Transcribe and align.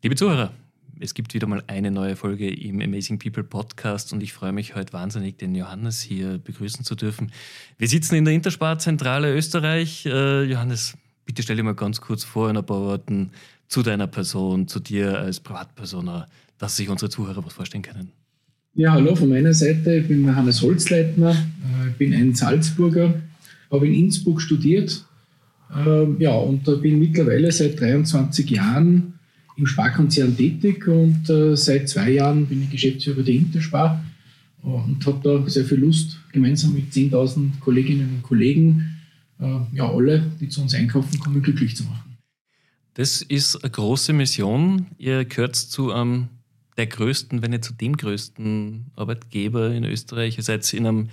Liebe 0.00 0.14
Zuhörer, 0.14 0.52
es 1.00 1.12
gibt 1.12 1.34
wieder 1.34 1.48
mal 1.48 1.60
eine 1.66 1.90
neue 1.90 2.14
Folge 2.14 2.48
im 2.48 2.80
Amazing 2.80 3.18
People 3.18 3.42
Podcast 3.42 4.12
und 4.12 4.22
ich 4.22 4.32
freue 4.32 4.52
mich 4.52 4.76
heute 4.76 4.92
wahnsinnig, 4.92 5.38
den 5.38 5.56
Johannes 5.56 6.00
hier 6.00 6.38
begrüßen 6.38 6.84
zu 6.84 6.94
dürfen. 6.94 7.32
Wir 7.78 7.88
sitzen 7.88 8.14
in 8.14 8.24
der 8.24 8.32
Intersparzentrale 8.32 9.34
Österreich. 9.34 10.06
Äh, 10.06 10.44
Johannes, 10.44 10.96
bitte 11.26 11.42
stell 11.42 11.56
dir 11.56 11.64
mal 11.64 11.74
ganz 11.74 12.00
kurz 12.00 12.22
vor 12.22 12.48
in 12.48 12.56
ein 12.56 12.64
paar 12.64 12.80
Worten 12.80 13.32
zu 13.66 13.82
deiner 13.82 14.06
Person, 14.06 14.68
zu 14.68 14.78
dir 14.78 15.18
als 15.18 15.40
Privatperson, 15.40 16.22
dass 16.58 16.76
sich 16.76 16.88
unsere 16.88 17.10
Zuhörer 17.10 17.44
was 17.44 17.54
vorstellen 17.54 17.82
können. 17.82 18.12
Ja, 18.74 18.92
hallo 18.92 19.16
von 19.16 19.28
meiner 19.28 19.52
Seite. 19.52 19.96
Ich 19.96 20.06
bin 20.06 20.32
Hannes 20.36 20.62
Holzleitner. 20.62 21.32
Äh, 21.32 21.88
ich 21.88 21.96
bin 21.96 22.14
ein 22.14 22.36
Salzburger, 22.36 23.20
habe 23.68 23.88
in 23.88 23.94
Innsbruck 23.94 24.40
studiert. 24.40 25.04
Ähm, 25.76 26.20
ja, 26.20 26.36
und 26.36 26.62
bin 26.82 27.00
mittlerweile 27.00 27.50
seit 27.50 27.80
23 27.80 28.48
Jahren 28.48 29.17
im 29.58 29.66
Sparkonzern 29.66 30.36
tätig 30.36 30.86
und 30.86 31.28
äh, 31.28 31.56
seit 31.56 31.88
zwei 31.88 32.12
Jahren 32.12 32.46
bin 32.46 32.62
ich 32.62 32.70
Geschäftsführer 32.70 33.22
der 33.22 33.34
Interspar 33.34 34.04
und 34.62 35.04
habe 35.04 35.20
da 35.22 35.50
sehr 35.50 35.64
viel 35.64 35.78
Lust, 35.78 36.18
gemeinsam 36.32 36.74
mit 36.74 36.92
10.000 36.92 37.60
Kolleginnen 37.60 38.08
und 38.16 38.22
Kollegen, 38.22 38.96
äh, 39.40 39.58
ja, 39.72 39.90
alle, 39.90 40.30
die 40.40 40.48
zu 40.48 40.62
uns 40.62 40.74
einkaufen 40.74 41.18
kommen, 41.18 41.42
glücklich 41.42 41.76
zu 41.76 41.84
machen. 41.84 42.16
Das 42.94 43.22
ist 43.22 43.56
eine 43.56 43.70
große 43.70 44.12
Mission. 44.12 44.86
Ihr 44.98 45.24
gehört 45.24 45.56
zu 45.56 45.92
einem 45.92 46.28
der 46.76 46.86
größten, 46.86 47.42
wenn 47.42 47.50
nicht 47.50 47.64
zu 47.64 47.72
dem 47.72 47.96
größten 47.96 48.86
Arbeitgeber 48.96 49.72
in 49.72 49.84
Österreich. 49.84 50.36
Ihr 50.36 50.44
seid 50.44 50.72
in 50.72 50.86
einem 50.86 51.08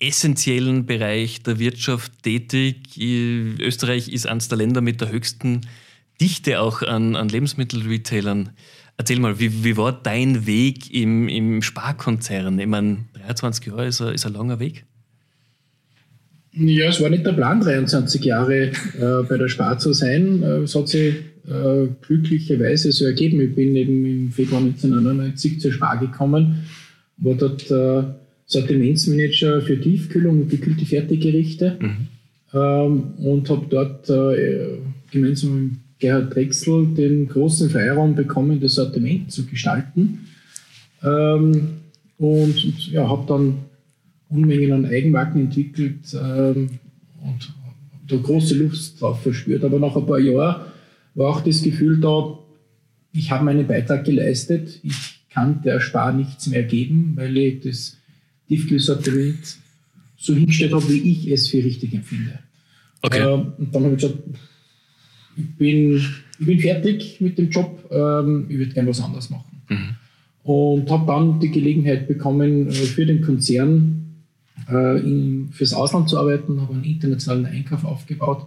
essentiellen 0.00 0.86
Bereich 0.86 1.42
der 1.42 1.58
Wirtschaft 1.58 2.22
tätig. 2.22 2.98
Österreich 2.98 4.08
ist 4.08 4.26
eines 4.26 4.48
der 4.48 4.58
Länder 4.58 4.80
mit 4.80 5.00
der 5.00 5.10
höchsten 5.10 5.62
Dichte 6.20 6.60
auch 6.60 6.82
an, 6.82 7.16
an 7.16 7.28
Lebensmittelretailern. 7.28 8.50
Erzähl 8.96 9.20
mal, 9.20 9.38
wie, 9.38 9.64
wie 9.64 9.76
war 9.76 9.92
dein 9.92 10.46
Weg 10.46 10.92
im, 10.92 11.28
im 11.28 11.62
Sparkonzern? 11.62 12.58
Ich 12.58 12.66
meine, 12.66 13.04
23 13.14 13.66
Jahre 13.66 13.86
ist 13.86 14.00
ein, 14.00 14.14
ist 14.14 14.26
ein 14.26 14.32
langer 14.32 14.58
Weg. 14.58 14.84
Ja, 16.52 16.88
es 16.88 17.00
war 17.00 17.08
nicht 17.08 17.24
der 17.24 17.32
Plan, 17.32 17.60
23 17.60 18.24
Jahre 18.24 18.64
äh, 18.64 18.72
bei 19.28 19.36
der 19.36 19.48
Spar 19.48 19.78
zu 19.78 19.92
sein. 19.92 20.42
Äh, 20.42 20.62
es 20.62 20.74
hat 20.74 20.88
sich 20.88 21.14
äh, 21.48 21.86
glücklicherweise 22.00 22.90
so 22.90 23.04
ergeben. 23.04 23.40
Ich 23.40 23.54
bin 23.54 23.76
eben 23.76 24.04
im 24.04 24.32
Februar 24.32 24.60
1999 24.60 25.60
zur 25.60 25.72
Spar 25.72 25.98
gekommen, 25.98 26.64
war 27.18 27.34
dort 27.34 27.70
äh, 27.70 28.02
Sortimentsmanager 28.46 29.60
für 29.62 29.80
Tiefkühlung 29.80 30.42
und 30.42 30.50
gekühlte 30.50 30.84
Fertiggerichte 30.84 31.78
mhm. 31.80 32.08
ähm, 32.52 33.02
und 33.18 33.48
habe 33.50 33.66
dort 33.68 34.10
äh, 34.10 34.78
gemeinsam 35.10 35.62
mit 35.62 35.87
Gerhard 35.98 36.34
Drechsel 36.34 36.86
den 36.94 37.28
großen 37.28 37.70
Freiraum 37.70 38.14
bekommen, 38.14 38.60
das 38.60 38.74
Sortiment 38.74 39.32
zu 39.32 39.46
gestalten. 39.46 40.28
Ähm, 41.02 41.78
und 42.18 42.88
ja, 42.90 43.08
habe 43.08 43.24
dann 43.26 43.58
Unmengen 44.28 44.72
an 44.72 44.86
Eigenmarken 44.86 45.42
entwickelt 45.42 46.14
ähm, 46.14 46.70
und 47.22 47.54
da 48.06 48.16
große 48.16 48.54
Lust 48.54 49.00
drauf 49.00 49.22
verspürt. 49.22 49.64
Aber 49.64 49.78
nach 49.78 49.96
ein 49.96 50.06
paar 50.06 50.18
Jahren 50.18 50.66
war 51.14 51.30
auch 51.30 51.40
das 51.40 51.62
Gefühl 51.62 52.00
da, 52.00 52.38
ich 53.12 53.30
habe 53.30 53.44
meinen 53.44 53.66
Beitrag 53.66 54.04
geleistet, 54.04 54.80
ich 54.82 55.20
kann 55.30 55.62
der 55.62 55.80
Spar 55.80 56.12
nichts 56.12 56.46
mehr 56.46 56.62
geben, 56.62 57.12
weil 57.16 57.36
ich 57.36 57.60
das 57.60 57.96
Tiefkühlsortiment 58.48 59.58
so 60.16 60.34
hingestellt 60.34 60.72
habe, 60.72 60.88
wie 60.88 61.10
ich 61.10 61.30
es 61.30 61.48
für 61.48 61.58
richtig 61.58 61.94
empfinde. 61.94 62.38
Okay. 63.02 63.20
Ähm, 63.20 63.52
und 63.58 63.74
dann 63.74 63.84
habe 63.84 63.94
ich 63.94 64.00
gesagt, 64.00 64.18
ich 65.38 65.56
bin, 65.56 66.04
ich 66.38 66.46
bin 66.46 66.58
fertig 66.58 67.20
mit 67.20 67.38
dem 67.38 67.50
Job, 67.50 67.88
ähm, 67.90 68.46
ich 68.48 68.58
würde 68.58 68.72
gerne 68.72 68.88
was 68.88 69.00
anderes 69.00 69.30
machen. 69.30 69.62
Mhm. 69.68 69.96
Und 70.42 70.90
habe 70.90 71.06
dann 71.06 71.40
die 71.40 71.50
Gelegenheit 71.50 72.08
bekommen, 72.08 72.68
äh, 72.68 72.72
für 72.72 73.06
den 73.06 73.22
Konzern 73.22 74.24
äh, 74.68 75.00
in, 75.00 75.48
fürs 75.52 75.72
Ausland 75.72 76.08
zu 76.08 76.18
arbeiten, 76.18 76.60
habe 76.60 76.74
einen 76.74 76.84
internationalen 76.84 77.46
Einkauf 77.46 77.84
aufgebaut. 77.84 78.46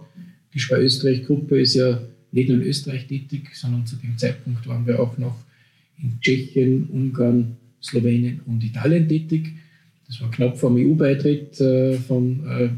Die 0.52 0.58
Spar 0.58 0.80
Österreich 0.80 1.24
Gruppe 1.24 1.60
ist 1.60 1.74
ja 1.74 2.00
nicht 2.32 2.48
nur 2.48 2.58
in 2.60 2.66
Österreich 2.66 3.06
tätig, 3.06 3.54
sondern 3.54 3.86
zu 3.86 3.96
dem 3.96 4.18
Zeitpunkt 4.18 4.66
waren 4.66 4.86
wir 4.86 5.00
auch 5.00 5.16
noch 5.18 5.36
in 6.02 6.18
Tschechien, 6.20 6.88
Ungarn, 6.90 7.56
Slowenien 7.82 8.40
und 8.46 8.62
Italien 8.64 9.08
tätig. 9.08 9.52
Das 10.06 10.20
war 10.20 10.30
knapp 10.30 10.58
vor 10.58 10.70
dem 10.70 10.90
EU-Beitritt 10.90 11.60
äh, 11.60 11.96
von 11.96 12.46
äh, 12.46 12.68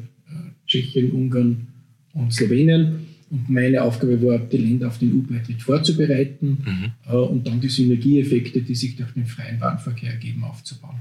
Tschechien, 0.67 1.11
Ungarn 1.11 1.67
und 2.13 2.33
Slowenien. 2.33 3.14
Und 3.35 3.51
meine 3.51 3.83
Aufgabe 3.83 4.23
war, 4.23 4.39
die 4.39 4.59
Länder 4.59 4.87
auf 4.87 4.99
den 4.99 5.13
EU-Beitritt 5.13 5.61
vorzubereiten 5.61 6.59
mhm. 6.65 6.93
äh, 7.13 7.17
und 7.17 7.45
dann 7.45 7.61
die 7.61 7.69
Synergieeffekte, 7.69 8.63
die 8.63 8.77
sich 8.77 8.95
durch 8.95 9.11
den 9.11 9.27
freien 9.27 9.61
Warenverkehr 9.61 10.13
ergeben, 10.13 10.45
aufzubauen. 10.45 11.01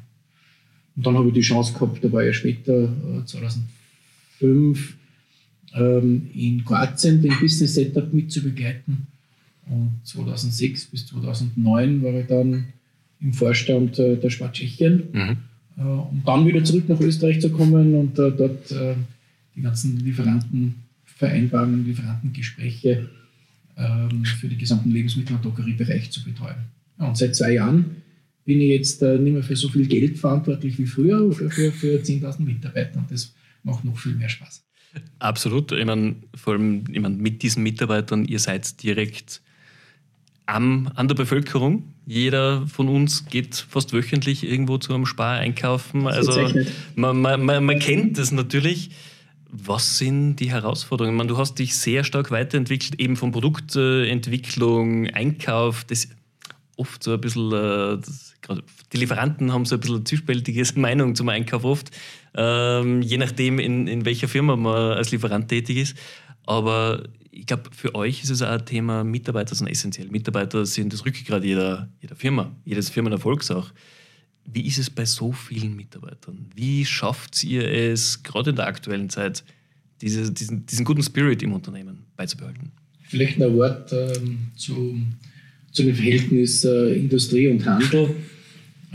Und 0.96 1.06
dann 1.06 1.16
habe 1.16 1.28
ich 1.28 1.36
die 1.36 1.42
Chance 1.42 1.74
gehabt, 1.74 2.04
da 2.04 2.12
war 2.12 2.24
ja 2.24 2.34
später, 2.34 2.86
äh, 2.86 3.24
2005, 3.24 4.98
ähm, 5.76 6.28
in 6.34 6.66
Kroatien 6.66 7.22
den 7.22 7.38
Business 7.40 7.76
Setup 7.76 8.12
mitzubegleiten. 8.12 9.06
Und 9.70 9.92
2006 10.04 10.86
bis 10.86 11.06
2009 11.06 12.02
war 12.02 12.16
ich 12.16 12.26
dann 12.26 12.66
im 13.22 13.32
Vorstand 13.32 14.00
äh, 14.00 14.18
der 14.18 14.32
Spar 14.32 14.52
Tschechien. 14.52 15.04
Mhm. 15.14 15.38
Äh, 15.78 15.82
um 15.84 16.24
dann 16.26 16.48
wieder 16.48 16.64
zurück 16.64 16.90
nach 16.90 17.00
Österreich 17.00 17.42
zu 17.42 17.52
kommen 17.52 17.94
und 17.94 18.18
äh, 18.18 18.32
dort 18.32 18.72
äh, 18.72 18.96
die 19.56 19.62
ganzen 19.62 20.00
Lieferanten 20.00 20.83
Vereinbarungen, 21.16 21.86
Lieferantengespräche 21.86 23.10
ähm, 23.78 24.26
für 24.26 24.48
den 24.48 24.58
gesamten 24.58 24.92
Lebensmittel- 24.92 25.36
und 25.36 25.46
Drogeriebereich 25.46 26.12
zu 26.12 26.24
betreuen. 26.24 26.56
Und 26.98 27.18
seit 27.18 27.36
zwei 27.36 27.54
Jahren 27.54 27.98
bin 28.46 28.62
ich 28.62 28.70
jetzt 28.70 29.02
äh, 29.02 29.18
nicht 29.18 29.34
mehr 29.34 29.44
für 29.44 29.56
so 29.56 29.70
viel 29.70 29.88
Geld 29.88 30.18
verantwortlich 30.18 30.78
wie 30.78 30.86
früher 30.86 31.22
oder 31.22 31.50
für, 31.50 31.72
für 31.72 32.00
10.000 32.00 32.42
Mitarbeiter 32.42 33.00
und 33.00 33.12
das 33.12 33.34
macht 33.64 33.86
noch 33.86 33.98
viel 33.98 34.16
mehr 34.16 34.30
Spaß. 34.30 34.64
Absolut. 35.20 35.72
Ich 35.72 35.86
meine, 35.86 36.16
vor 36.36 36.54
allem 36.54 36.84
ich 36.92 37.00
meine, 37.00 37.16
mit 37.16 37.42
diesen 37.42 37.64
Mitarbeitern, 37.64 38.26
ihr 38.26 38.40
seid 38.40 38.84
direkt 38.84 39.42
am, 40.46 40.92
an 40.96 41.08
der 41.08 41.16
Bevölkerung. 41.16 41.94
Jeder 42.06 42.68
von 42.68 42.90
uns 42.90 43.26
geht 43.26 43.56
fast 43.56 43.94
wöchentlich 43.94 44.44
irgendwo 44.44 44.78
zu 44.78 44.94
einem 44.94 45.06
Spar 45.06 45.38
einkaufen. 45.38 46.06
Also 46.06 46.52
man, 46.96 47.22
man, 47.22 47.44
man, 47.44 47.64
man 47.64 47.80
kennt 47.80 48.18
das 48.18 48.32
natürlich. 48.32 48.92
Was 49.56 50.00
sind 50.00 50.38
die 50.38 50.50
Herausforderungen? 50.50 51.16
meine, 51.16 51.30
du 51.30 51.38
hast 51.38 51.60
dich 51.60 51.76
sehr 51.76 52.04
stark 52.04 52.32
weiterentwickelt, 52.32 53.00
eben 53.00 53.16
von 53.16 53.32
Produktentwicklung, 53.32 55.08
Einkauf, 55.12 55.84
das 55.84 56.08
oft 56.76 57.04
so 57.04 57.14
ein 57.14 57.22
bisschen, 57.22 57.52
äh, 57.52 58.00
das, 58.00 58.34
die 58.92 58.98
Lieferanten 58.98 59.54
haben 59.54 59.66
so 59.66 59.76
ein 59.76 59.82
bisschen 59.82 60.08
zwiespältige 60.08 60.68
Meinung 60.80 61.14
zum 61.14 61.30
Einkauf 61.30 61.66
oft, 61.66 61.92
ähm, 62.34 63.04
je 63.04 63.18
nachdem, 63.20 63.60
in, 63.60 63.86
in 63.86 64.06
welcher 64.06 64.28
Firma 64.28 64.56
man 64.56 64.94
als 64.94 65.12
Lieferant 65.12 65.50
tätig 65.50 65.78
ist. 65.78 65.98
Aber 66.48 67.04
ich 67.30 67.46
glaube, 67.46 67.70
für 67.76 67.94
euch 67.94 68.24
ist 68.24 68.32
es 68.32 68.42
auch 68.42 68.50
ein 68.50 68.66
Thema, 68.66 69.04
Mitarbeiter 69.04 69.54
sind 69.54 69.68
essentiell. 69.68 70.10
Mitarbeiter 70.10 70.66
sind 70.66 70.92
das 70.92 71.06
Rückgrat 71.06 71.44
jeder, 71.44 71.90
jeder 72.02 72.16
Firma, 72.16 72.52
jedes 72.66 72.90
Firmenerfolgs 72.90 73.52
auch. 73.52 73.70
Wie 74.46 74.68
ist 74.68 74.78
es 74.78 74.90
bei 74.90 75.06
so 75.06 75.32
vielen 75.32 75.76
Mitarbeitern? 75.76 76.48
Wie 76.56 76.86
schafft 76.86 77.44
ihr 77.44 77.70
es, 77.70 78.24
gerade 78.24 78.52
in 78.52 78.56
der 78.56 78.68
aktuellen 78.68 79.10
Zeit, 79.10 79.44
diese, 80.02 80.32
diesen, 80.32 80.66
diesen 80.66 80.86
guten 80.86 81.02
Spirit 81.02 81.42
im 81.44 81.54
Unternehmen 81.54 82.06
beizubehalten? 82.18 82.72
Vielleicht 83.04 83.42
ein 83.42 83.54
Wort 83.54 83.94
ähm, 83.94 84.48
zu, 84.56 84.98
zu 85.72 85.84
dem 85.84 85.96
Verhältnis 85.96 86.66
äh, 86.66 86.96
Industrie 86.96 87.48
und 87.48 87.66
Handel. 87.66 88.16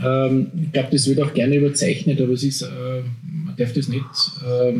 Ähm, 0.01 0.47
ich 0.61 0.71
glaube, 0.71 0.89
das 0.91 1.07
wird 1.07 1.21
auch 1.21 1.33
gerne 1.33 1.55
überzeichnet, 1.55 2.21
aber 2.21 2.33
es 2.33 2.43
ist, 2.43 2.61
äh, 2.61 3.01
man 3.21 3.55
darf 3.57 3.73
das 3.73 3.87
nicht, 3.87 4.03
äh, 4.45 4.73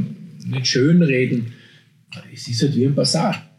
nicht 0.47 0.67
schönreden. 0.67 1.53
Es 2.33 2.47
ist 2.47 2.61
halt 2.61 2.75
wie 2.75 2.85
ein 2.85 2.95
Bazar. 2.95 3.49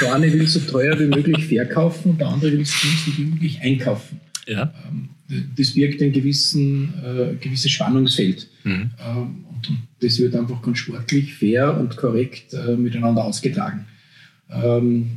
Der 0.00 0.14
eine 0.14 0.32
will 0.32 0.46
so 0.46 0.60
teuer 0.60 0.98
wie 0.98 1.06
möglich 1.06 1.46
verkaufen 1.46 2.12
und 2.12 2.20
der 2.20 2.28
andere 2.28 2.52
will 2.52 2.64
so 2.64 2.74
günstig 2.86 3.18
wie 3.18 3.24
möglich 3.24 3.60
einkaufen. 3.60 4.20
Ja. 4.46 4.72
Ähm, 4.88 5.10
das 5.56 5.70
birgt 5.72 6.02
ein 6.02 6.12
gewissen, 6.12 6.92
äh, 7.02 7.34
gewisses 7.40 7.70
Spannungsfeld. 7.70 8.48
Mhm. 8.64 8.90
Ähm, 8.98 9.44
und, 9.48 9.68
und, 9.68 9.78
das 10.00 10.18
wird 10.18 10.36
einfach 10.36 10.60
ganz 10.60 10.78
sportlich, 10.78 11.34
fair 11.34 11.78
und 11.78 11.96
korrekt 11.96 12.52
äh, 12.52 12.76
miteinander 12.76 13.24
ausgetragen. 13.24 13.86
Ähm, 14.50 15.10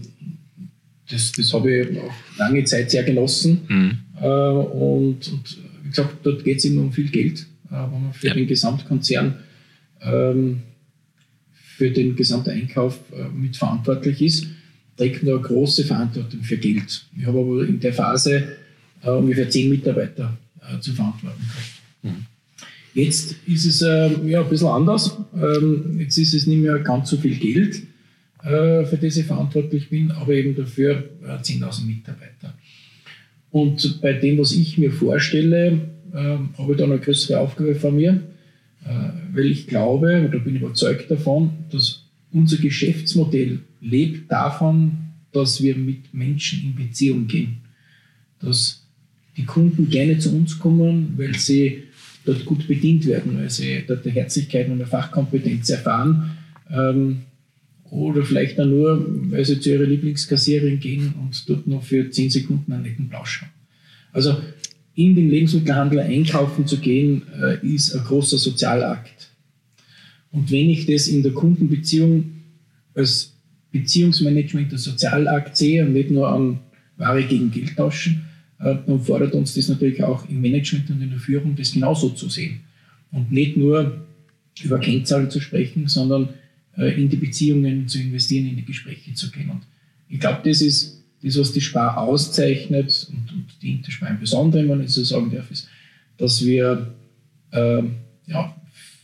das, 1.09 1.31
das 1.33 1.53
habe 1.53 1.75
ich 1.75 1.99
auch 1.99 2.13
lange 2.37 2.63
Zeit 2.63 2.91
sehr 2.91 3.03
genossen. 3.03 3.61
Mhm. 3.67 3.97
Äh, 4.21 4.27
und, 4.27 5.27
und, 5.27 5.57
wie 5.83 5.89
gesagt, 5.89 6.15
dort 6.23 6.43
geht 6.43 6.57
es 6.57 6.65
immer 6.65 6.81
um 6.81 6.91
viel 6.91 7.09
Geld, 7.09 7.45
äh, 7.69 7.75
wo 7.91 7.97
man 7.97 8.13
für 8.13 8.27
ja. 8.27 8.33
den 8.33 8.47
Gesamtkonzern 8.47 9.35
ähm, 10.01 10.61
für 11.53 11.91
den 11.91 12.15
gesamten 12.15 12.49
Einkauf 12.49 12.99
äh, 13.11 13.27
mitverantwortlich 13.29 14.21
ist, 14.21 14.47
trägt 14.95 15.23
man 15.23 15.35
eine 15.35 15.43
große 15.43 15.83
Verantwortung 15.83 16.41
für 16.41 16.57
Geld. 16.57 17.05
Ich 17.15 17.25
habe 17.25 17.39
aber 17.39 17.67
in 17.67 17.79
der 17.79 17.93
Phase 17.93 18.57
äh, 19.03 19.09
ungefähr 19.09 19.49
zehn 19.49 19.69
Mitarbeiter 19.69 20.37
äh, 20.61 20.79
zu 20.79 20.93
verantworten 20.93 21.41
gehabt. 21.41 21.81
Mhm. 22.03 22.25
Jetzt 22.93 23.35
ist 23.45 23.65
es 23.65 23.81
äh, 23.81 24.09
ja, 24.27 24.41
ein 24.41 24.49
bisschen 24.49 24.67
anders. 24.67 25.17
Ähm, 25.35 25.99
jetzt 25.99 26.17
ist 26.17 26.33
es 26.33 26.47
nicht 26.47 26.61
mehr 26.61 26.79
ganz 26.79 27.09
so 27.09 27.17
viel 27.17 27.35
Geld, 27.35 27.83
äh, 28.43 28.85
für 28.85 28.97
das 28.99 29.17
ich 29.17 29.25
verantwortlich 29.25 29.89
bin, 29.89 30.11
aber 30.11 30.33
eben 30.33 30.55
dafür 30.55 31.03
10.000 31.23 31.83
äh, 31.83 31.85
Mitarbeiter. 31.85 32.53
Und 33.51 34.01
bei 34.01 34.13
dem, 34.13 34.39
was 34.39 34.51
ich 34.51 34.77
mir 34.77 34.91
vorstelle, 34.91 35.79
äh, 36.13 36.37
habe 36.57 36.71
ich 36.71 36.77
da 36.77 36.85
eine 36.85 36.99
größere 36.99 37.39
Aufgabe 37.39 37.75
vor 37.75 37.91
mir, 37.91 38.21
äh, 38.83 38.89
weil 39.33 39.45
ich 39.45 39.67
glaube, 39.67 40.25
oder 40.27 40.39
bin 40.39 40.55
überzeugt 40.55 41.11
davon, 41.11 41.51
dass 41.71 42.03
unser 42.31 42.57
Geschäftsmodell 42.57 43.59
lebt 43.79 44.31
davon, 44.31 44.97
dass 45.31 45.61
wir 45.61 45.75
mit 45.75 46.13
Menschen 46.13 46.63
in 46.63 46.75
Beziehung 46.75 47.27
gehen. 47.27 47.57
Dass 48.39 48.86
die 49.37 49.45
Kunden 49.45 49.89
gerne 49.89 50.17
zu 50.17 50.35
uns 50.35 50.57
kommen, 50.57 51.13
weil 51.15 51.35
sie 51.35 51.83
dort 52.25 52.43
gut 52.45 52.67
bedient 52.67 53.05
werden, 53.05 53.37
weil 53.37 53.49
sie 53.49 53.83
dort 53.87 54.03
die 54.03 54.09
Herzlichkeit 54.09 54.67
und 54.69 54.79
die 54.79 54.85
Fachkompetenz 54.85 55.69
erfahren. 55.69 56.31
Ähm, 56.69 57.19
oder 57.89 58.23
vielleicht 58.23 58.59
dann 58.59 58.71
nur, 58.71 59.05
weil 59.31 59.45
sie 59.45 59.59
zu 59.59 59.69
ihrer 59.69 59.85
Lieblingskassiererin 59.85 60.79
gehen 60.79 61.13
und 61.21 61.47
dort 61.47 61.67
noch 61.67 61.83
für 61.83 62.09
10 62.09 62.31
Sekunden 62.31 62.73
einen 62.73 62.83
netten 62.83 63.07
Plausch 63.07 63.41
haben. 63.41 63.51
Also 64.11 64.35
in 64.95 65.15
den 65.15 65.29
Lebensmittelhandel 65.29 65.99
einkaufen 65.99 66.67
zu 66.67 66.79
gehen, 66.79 67.21
äh, 67.39 67.65
ist 67.65 67.93
ein 67.93 68.03
großer 68.03 68.37
Sozialakt. 68.37 69.29
Und 70.31 70.51
wenn 70.51 70.69
ich 70.69 70.85
das 70.85 71.07
in 71.07 71.23
der 71.23 71.31
Kundenbeziehung 71.31 72.25
als 72.93 73.33
Beziehungsmanagement, 73.71 74.73
als 74.73 74.83
Sozialakt 74.83 75.55
sehe 75.55 75.85
und 75.85 75.93
nicht 75.93 76.11
nur 76.11 76.27
an 76.27 76.59
Ware 76.97 77.23
gegen 77.23 77.51
Geld 77.51 77.77
tauschen, 77.77 78.26
dann 78.59 79.01
fordert 79.01 79.33
uns 79.33 79.53
das 79.53 79.69
natürlich 79.69 80.03
auch 80.03 80.27
im 80.29 80.41
Management 80.41 80.89
und 80.89 81.01
in 81.01 81.11
der 81.11 81.19
Führung, 81.19 81.55
das 81.55 81.71
genauso 81.71 82.09
zu 82.09 82.29
sehen. 82.29 82.61
Und 83.11 83.31
nicht 83.31 83.55
nur 83.55 84.05
über 84.63 84.79
Kennzahlen 84.79 85.29
zu 85.29 85.39
sprechen, 85.39 85.87
sondern 85.87 86.29
äh, 86.77 86.99
in 86.99 87.09
die 87.09 87.17
Beziehungen 87.17 87.87
zu 87.87 87.99
investieren, 87.99 88.47
in 88.47 88.55
die 88.55 88.65
Gespräche 88.65 89.13
zu 89.13 89.29
gehen. 89.31 89.49
Und 89.49 89.61
ich 90.09 90.19
glaube, 90.19 90.41
das 90.43 90.61
ist 90.61 91.03
das, 91.23 91.37
was 91.37 91.53
die 91.53 91.61
Spar 91.61 91.97
auszeichnet 91.97 93.07
und, 93.09 93.31
und 93.31 93.45
die 93.61 93.71
Interspar 93.71 94.09
im 94.09 94.19
Besonderen, 94.19 94.69
wenn 94.69 94.81
ich 94.81 94.91
so 94.91 95.03
sagen 95.03 95.31
darf, 95.31 95.49
ist, 95.51 95.67
dass 96.17 96.43
wir 96.45 96.93
äh, 97.51 97.83
ja, 98.27 98.55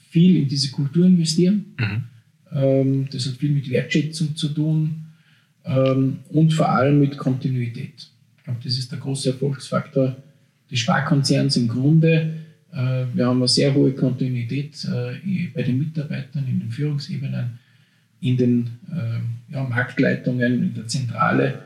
viel 0.10 0.38
in 0.38 0.48
diese 0.48 0.72
Kultur 0.72 1.06
investieren. 1.06 1.66
Mhm. 1.80 2.04
Ähm, 2.52 3.08
das 3.12 3.28
hat 3.28 3.36
viel 3.36 3.52
mit 3.52 3.70
Wertschätzung 3.70 4.36
zu 4.36 4.50
tun 4.50 5.06
ähm, 5.66 6.20
und 6.30 6.54
vor 6.54 6.70
allem 6.70 7.00
mit 7.00 7.18
Kontinuität. 7.18 8.10
Ich 8.44 8.46
glaube, 8.46 8.60
das 8.62 8.78
ist 8.78 8.92
der 8.92 9.00
große 9.00 9.30
Erfolgsfaktor 9.30 10.18
des 10.70 10.80
Sparkonzerns 10.80 11.56
im 11.56 11.70
Grunde. 11.70 12.34
Äh, 12.74 13.06
wir 13.14 13.28
haben 13.28 13.38
eine 13.38 13.48
sehr 13.48 13.74
hohe 13.74 13.94
Kontinuität 13.94 14.84
äh, 14.84 15.48
bei 15.56 15.64
den 15.64 15.78
Mitarbeitern, 15.78 16.46
in 16.50 16.60
den 16.60 16.70
Führungsebenen, 16.70 17.58
in 18.20 18.36
den 18.36 18.70
äh, 18.92 19.54
ja, 19.54 19.64
Marktleitungen, 19.64 20.62
in 20.62 20.74
der 20.74 20.88
Zentrale. 20.88 21.60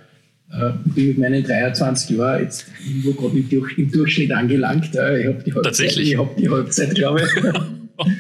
Ich 0.85 0.94
bin 0.94 1.07
mit 1.07 1.18
meinen 1.18 1.44
23 1.44 2.18
Jahren 2.18 2.44
jetzt 2.44 2.68
irgendwo 2.88 3.12
gerade 3.12 3.38
im, 3.38 3.91
Durchschnitt 3.91 4.31
angelangt. 4.31 4.91
Ich 4.94 4.97
habe 4.97 5.44
die, 5.45 5.53
Halbzeit, 5.53 5.97
ich 5.97 6.18
hab 6.18 6.38
die 6.38 6.50
Halbzeit, 6.50 6.95
glaube 6.95 7.21
ich. 7.21 7.44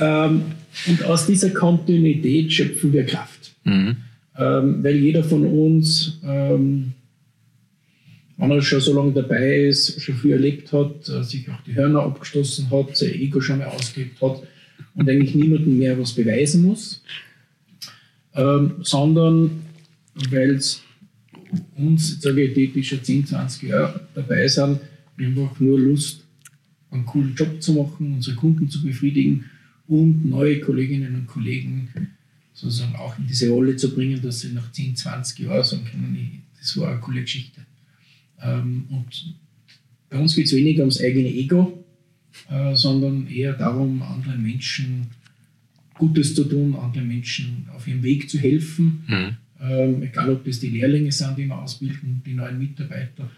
Ähm, 0.00 0.42
und 0.86 1.04
aus 1.04 1.26
dieser 1.26 1.50
Kontinuität 1.50 2.52
schöpfen 2.52 2.92
wir 2.92 3.04
Kraft. 3.04 3.52
Mhm. 3.64 3.96
Weil 4.34 4.94
jeder 4.94 5.24
von 5.24 5.44
uns 5.44 6.20
wenn 8.38 8.52
er 8.52 8.62
schon 8.62 8.80
so 8.80 8.94
lange 8.94 9.12
dabei 9.12 9.66
ist, 9.66 10.00
schon 10.00 10.14
viel 10.14 10.32
erlebt 10.32 10.72
hat, 10.72 11.08
äh, 11.08 11.22
sich 11.22 11.50
auch 11.50 11.60
die 11.62 11.74
Hörner 11.74 12.02
abgestoßen 12.02 12.70
hat, 12.70 12.96
sein 12.96 13.14
Ego 13.14 13.40
schon 13.40 13.58
mal 13.58 13.66
ausgelebt 13.66 14.20
hat 14.22 14.42
und 14.94 15.10
eigentlich 15.10 15.34
niemandem 15.34 15.76
mehr 15.76 15.98
was 15.98 16.12
beweisen 16.12 16.62
muss, 16.62 17.02
ähm, 18.34 18.76
sondern 18.80 19.62
weil 20.30 20.54
es 20.54 20.82
uns, 21.76 22.12
jetzt 22.12 22.22
sage 22.22 22.44
ich, 22.44 22.54
die, 22.54 22.68
die 22.68 22.84
schon 22.84 23.02
10, 23.02 23.26
20 23.26 23.70
Jahre 23.70 24.06
dabei 24.14 24.46
sind, 24.46 24.80
einfach 25.18 25.58
nur 25.58 25.80
Lust, 25.80 26.24
einen 26.90 27.06
coolen 27.06 27.34
Job 27.34 27.60
zu 27.60 27.72
machen, 27.74 28.14
unsere 28.14 28.36
Kunden 28.36 28.70
zu 28.70 28.82
befriedigen 28.82 29.46
und 29.88 30.24
neue 30.26 30.60
Kolleginnen 30.60 31.14
und 31.14 31.26
Kollegen 31.26 31.88
sozusagen 32.54 32.96
auch 32.96 33.18
in 33.18 33.26
diese 33.26 33.50
Rolle 33.50 33.76
zu 33.76 33.94
bringen, 33.94 34.20
dass 34.22 34.40
sie 34.40 34.52
nach 34.52 34.70
10, 34.70 34.96
20 34.96 35.38
Jahren 35.40 35.64
sagen 35.64 35.84
können, 35.84 36.42
das 36.58 36.76
war 36.76 36.90
eine 36.90 37.00
coole 37.00 37.22
Geschichte. 37.22 37.62
Ähm, 38.42 38.84
und 38.90 39.34
bei 40.08 40.18
uns 40.18 40.34
geht 40.34 40.46
es 40.46 40.54
weniger 40.54 40.80
ums 40.80 41.00
eigene 41.00 41.28
Ego, 41.28 41.84
äh, 42.50 42.74
sondern 42.74 43.26
eher 43.28 43.52
darum, 43.52 44.02
anderen 44.02 44.42
Menschen 44.42 45.08
Gutes 45.94 46.34
zu 46.34 46.44
tun, 46.44 46.76
anderen 46.76 47.08
Menschen 47.08 47.66
auf 47.74 47.86
ihrem 47.88 48.02
Weg 48.02 48.30
zu 48.30 48.38
helfen. 48.38 49.02
Mhm. 49.06 49.36
Ähm, 49.60 50.02
egal, 50.02 50.30
ob 50.30 50.44
das 50.44 50.60
die 50.60 50.68
Lehrlinge 50.68 51.10
sind, 51.10 51.36
die 51.36 51.46
wir 51.46 51.58
ausbilden, 51.58 52.22
die 52.24 52.34
neuen 52.34 52.58
Mitarbeiter 52.58 53.28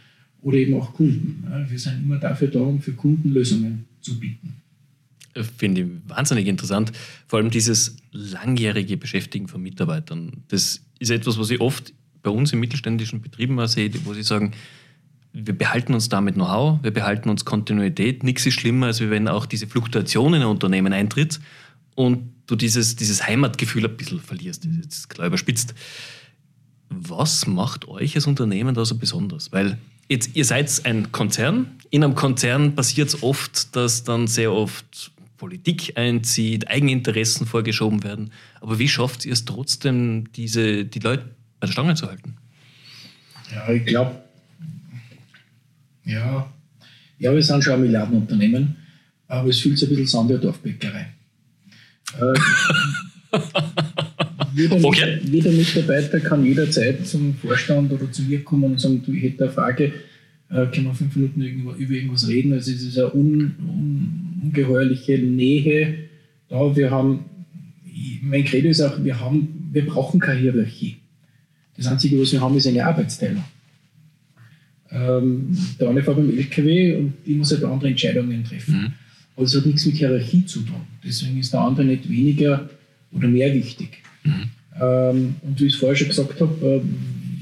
oder 0.43 0.57
eben 0.59 0.75
auch 0.75 0.93
Kunden. 0.93 1.45
Wir 1.69 1.79
sind 1.79 2.03
immer 2.03 2.19
dafür 2.19 2.49
da, 2.49 2.61
um 2.61 2.81
für 2.81 2.93
Kunden 2.93 3.31
Lösungen 3.31 3.87
zu 4.01 4.19
bieten. 4.19 4.55
Finde 5.57 5.83
ich 5.83 5.87
wahnsinnig 6.09 6.47
interessant. 6.47 6.93
Vor 7.27 7.39
allem 7.39 7.51
dieses 7.51 7.97
langjährige 8.13 8.97
Beschäftigen 8.97 9.49
von 9.49 9.63
Mitarbeitern. 9.63 10.33
Das 10.49 10.83
ist 10.99 11.11
etwas, 11.11 11.39
was 11.39 11.51
ich 11.51 11.61
oft 11.61 11.93
bei 12.23 12.31
uns 12.31 12.53
in 12.53 12.61
mittelständischen 12.61 13.23
Betrieben 13.23 13.55
mal 13.55 13.69
sehe, 13.69 13.91
wo 14.05 14.13
sie 14.13 14.23
sagen, 14.23 14.53
wir 15.33 15.57
behalten 15.57 15.95
uns 15.95 16.09
damit 16.09 16.35
Know-how, 16.35 16.83
wir 16.83 16.93
behalten 16.93 17.29
uns 17.29 17.45
Kontinuität. 17.45 18.25
Nichts 18.25 18.47
ist 18.47 18.55
schlimmer, 18.55 18.87
als 18.87 19.01
wenn 19.01 19.29
auch 19.29 19.47
diese 19.47 19.67
Fluktuation 19.67 20.35
in 20.35 20.43
ein 20.43 20.49
Unternehmen 20.49 20.93
eintritt 20.93 21.41
und 21.95 22.33
du 22.47 22.57
dieses, 22.57 22.97
dieses 22.97 23.27
Heimatgefühl 23.27 23.85
ein 23.85 23.97
bisschen 23.97 24.21
verlierst. 24.21 24.65
Das 24.65 24.73
ist 24.73 24.83
jetzt 24.83 25.11
klar 25.11 25.29
überspitzt. 25.29 25.75
Was 26.89 27.47
macht 27.47 27.87
euch 27.87 28.17
als 28.17 28.27
Unternehmen 28.27 28.75
da 28.75 28.85
so 28.85 28.97
besonders? 28.99 29.53
Weil 29.53 29.79
jetzt, 30.09 30.35
ihr 30.35 30.45
seid 30.45 30.85
ein 30.85 31.13
Konzern. 31.13 31.79
In 31.91 32.03
einem 32.03 32.17
Konzern 32.17 32.75
passiert 32.75 33.09
es 33.09 33.23
oft, 33.23 33.77
dass 33.77 34.03
dann 34.03 34.27
sehr 34.27 34.53
oft 34.53 35.13
Politik 35.37 35.93
einzieht, 35.97 36.69
Eigeninteressen 36.69 37.47
vorgeschoben 37.47 38.03
werden. 38.03 38.33
Aber 38.61 38.79
wie 38.79 38.89
schafft 38.89 39.25
ihr 39.25 39.33
es 39.33 39.45
trotzdem, 39.45 40.31
diese, 40.33 40.85
die 40.85 40.99
Leute 40.99 41.25
bei 41.61 41.67
der 41.67 41.73
Stange 41.73 41.95
zu 41.95 42.09
halten? 42.09 42.37
Ja, 43.55 43.73
ich 43.73 43.87
glaube, 43.87 44.21
ja, 46.05 46.53
ja, 47.19 47.35
wir 47.35 47.43
sind 47.43 47.63
schon 47.63 47.75
ein 47.75 47.83
Milliardenunternehmen, 47.83 48.77
aber 49.29 49.51
es 49.51 49.61
fühlt 49.61 49.79
sich 49.79 49.91
ein 49.91 49.97
bisschen 49.97 50.21
an 50.21 50.29
wie 50.29 50.33
eine 50.33 50.43
Dorfbäckerei. 50.43 51.07
Äh, 52.19 53.37
jeder, 54.55 54.85
okay. 54.85 55.21
jeder, 55.25 55.53
Mitarbeiter 55.53 56.21
kann 56.21 56.45
jederzeit 56.45 57.07
zum 57.07 57.35
Vorstand 57.35 57.93
oder 57.93 58.11
zu 58.11 58.23
mir 58.23 58.43
kommen 58.43 58.65
und 58.65 58.81
sagen, 58.81 59.03
du, 59.05 59.13
ich 59.13 59.23
hätte 59.23 59.45
eine 59.45 59.53
Frage, 59.53 59.93
äh, 60.51 60.67
können 60.67 60.87
wir 60.87 60.95
fünf 60.95 61.15
Minuten 61.15 61.43
über, 61.43 61.77
über 61.77 61.93
irgendwas 61.95 62.27
reden. 62.27 62.53
Also 62.53 62.73
es 62.73 62.83
ist 62.83 62.99
eine 62.99 63.13
un, 63.15 63.55
un, 63.59 64.41
ungeheuerliche 64.45 65.19
Nähe 65.19 66.09
da. 66.49 66.75
Wir 66.75 66.91
haben, 66.91 67.27
mein 68.23 68.45
Credo 68.45 68.69
ist 68.69 68.81
auch, 68.81 69.03
wir, 69.03 69.21
haben, 69.21 69.69
wir 69.73 69.87
brauchen 69.87 70.21
keine 70.21 70.41
Hierarchie. 70.41 70.97
Das 71.77 71.87
Einzige, 71.87 72.21
was 72.21 72.33
wir 72.33 72.41
haben, 72.41 72.57
ist 72.57 72.67
eine 72.67 72.85
Arbeitsteilung. 72.85 73.45
Ähm, 74.93 75.57
der 75.79 75.89
eine 75.89 76.03
fährt 76.03 76.17
beim 76.17 76.37
LKW 76.37 76.97
und 76.97 77.15
die 77.25 77.35
muss 77.35 77.53
halt 77.53 77.65
andere 77.65 77.91
Entscheidungen 77.91 78.45
treffen. 78.45 78.75
Mhm. 78.75 78.93
Aber 79.37 79.47
es 79.47 79.57
hat 79.57 79.67
nichts 79.67 79.87
mit 79.87 79.97
Hierarchie 79.97 80.45
zu 80.45 80.61
tun. 80.61 80.83
Deswegen 81.05 81.39
ist 81.39 81.53
der 81.53 81.61
andere 81.61 81.87
nicht 81.87 82.09
weniger 82.09 82.69
oder 83.13 83.29
mehr 83.29 83.55
wichtig. 83.55 84.03
Mhm. 84.25 84.51
Ähm, 84.81 85.35
und 85.43 85.61
wie 85.61 85.67
ich 85.67 85.75
es 85.75 85.79
vorher 85.79 85.97
schon 85.97 86.09
gesagt 86.09 86.41
habe, 86.41 86.67
äh, 86.67 86.81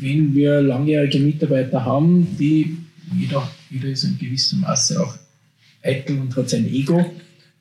wenn 0.01 0.35
wir 0.35 0.61
langjährige 0.61 1.19
Mitarbeiter 1.19 1.85
haben, 1.85 2.37
die 2.39 2.77
jeder, 3.17 3.51
jeder 3.71 3.89
ist 3.89 4.05
in 4.05 4.19
gewissem 4.19 4.61
Maße 4.61 5.01
auch 5.01 5.17
eitel 5.83 6.19
und 6.19 6.37
hat 6.37 6.51
sein 6.51 6.67
Ego, 6.67 7.15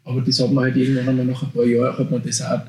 aber 0.03 0.21
das 0.21 0.39
hat 0.39 0.51
man 0.51 0.65
halt 0.65 0.77
irgendwann 0.77 1.09
einmal 1.09 1.25
nach 1.25 1.43
ein 1.43 1.51
paar 1.51 1.65
Jahren 1.65 1.97
hat 1.97 2.11
man 2.11 2.21
das 2.21 2.41
auch 2.41 2.61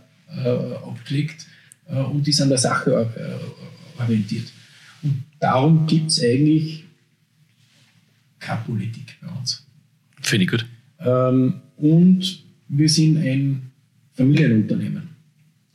äh, 0.44 0.48
abgelegt 0.48 1.46
äh, 1.88 2.00
und 2.00 2.26
ist 2.26 2.40
an 2.40 2.48
der 2.48 2.58
Sache 2.58 3.10
äh, 3.16 4.00
orientiert. 4.00 4.46
Und 5.02 5.22
darum 5.40 5.86
gibt 5.86 6.10
es 6.10 6.22
eigentlich 6.22 6.84
keine 8.38 8.60
Politik 8.62 9.16
bei 9.20 9.28
uns. 9.28 9.66
Finde 10.20 10.44
ich 10.44 10.50
gut. 10.50 10.66
Ähm, 11.00 11.60
und 11.76 12.44
wir 12.68 12.88
sind 12.88 13.18
ein 13.18 13.70
Familienunternehmen, 14.14 15.10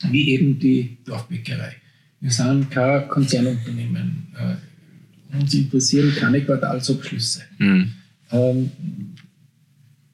wie 0.09 0.31
eben 0.31 0.59
die 0.59 0.97
Dorfbäckerei. 1.05 1.75
Wir 2.19 2.31
sind 2.31 2.69
kein 2.71 3.07
Konzernunternehmen. 3.07 4.27
Äh, 4.37 5.37
uns 5.37 5.53
interessieren 5.53 6.13
keine 6.15 6.43
Quartalsabschlüsse. 6.43 7.41
Mhm. 7.57 7.91
Ähm, 8.31 8.71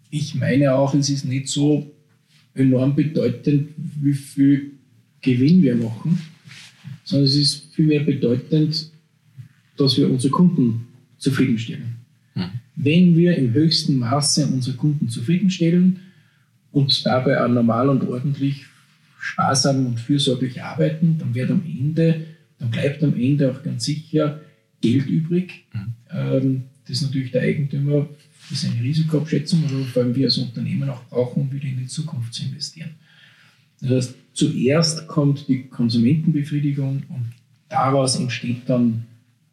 ich 0.09 0.35
meine 0.35 0.73
auch, 0.73 0.93
es 0.93 1.09
ist 1.09 1.25
nicht 1.25 1.47
so 1.47 1.91
enorm 2.53 2.95
bedeutend, 2.95 3.69
wie 4.01 4.13
viel 4.13 4.71
Gewinn 5.21 5.61
wir 5.61 5.75
machen, 5.75 6.19
sondern 7.03 7.27
es 7.27 7.35
ist 7.35 7.73
vielmehr 7.73 8.01
bedeutend, 8.01 8.91
dass 9.77 9.97
wir 9.97 10.09
unsere 10.09 10.31
Kunden 10.31 10.87
zufriedenstellen. 11.17 11.98
Mhm. 12.39 12.59
Wenn 12.75 13.17
wir 13.17 13.37
im 13.37 13.53
höchsten 13.53 13.97
Maße 13.97 14.47
unsere 14.47 14.77
Kunden 14.77 15.09
zufriedenstellen 15.09 15.99
und 16.71 17.05
dabei 17.05 17.43
auch 17.43 17.49
normal 17.49 17.89
und 17.89 18.07
ordentlich, 18.07 18.65
sparsam 19.19 19.85
und 19.85 19.99
fürsorglich 19.99 20.63
arbeiten, 20.63 21.17
dann 21.19 21.35
wird 21.35 21.51
am 21.51 21.63
Ende, 21.65 22.25
dann 22.57 22.71
bleibt 22.71 23.03
am 23.03 23.15
Ende 23.15 23.51
auch 23.51 23.63
ganz 23.63 23.85
sicher 23.85 24.39
Geld 24.81 25.07
übrig. 25.07 25.65
Mhm. 25.73 25.93
Ähm, 26.11 26.63
das 26.87 26.97
ist 26.97 27.03
natürlich 27.03 27.31
der 27.31 27.41
Eigentümer 27.41 28.07
für 28.39 28.55
seine 28.55 28.81
Risikoabschätzung, 28.81 29.63
aber 29.65 29.83
vor 29.85 30.03
allem 30.03 30.15
wir 30.15 30.25
als 30.25 30.37
Unternehmen 30.37 30.89
auch 30.89 31.03
brauchen, 31.03 31.43
um 31.43 31.51
wieder 31.51 31.65
in 31.65 31.77
die 31.77 31.87
Zukunft 31.87 32.33
zu 32.33 32.43
investieren. 32.43 32.91
Das 33.81 33.91
heißt, 33.91 34.15
zuerst 34.33 35.07
kommt 35.07 35.47
die 35.47 35.63
Konsumentenbefriedigung 35.63 37.03
und 37.09 37.31
daraus 37.67 38.15
entsteht 38.15 38.61
dann 38.67 39.05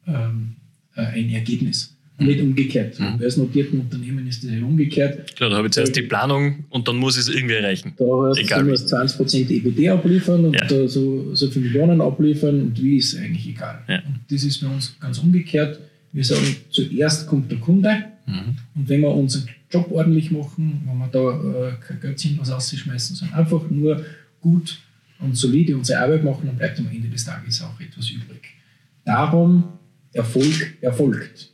ähm, 0.07 0.55
äh, 0.95 1.03
ein 1.03 1.31
Ergebnis. 1.31 1.96
Nicht 2.19 2.41
umgekehrt. 2.41 2.99
Mhm. 2.99 3.19
Bei 3.19 3.29
notierten 3.37 3.81
Unternehmen 3.81 4.27
ist 4.27 4.43
das 4.43 4.51
ja 4.51 4.63
umgekehrt. 4.63 5.37
Klar, 5.37 5.51
da 5.51 5.57
habe 5.57 5.67
ich 5.67 5.75
zuerst 5.75 5.95
die 5.95 6.03
Planung 6.03 6.65
und 6.71 6.89
dann 6.89 6.97
muss 6.97 7.17
ich 7.17 7.23
es 7.23 7.29
irgendwie 7.29 7.57
erreichen. 7.57 7.93
Da 7.99 8.05
heißt, 8.05 8.41
egal 8.41 8.65
du 8.65 8.71
musst 8.71 8.93
20% 8.93 9.51
EBD 9.51 9.91
abliefern 9.91 10.47
und 10.47 10.55
ja. 10.55 10.89
so, 10.89 11.35
so 11.35 11.51
viele 11.51 11.67
Millionen 11.67 12.01
abliefern 12.01 12.63
und 12.63 12.83
wie 12.83 12.97
ist 12.97 13.19
eigentlich 13.19 13.47
egal. 13.47 13.83
Ja. 13.87 13.97
Und 14.07 14.21
das 14.31 14.45
ist 14.45 14.63
bei 14.63 14.69
uns 14.69 14.97
ganz 14.99 15.19
umgekehrt. 15.19 15.79
Wir 16.13 16.25
sagen, 16.25 16.57
zuerst 16.71 17.27
kommt 17.27 17.51
der 17.51 17.59
Kunde 17.59 18.05
mhm. 18.27 18.57
und 18.75 18.89
wenn 18.89 19.03
wir 19.03 19.11
unseren 19.11 19.51
Job 19.71 19.91
ordentlich 19.91 20.31
machen, 20.31 20.83
wenn 20.87 20.97
wir 20.97 21.09
da 21.09 21.69
äh, 21.69 21.73
kein 21.87 22.01
Geld 22.01 22.39
was 22.39 22.51
rausschmeißen, 22.51 23.17
sondern 23.17 23.39
einfach 23.39 23.69
nur 23.69 24.03
gut 24.41 24.79
und 25.19 25.37
solide 25.37 25.77
unsere 25.77 26.01
Arbeit 26.01 26.25
machen, 26.25 26.47
dann 26.47 26.57
bleibt 26.57 26.79
am 26.79 26.89
Ende 26.91 27.09
des 27.09 27.27
Tages 27.27 27.63
auch 27.63 27.79
etwas 27.79 28.09
übrig. 28.09 28.55
Darum 29.05 29.65
Erfolg 30.15 30.79
erfolgt. 30.81 31.53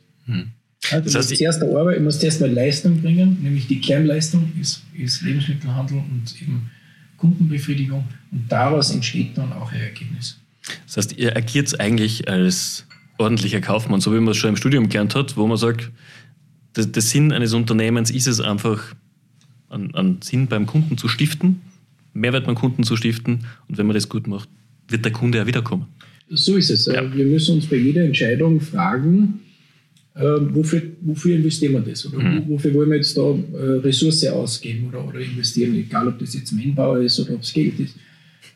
Also 0.91 1.05
das 1.05 1.15
heißt, 1.15 1.31
ich, 1.31 1.37
zuerst 1.39 1.61
Arbeit, 1.63 1.97
ich 1.97 2.03
muss 2.03 2.19
zuerst 2.19 2.41
mal 2.41 2.51
Leistung 2.51 3.01
bringen, 3.01 3.37
nämlich 3.41 3.67
die 3.67 3.79
Kernleistung 3.79 4.51
ist, 4.59 4.83
ist 4.97 5.21
Lebensmittelhandel 5.21 5.97
und 5.97 6.41
eben 6.41 6.69
Kundenbefriedigung 7.17 8.03
und 8.31 8.51
daraus 8.51 8.91
entsteht 8.91 9.37
dann 9.37 9.53
auch 9.53 9.71
ein 9.71 9.79
Ergebnis. 9.79 10.39
Das 10.85 10.97
heißt, 10.97 11.17
ihr 11.17 11.35
agiert 11.35 11.79
eigentlich 11.79 12.27
als 12.27 12.85
ordentlicher 13.17 13.61
Kaufmann, 13.61 14.01
so 14.01 14.13
wie 14.13 14.19
man 14.19 14.31
es 14.31 14.37
schon 14.37 14.49
im 14.49 14.57
Studium 14.57 14.89
gelernt 14.89 15.15
hat, 15.15 15.37
wo 15.37 15.47
man 15.47 15.57
sagt, 15.57 15.91
der, 16.75 16.85
der 16.85 17.01
Sinn 17.01 17.31
eines 17.31 17.53
Unternehmens 17.53 18.11
ist 18.11 18.27
es 18.27 18.41
einfach, 18.41 18.95
einen, 19.69 19.93
einen 19.95 20.21
Sinn 20.21 20.47
beim 20.47 20.65
Kunden 20.65 20.97
zu 20.97 21.07
stiften, 21.07 21.61
Mehrwert 22.13 22.45
beim 22.45 22.55
Kunden 22.55 22.83
zu 22.83 22.95
stiften 22.95 23.45
und 23.67 23.77
wenn 23.77 23.87
man 23.87 23.95
das 23.95 24.09
gut 24.09 24.27
macht, 24.27 24.49
wird 24.87 25.05
der 25.05 25.11
Kunde 25.11 25.39
ja 25.39 25.47
wiederkommen. 25.47 25.87
So 26.29 26.57
ist 26.57 26.69
es. 26.69 26.85
Ja. 26.85 27.13
Wir 27.13 27.25
müssen 27.25 27.55
uns 27.55 27.67
bei 27.67 27.75
jeder 27.77 28.03
Entscheidung 28.03 28.59
fragen, 28.59 29.39
wofür, 30.15 30.81
wofür 31.01 31.35
investieren 31.35 31.73
wir 31.73 31.81
das? 31.81 32.05
Oder 32.05 32.19
mhm. 32.19 32.43
wofür 32.47 32.73
wollen 32.73 32.89
wir 32.89 32.97
jetzt 32.97 33.17
da 33.17 33.21
äh, 33.21 33.79
Ressource 33.79 34.25
ausgeben 34.27 34.87
oder, 34.89 35.07
oder 35.07 35.19
investieren? 35.19 35.75
Egal, 35.75 36.07
ob 36.07 36.19
das 36.19 36.35
jetzt 36.35 36.51
Manpower 36.51 36.99
ist 36.99 37.19
oder 37.19 37.33
ob 37.33 37.41
es 37.41 37.51
Geld 37.53 37.79
ist. 37.79 37.95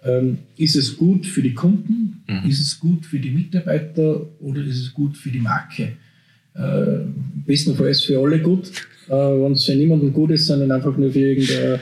Ähm, 0.04 0.38
ist 0.56 0.76
es 0.76 0.96
gut 0.96 1.26
für 1.26 1.42
die 1.42 1.54
Kunden? 1.54 2.24
Mhm. 2.28 2.50
Ist 2.50 2.62
es 2.62 2.80
gut 2.80 3.06
für 3.06 3.20
die 3.20 3.32
Mitarbeiter 3.32 4.22
oder 4.40 4.64
ist 4.64 4.82
es 4.82 4.94
gut 4.94 5.18
für 5.18 5.30
die 5.30 5.40
Marke? 5.40 5.94
Äh, 6.54 7.06
bestenfalls 7.46 8.02
für 8.02 8.20
alle 8.20 8.40
gut. 8.40 8.68
Äh, 9.08 9.14
Wenn 9.14 9.54
es 9.54 9.66
für 9.66 9.76
niemanden 9.76 10.14
gut 10.14 10.32
ist, 10.32 10.46
sondern 10.46 10.72
einfach 10.72 10.96
nur 10.98 11.12
für 11.12 11.20
irgendeine 11.20 11.80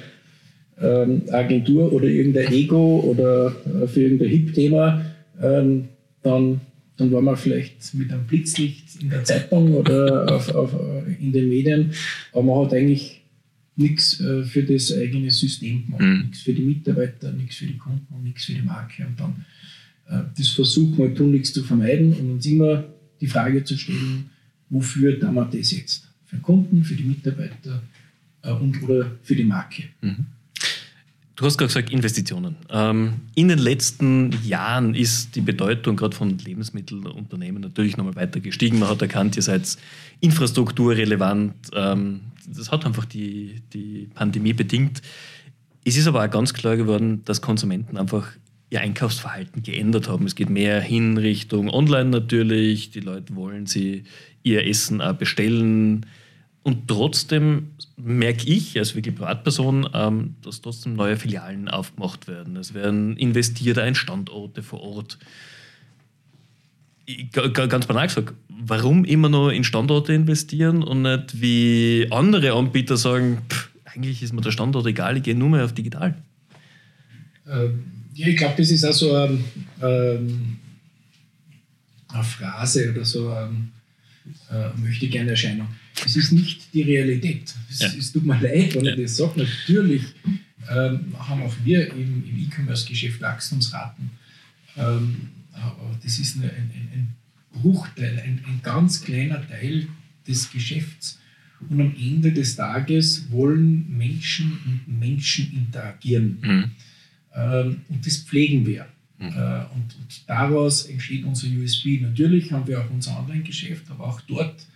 ähm, 0.81 1.21
Agentur 1.31 1.91
oder 1.91 2.07
irgendein 2.07 2.51
Ego 2.51 2.99
oder 3.01 3.55
äh, 3.65 3.87
für 3.87 4.01
irgendein 4.01 4.29
Hip-Thema, 4.29 5.05
ähm, 5.41 5.85
dann, 6.23 6.61
dann 6.97 7.11
waren 7.11 7.25
wir 7.25 7.35
vielleicht 7.35 7.93
mit 7.93 8.11
einem 8.11 8.25
Blitzlicht 8.25 9.01
in 9.01 9.09
der 9.09 9.23
Zeitung 9.23 9.73
oder 9.73 10.33
auf, 10.33 10.53
auf, 10.55 10.73
in 11.19 11.31
den 11.31 11.49
Medien, 11.49 11.91
aber 12.31 12.43
man 12.43 12.65
hat 12.65 12.73
eigentlich 12.73 13.21
nichts 13.75 14.21
äh, 14.21 14.43
für 14.43 14.63
das 14.63 14.93
eigene 14.93 15.31
System 15.31 15.85
gemacht, 15.85 16.01
mhm. 16.01 16.21
nichts 16.21 16.41
für 16.41 16.53
die 16.53 16.61
Mitarbeiter, 16.61 17.31
nichts 17.31 17.57
für 17.57 17.65
die 17.65 17.77
Kunden 17.77 18.07
und 18.13 18.23
nichts 18.23 18.45
für 18.45 18.53
die 18.53 18.61
Marke. 18.61 19.05
Und 19.05 19.19
dann 19.19 19.45
äh, 20.07 20.23
das 20.37 20.49
versuchen 20.49 20.97
wir 20.97 21.13
tunlichst 21.13 21.53
zu 21.53 21.63
vermeiden 21.63 22.13
und 22.13 22.31
uns 22.31 22.45
immer 22.45 22.85
die 23.21 23.27
Frage 23.27 23.63
zu 23.63 23.77
stellen, 23.77 24.29
wofür 24.69 25.19
tun 25.19 25.35
wir 25.35 25.45
das 25.45 25.71
jetzt? 25.71 26.07
Für 26.25 26.37
den 26.37 26.41
Kunden, 26.41 26.83
für 26.83 26.95
die 26.95 27.03
Mitarbeiter 27.03 27.83
äh, 28.41 28.51
und 28.51 28.81
oder 28.83 29.11
für 29.21 29.35
die 29.35 29.43
Marke. 29.43 29.83
Mhm. 30.01 30.25
Du 31.35 31.45
hast 31.45 31.57
gerade 31.57 31.67
gesagt, 31.67 31.89
Investitionen. 31.89 32.55
Ähm, 32.69 33.15
in 33.35 33.49
den 33.49 33.59
letzten 33.59 34.31
Jahren 34.45 34.95
ist 34.95 35.35
die 35.35 35.41
Bedeutung 35.41 35.97
gerade 35.97 36.15
von 36.15 36.37
Lebensmittelunternehmen 36.37 37.61
natürlich 37.61 37.97
nochmal 37.97 38.15
weiter 38.15 38.39
gestiegen. 38.39 38.79
Man 38.79 38.87
hat 38.87 39.01
erkannt, 39.01 39.35
ihr 39.35 39.41
seid 39.41 39.77
infrastrukturrelevant. 40.21 41.53
Ähm, 41.73 42.21
das 42.47 42.71
hat 42.71 42.85
einfach 42.85 43.03
die, 43.03 43.61
die 43.73 44.09
Pandemie 44.13 44.53
bedingt. 44.53 45.01
Es 45.83 45.97
ist 45.97 46.07
aber 46.07 46.23
auch 46.23 46.29
ganz 46.29 46.53
klar 46.53 46.77
geworden, 46.77 47.23
dass 47.25 47.41
Konsumenten 47.41 47.97
einfach 47.97 48.29
ihr 48.69 48.79
Einkaufsverhalten 48.79 49.61
geändert 49.61 50.07
haben. 50.07 50.25
Es 50.25 50.35
geht 50.35 50.49
mehr 50.49 50.79
hin 50.79 51.17
Richtung 51.17 51.69
Online 51.69 52.09
natürlich. 52.09 52.91
Die 52.91 53.01
Leute 53.01 53.35
wollen 53.35 53.65
sie 53.65 54.05
ihr 54.41 54.65
Essen 54.65 55.01
auch 55.01 55.13
bestellen 55.13 56.05
und 56.65 56.87
trotzdem 56.87 57.73
merke 57.95 58.47
ich 58.47 58.75
als 58.79 58.95
wirklich 58.95 59.13
Privatperson, 59.13 59.87
ähm, 59.93 60.35
dass 60.41 60.61
trotzdem 60.61 60.95
neue 60.95 61.15
Filialen 61.15 61.67
aufgemacht 61.67 62.27
werden. 62.27 62.57
Es 62.57 62.73
werden 62.73 63.15
investiert 63.17 63.77
in 63.77 63.93
Standorte 63.93 64.63
vor 64.63 64.81
Ort. 64.81 65.19
Ich, 67.05 67.31
ganz 67.31 67.85
banal 67.85 68.07
gesagt, 68.07 68.33
warum 68.49 69.05
immer 69.05 69.29
nur 69.29 69.53
in 69.53 69.63
Standorte 69.63 70.13
investieren 70.13 70.81
und 70.81 71.03
nicht 71.03 71.39
wie 71.39 72.07
andere 72.09 72.53
Anbieter 72.53 72.97
sagen, 72.97 73.43
pff, 73.47 73.69
eigentlich 73.83 74.23
ist 74.23 74.33
mir 74.33 74.41
der 74.41 74.49
Standort 74.49 74.87
egal, 74.87 75.17
ich 75.17 75.23
gehe 75.23 75.35
nur 75.35 75.49
mehr 75.49 75.65
auf 75.65 75.73
digital? 75.73 76.15
Ähm, 77.47 77.85
ja, 78.15 78.25
ich 78.25 78.37
glaube, 78.37 78.55
das 78.57 78.71
ist 78.71 78.83
auch 78.83 78.91
so 78.91 79.13
ein, 79.13 79.45
ähm, 79.83 80.57
eine 82.07 82.23
Phrase 82.23 82.89
oder 82.89 83.05
so 83.05 83.29
ein, 83.29 83.71
äh, 84.49 84.69
möchte 84.81 85.07
gerne 85.07 85.29
Erscheinung 85.29 85.67
es 86.03 86.15
ist 86.15 86.31
nicht 86.31 86.73
die 86.73 86.81
Realität. 86.81 87.53
Es, 87.69 87.79
ja. 87.79 87.87
es 87.97 88.11
tut 88.11 88.25
mir 88.25 88.39
leid, 88.39 88.75
wenn 88.75 88.85
ja. 88.85 88.93
ich 88.93 89.03
das 89.03 89.17
sage. 89.17 89.41
Natürlich 89.41 90.03
ähm, 90.69 91.13
haben 91.17 91.43
auch 91.43 91.53
wir 91.63 91.91
im, 91.91 92.23
im 92.27 92.37
E-Commerce-Geschäft 92.37 93.21
Wachstumsraten. 93.21 94.09
Ähm, 94.77 95.29
aber 95.53 95.97
das 96.03 96.19
ist 96.19 96.35
ein, 96.37 96.43
ein, 96.43 96.71
ein 96.93 97.15
Bruchteil, 97.53 98.19
ein, 98.19 98.43
ein, 98.45 98.59
ganz 98.61 99.01
kleiner 99.01 99.47
Teil 99.47 99.87
des 100.27 100.51
Geschäfts. 100.51 101.19
Und 101.69 101.79
am 101.79 101.95
Ende 101.97 102.33
des 102.33 102.55
Tages 102.55 103.31
wollen 103.31 103.85
Menschen 103.95 104.59
und 104.65 104.99
Menschen 104.99 105.53
interagieren. 105.53 106.37
Mhm. 106.41 106.71
Ähm, 107.33 107.81
und 107.87 108.05
das 108.05 108.17
pflegen 108.17 108.65
wir. 108.65 108.87
Mhm. 109.17 109.27
Äh, 109.27 109.65
und, 109.73 109.95
und, 109.95 110.23
daraus 110.27 110.85
entsteht 110.85 111.23
unser 111.23 111.47
USB. 111.47 112.01
Natürlich 112.01 112.51
haben 112.51 112.67
wir 112.67 112.81
auch 112.81 112.89
unser 112.89 113.17
Online-Geschäft, 113.19 113.89
aber 113.89 114.05
auch 114.05 114.21
dort 114.21 114.67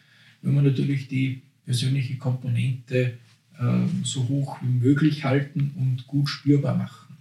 wenn 0.42 0.56
wir 0.56 0.62
natürlich 0.62 1.08
die 1.08 1.42
persönliche 1.66 2.18
Komponente 2.18 3.18
äh, 3.60 3.64
so 4.04 4.28
hoch 4.28 4.58
wie 4.62 4.86
möglich 4.88 5.24
halten 5.24 5.72
und 5.76 6.08
gut 6.08 6.30
spürbar 6.30 6.76
machen. 6.76 7.18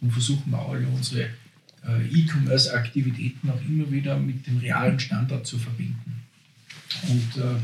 Und 0.00 0.12
versuchen 0.12 0.50
wir 0.50 0.58
alle 0.58 0.86
unsere 0.86 1.30
äh, 1.86 2.06
E-Commerce-Aktivitäten 2.12 3.50
auch 3.50 3.60
immer 3.68 3.90
wieder 3.90 4.18
mit 4.18 4.46
dem 4.46 4.58
realen 4.58 5.00
Standard 5.00 5.46
zu 5.46 5.58
verbinden. 5.58 6.22
Und 7.08 7.42
äh, 7.42 7.56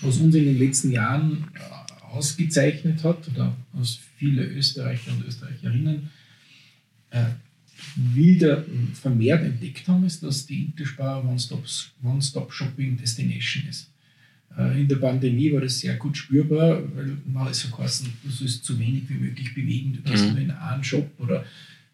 was 0.00 0.18
uns 0.18 0.34
in 0.34 0.44
den 0.44 0.58
letzten 0.58 0.92
Jahren 0.92 1.48
äh, 1.54 2.04
ausgezeichnet 2.04 3.02
hat, 3.04 3.28
oder 3.28 3.56
was 3.72 3.98
viele 4.16 4.44
Österreicher 4.44 5.12
und 5.12 5.26
Österreicherinnen 5.26 6.10
äh, 7.10 7.24
wieder 7.96 8.64
vermehrt 8.94 9.44
entdeckt 9.44 9.88
haben, 9.88 10.04
ist, 10.04 10.22
dass 10.22 10.46
die 10.46 10.64
Interspar 10.64 11.24
One-Stop-Shopping 11.24 12.96
Destination 12.96 13.64
ist. 13.68 13.91
Äh, 14.58 14.80
in 14.80 14.88
der 14.88 14.96
Pandemie 14.96 15.52
war 15.52 15.60
das 15.60 15.78
sehr 15.78 15.96
gut 15.96 16.16
spürbar, 16.16 16.82
weil 16.94 17.16
man 17.26 17.52
so 17.52 17.74
geheißen, 17.74 18.12
du 18.22 18.30
sollst 18.30 18.64
so 18.64 18.78
wenig 18.78 19.08
wie 19.08 19.14
möglich 19.14 19.54
bewegen, 19.54 19.92
du 19.92 20.10
gehst 20.10 20.26
mhm. 20.26 20.32
nur 20.32 20.40
in 20.40 20.50
einen 20.50 20.84
Shop 20.84 21.10
oder 21.18 21.44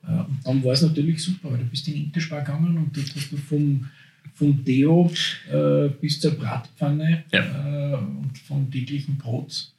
äh, 0.07 0.13
und 0.13 0.39
dann 0.45 0.65
war 0.65 0.73
es 0.73 0.83
natürlich 0.83 1.23
super, 1.23 1.51
weil 1.51 1.59
du 1.59 1.65
bist 1.65 1.87
in 1.89 1.95
den 1.95 2.05
Interspar 2.05 2.41
gegangen 2.41 2.77
und 2.77 2.97
dort 2.97 3.15
hast 3.15 3.33
du 3.33 3.37
vom, 3.37 3.87
vom 4.35 4.65
Deo 4.65 5.11
äh, 5.53 5.89
bis 6.01 6.21
zur 6.21 6.33
Bratpfanne 6.33 7.25
ja. 7.33 7.93
äh, 7.93 7.97
und 7.97 8.37
vom 8.39 8.71
täglichen 8.71 9.17
Brot 9.19 9.73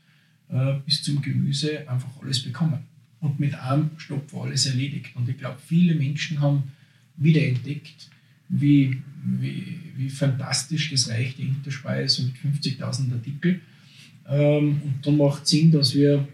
äh, 0.50 0.76
bis 0.86 1.04
zum 1.04 1.22
Gemüse 1.22 1.90
einfach 1.90 2.10
alles 2.22 2.42
bekommen. 2.42 2.80
Und 3.22 3.40
mit 3.40 3.54
einem 3.54 3.92
Stopp 3.98 4.32
war 4.34 4.46
alles 4.46 4.66
erledigt. 4.66 5.16
Und 5.16 5.28
ich 5.28 5.38
glaube, 5.38 5.58
viele 5.66 5.94
Menschen 5.94 6.40
haben 6.40 6.72
wiederentdeckt, 7.18 8.10
wie, 8.50 9.02
wie, 9.40 9.80
wie 9.96 10.10
fantastisch 10.10 10.92
das 10.92 11.10
Reich 11.10 11.36
der 11.36 11.46
Interspeise 11.46 12.24
mit 12.24 12.36
50.000 12.36 13.14
Artikeln. 13.14 13.62
Ähm, 14.28 14.82
und 14.84 14.96
dann 15.04 15.18
macht 15.18 15.44
es 15.44 15.50
Sinn, 15.50 15.72
dass 15.72 15.94
wir 15.96 16.28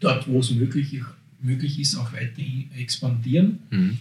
dort, 0.00 0.26
wo 0.28 0.40
es 0.40 0.50
möglich, 0.50 1.00
möglich 1.40 1.78
ist, 1.78 1.96
auch 1.96 2.12
weiter 2.12 2.42
expandieren. 2.76 3.58
Mhm. 3.70 3.98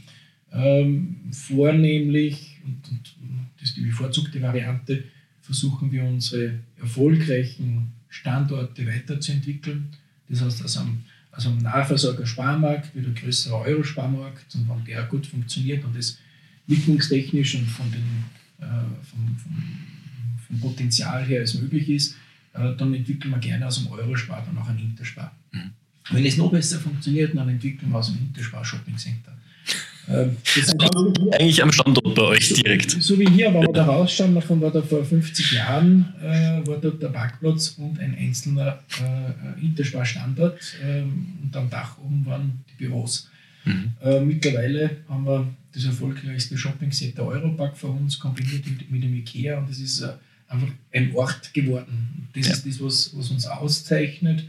Ähm, 0.51 1.15
vornehmlich, 1.31 2.57
und, 2.63 2.89
und, 2.89 3.13
das 3.59 3.69
ist 3.69 3.77
die 3.77 3.81
bevorzugte 3.81 4.41
Variante, 4.41 5.03
versuchen 5.41 5.91
wir 5.91 6.03
unsere 6.03 6.59
erfolgreichen 6.79 7.91
Standorte 8.09 8.87
weiterzuentwickeln. 8.87 9.89
Das 10.29 10.41
heißt, 10.41 10.61
also 10.61 10.79
am, 10.79 11.03
also 11.31 11.49
am 11.49 11.57
Nahversorger 11.57 12.25
Sparmarkt 12.25 12.95
wird 12.95 13.07
ein 13.07 13.15
größerer 13.15 13.59
Euro-Sparmarkt 13.61 14.55
und 14.55 14.69
wenn 14.69 14.85
der 14.85 15.03
gut 15.03 15.27
funktioniert 15.27 15.83
und 15.83 15.95
das 15.95 16.17
wicklungstechnisch 16.67 17.55
und 17.55 17.67
von 17.67 17.91
den, 17.91 18.25
äh, 18.59 18.65
vom, 19.03 19.37
vom, 19.37 19.77
vom 20.47 20.59
Potenzial 20.59 21.25
her 21.25 21.41
es 21.41 21.53
möglich 21.55 21.89
ist, 21.89 22.15
äh, 22.53 22.75
dann 22.75 22.93
entwickeln 22.93 23.31
wir 23.31 23.39
gerne 23.39 23.67
aus 23.67 23.83
dem 23.83 23.91
Eurospar 23.91 24.43
dann 24.45 24.57
auch 24.57 24.67
einen 24.67 24.79
Interspar. 24.79 25.35
Mhm. 25.51 25.71
Wenn 26.11 26.25
es 26.25 26.37
noch 26.37 26.51
besser 26.51 26.79
funktioniert, 26.79 27.35
dann 27.35 27.49
entwickeln 27.49 27.89
wir 27.89 27.97
aus 27.97 28.13
dem 28.13 28.17
Interspar 28.27 28.63
Shopping 28.63 28.97
Center. 28.97 29.35
Ähm, 30.07 30.37
Eigentlich 31.31 31.63
am 31.63 31.71
Standort 31.71 32.13
bei 32.13 32.21
euch 32.21 32.53
direkt. 32.53 32.91
So, 32.91 33.17
wie 33.19 33.27
hier, 33.27 33.53
wenn 33.53 33.61
wir 33.61 33.73
da 33.73 33.85
rausschauen, 33.85 34.35
davon 34.35 34.61
war 34.61 34.71
da 34.71 34.81
vor 34.81 35.03
50 35.03 35.53
Jahren, 35.53 36.13
äh, 36.21 36.65
war 36.67 36.77
dort 36.77 37.01
der 37.01 37.09
Parkplatz 37.09 37.69
und 37.77 37.99
ein 37.99 38.15
einzelner 38.15 38.79
äh, 39.01 39.65
Interspar-Standort 39.65 40.59
äh, 40.85 41.01
und 41.01 41.51
am 41.53 41.69
Dach 41.69 41.97
oben 41.97 42.25
waren 42.25 42.63
die 42.69 42.85
Büros. 42.85 43.29
Mhm. 43.65 43.93
Äh, 44.01 44.21
mittlerweile 44.21 44.97
haben 45.09 45.25
wir 45.25 45.47
das 45.73 45.85
erfolgreichste 45.85 46.57
Shopping-Center 46.57 47.25
Europark 47.25 47.77
vor 47.77 47.95
uns, 47.95 48.19
kombiniert 48.19 48.65
mit, 48.65 48.89
mit 48.89 49.03
dem 49.03 49.13
IKEA 49.15 49.57
und 49.57 49.69
das 49.69 49.79
ist 49.79 50.01
äh, 50.01 50.13
einfach 50.47 50.69
ein 50.93 51.13
Ort 51.15 51.53
geworden. 51.53 52.27
Das 52.33 52.47
ja. 52.47 52.53
ist 52.53 52.65
das, 52.65 52.81
was, 52.81 53.17
was 53.17 53.31
uns 53.31 53.45
auszeichnet. 53.45 54.45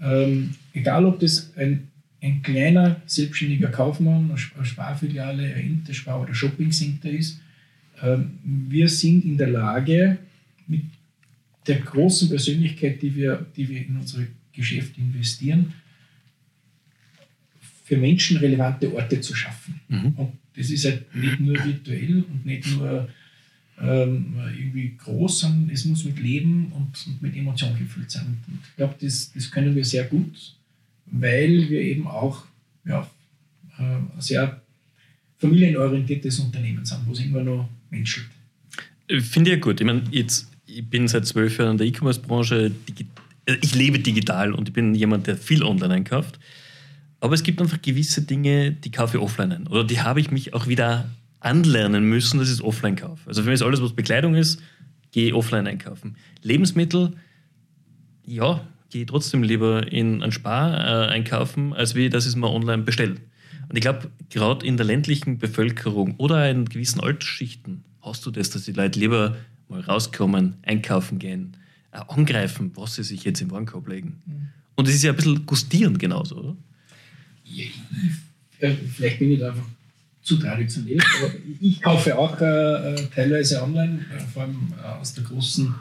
Ähm, 0.00 0.54
egal, 0.72 1.04
ob 1.04 1.20
das 1.20 1.52
ein, 1.56 1.88
ein 2.22 2.42
kleiner 2.42 3.00
selbstständiger 3.06 3.68
Kaufmann, 3.68 4.30
eine 4.30 4.64
Sparfiliale, 4.64 5.54
ein 5.54 5.66
Interspar 5.66 6.20
oder 6.20 6.34
Shoppingcenter 6.34 7.10
ist, 7.10 7.40
ähm, 8.02 8.38
wir 8.42 8.88
sind 8.88 9.24
in 9.24 9.36
der 9.36 9.48
Lage, 9.48 10.18
mit 10.66 10.82
der 11.66 11.80
großen 11.80 12.28
Persönlichkeit, 12.28 13.02
die 13.02 13.14
wir, 13.14 13.46
die 13.56 13.68
wir 13.68 13.86
in 13.86 13.96
unsere 13.96 14.26
Geschäfte 14.52 15.00
investieren, 15.00 15.72
für 17.88 17.96
Menschen 17.96 18.36
relevante 18.36 18.92
Orte 18.94 19.18
zu 19.22 19.34
schaffen. 19.34 19.80
Mhm. 19.88 20.12
Und 20.16 20.32
das 20.54 20.68
ist 20.68 20.84
halt 20.84 21.14
nicht 21.14 21.40
nur 21.40 21.54
virtuell 21.54 22.22
und 22.30 22.44
nicht 22.44 22.70
nur 22.76 23.08
ähm, 23.80 24.34
irgendwie 24.58 24.94
groß, 24.98 25.40
sondern 25.40 25.70
es 25.70 25.86
muss 25.86 26.04
mit 26.04 26.20
Leben 26.20 26.70
und, 26.72 27.06
und 27.06 27.22
mit 27.22 27.34
Emotion 27.34 27.78
gefüllt 27.78 28.10
sein. 28.10 28.26
Und 28.26 28.58
ich 28.62 28.76
glaube, 28.76 28.94
das, 29.00 29.32
das 29.32 29.50
können 29.50 29.74
wir 29.74 29.86
sehr 29.86 30.04
gut, 30.04 30.54
weil 31.06 31.70
wir 31.70 31.80
eben 31.80 32.06
auch 32.06 32.44
ja, 32.84 33.08
äh, 33.78 33.82
ein 33.82 34.10
sehr 34.18 34.60
familienorientiertes 35.38 36.40
Unternehmen 36.40 36.84
sind, 36.84 37.06
wo 37.06 37.12
es 37.12 37.20
immer 37.20 37.42
noch 37.42 37.70
menschelt. 37.88 38.28
Finde 39.20 39.54
ich 39.54 39.62
gut. 39.62 39.80
Ich 39.80 39.86
meine, 39.86 40.02
jetzt, 40.10 40.50
ich 40.66 40.84
bin 40.84 41.08
seit 41.08 41.26
zwölf 41.26 41.56
Jahren 41.58 41.72
in 41.72 41.78
der 41.78 41.86
E-Commerce-Branche. 41.86 42.72
Ich 43.62 43.74
lebe 43.74 43.98
digital 43.98 44.52
und 44.52 44.68
ich 44.68 44.74
bin 44.74 44.94
jemand, 44.94 45.26
der 45.26 45.38
viel 45.38 45.62
online 45.62 45.94
einkauft. 45.94 46.38
Aber 47.20 47.34
es 47.34 47.42
gibt 47.42 47.60
einfach 47.60 47.82
gewisse 47.82 48.22
Dinge, 48.22 48.72
die 48.72 48.90
kaufe 48.90 49.16
ich 49.16 49.22
offline 49.22 49.52
ein. 49.52 49.66
Oder 49.66 49.84
die 49.84 50.00
habe 50.00 50.20
ich 50.20 50.30
mich 50.30 50.54
auch 50.54 50.66
wieder 50.66 51.08
anlernen 51.40 52.04
müssen, 52.04 52.38
das 52.38 52.48
ist 52.48 52.62
Offline-Kauf. 52.62 53.20
Also 53.26 53.42
für 53.42 53.48
mich 53.48 53.54
ist 53.54 53.62
alles, 53.62 53.82
was 53.82 53.92
Bekleidung 53.92 54.34
ist, 54.34 54.60
gehe 55.12 55.34
offline 55.34 55.66
einkaufen. 55.66 56.16
Lebensmittel, 56.42 57.12
ja, 58.24 58.66
gehe 58.90 59.06
trotzdem 59.06 59.42
lieber 59.42 59.90
in 59.92 60.22
ein 60.22 60.32
Spar 60.32 60.72
äh, 60.72 61.08
einkaufen, 61.08 61.72
als 61.72 61.94
wie 61.94 62.08
das 62.08 62.26
ist 62.26 62.36
mal 62.36 62.48
online 62.48 62.82
bestellen. 62.82 63.20
Und 63.68 63.76
ich 63.76 63.82
glaube, 63.82 64.10
gerade 64.30 64.66
in 64.66 64.76
der 64.76 64.86
ländlichen 64.86 65.38
Bevölkerung 65.38 66.16
oder 66.16 66.50
in 66.50 66.64
gewissen 66.64 67.00
Altersschichten 67.00 67.84
hast 68.00 68.24
du 68.24 68.30
das, 68.30 68.50
dass 68.50 68.64
die 68.64 68.72
Leute 68.72 68.98
lieber 68.98 69.36
mal 69.68 69.80
rauskommen, 69.80 70.54
einkaufen 70.62 71.18
gehen, 71.18 71.56
äh, 71.92 72.00
angreifen, 72.08 72.72
was 72.74 72.94
sie 72.94 73.02
sich 73.02 73.24
jetzt 73.24 73.40
im 73.40 73.50
Warenkorb 73.50 73.88
legen. 73.88 74.22
Mhm. 74.24 74.48
Und 74.76 74.88
es 74.88 74.94
ist 74.94 75.02
ja 75.02 75.12
ein 75.12 75.16
bisschen 75.16 75.44
gustierend 75.44 75.98
genauso, 75.98 76.36
oder? 76.36 76.56
Ich, 77.50 77.72
vielleicht 78.58 79.18
bin 79.18 79.32
ich 79.32 79.40
da 79.40 79.48
einfach 79.48 79.66
zu 80.28 80.36
traditionell. 80.36 80.98
Aber 81.18 81.32
ich 81.60 81.80
kaufe 81.80 82.16
auch 82.16 82.40
äh, 82.40 82.94
äh, 82.94 83.06
teilweise 83.14 83.62
online, 83.62 84.04
äh, 84.14 84.20
vor 84.20 84.42
allem 84.42 84.72
äh, 84.78 84.86
aus 85.00 85.14
der 85.14 85.24
großen 85.24 85.74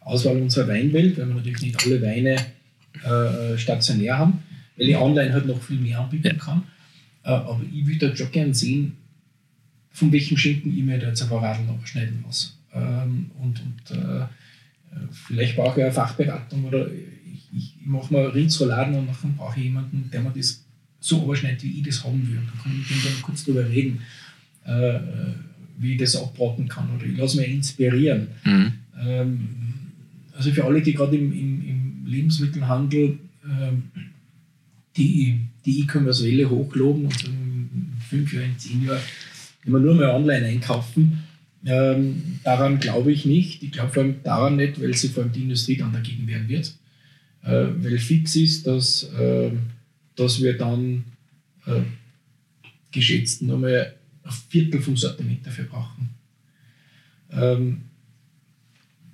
Auswahl 0.00 0.38
unserer 0.38 0.68
Weinwelt, 0.68 1.18
weil 1.18 1.28
wir 1.28 1.34
natürlich 1.34 1.62
nicht 1.62 1.84
alle 1.84 2.00
Weine 2.02 2.36
äh, 3.04 3.58
stationär 3.58 4.18
haben, 4.18 4.42
weil 4.76 4.88
ich 4.88 4.96
online 4.96 5.32
halt 5.32 5.46
noch 5.46 5.62
viel 5.62 5.78
mehr 5.78 6.00
anbieten 6.00 6.38
kann. 6.38 6.62
Äh, 7.24 7.30
aber 7.30 7.60
ich 7.72 7.86
würde 7.86 8.08
da 8.08 8.16
schon 8.16 8.32
gerne 8.32 8.54
sehen, 8.54 8.96
von 9.92 10.10
welchem 10.10 10.38
Schinken 10.38 10.76
ich 10.76 10.82
mir 10.82 10.98
da 10.98 11.08
jetzt 11.08 11.22
ein 11.22 11.28
paar 11.28 11.42
Radl 11.42 11.64
noch 11.64 11.86
schneiden 11.86 12.22
muss. 12.26 12.58
Ähm, 12.74 13.30
und 13.38 13.60
und 13.62 14.28
vielleicht 15.10 15.56
brauche 15.56 15.78
ich 15.78 15.84
eine 15.84 15.92
Fachberatung 15.92 16.64
oder 16.64 16.86
ich, 16.90 17.56
ich, 17.56 17.74
mache 17.86 18.12
mal 18.12 18.26
Rindsrouladen 18.26 18.94
und 18.94 19.08
dann 19.22 19.36
brauche 19.36 19.58
ich 19.58 19.64
jemanden, 19.64 20.10
der 20.10 20.20
mir 20.20 20.32
das 20.34 20.61
so 21.02 21.24
überschneidet, 21.24 21.62
wie 21.64 21.78
ich 21.78 21.82
das 21.82 22.04
haben 22.04 22.26
will. 22.26 22.36
Dann 22.36 22.62
kann 22.62 22.72
ich 22.72 22.88
mit 22.88 23.04
dem 23.04 23.12
dann 23.12 23.22
kurz 23.22 23.44
darüber 23.44 23.68
reden, 23.68 24.00
äh, 24.64 25.00
wie 25.78 25.92
ich 25.92 25.98
das 25.98 26.16
abbraten 26.16 26.68
kann 26.68 26.88
oder 26.94 27.04
ich 27.04 27.18
lasse 27.18 27.38
mich 27.38 27.48
inspirieren. 27.48 28.28
Mhm. 28.44 28.72
Ähm, 29.04 29.48
also 30.34 30.52
für 30.52 30.64
alle, 30.64 30.80
die 30.80 30.94
gerade 30.94 31.16
im, 31.16 31.32
im, 31.32 31.68
im, 31.68 32.06
Lebensmittelhandel 32.06 33.18
ähm, 33.44 33.84
die 34.96 35.40
die 35.64 35.80
E-Commerce-Welle 35.80 36.50
hochloben 36.50 37.06
und 37.06 37.24
in 37.24 37.92
fünf 38.08 38.32
Jahren, 38.32 38.50
in 38.50 38.58
zehn 38.58 38.84
Jahren 38.84 39.00
immer 39.64 39.78
nur 39.78 39.94
mehr 39.94 40.14
online 40.14 40.44
einkaufen, 40.44 41.22
ähm, 41.64 42.40
daran 42.44 42.80
glaube 42.80 43.12
ich 43.12 43.24
nicht. 43.24 43.62
Ich 43.62 43.72
glaube 43.72 43.92
vor 43.92 44.02
allem 44.02 44.16
daran 44.24 44.56
nicht, 44.56 44.80
weil 44.80 44.92
sich 44.94 45.12
vor 45.12 45.22
allem 45.22 45.32
die 45.32 45.42
Industrie 45.42 45.76
dann 45.76 45.92
dagegen 45.92 46.26
wehren 46.26 46.48
wird. 46.48 46.74
Äh, 47.44 47.68
weil 47.78 47.98
fix 47.98 48.36
ist, 48.36 48.66
dass 48.66 49.04
äh, 49.18 49.52
dass 50.16 50.42
wir 50.42 50.56
dann 50.56 51.04
äh, 51.66 51.82
geschätzt 52.90 53.42
nochmal 53.42 53.94
ein 54.24 54.32
Viertel 54.48 54.80
vom 54.80 54.96
Sortiment 54.96 55.46
dafür 55.46 55.64
brauchen. 55.64 56.10
Ähm, 57.30 57.82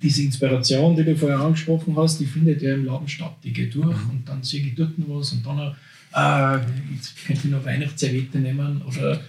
diese 0.01 0.23
Inspiration, 0.23 0.95
die 0.95 1.03
du 1.03 1.15
vorher 1.15 1.39
angesprochen 1.39 1.95
hast, 1.97 2.19
die 2.19 2.25
findet 2.25 2.61
ja 2.61 2.73
im 2.73 2.85
Laden 2.85 3.07
statt. 3.07 3.37
Die 3.43 3.51
geht 3.51 3.75
durch 3.75 3.97
mhm. 3.97 4.09
und 4.11 4.29
dann 4.29 4.43
sehe 4.43 4.65
ich 4.65 4.75
dort 4.75 4.97
noch 4.97 5.19
was 5.19 5.33
und 5.33 5.45
dann, 5.45 5.75
ah, 6.11 6.59
jetzt 6.93 7.25
könnte 7.25 7.47
ich 7.47 7.51
noch 7.51 7.65
Weihnachtsserviette 7.65 8.39
nehmen 8.39 8.81
oder 8.83 9.21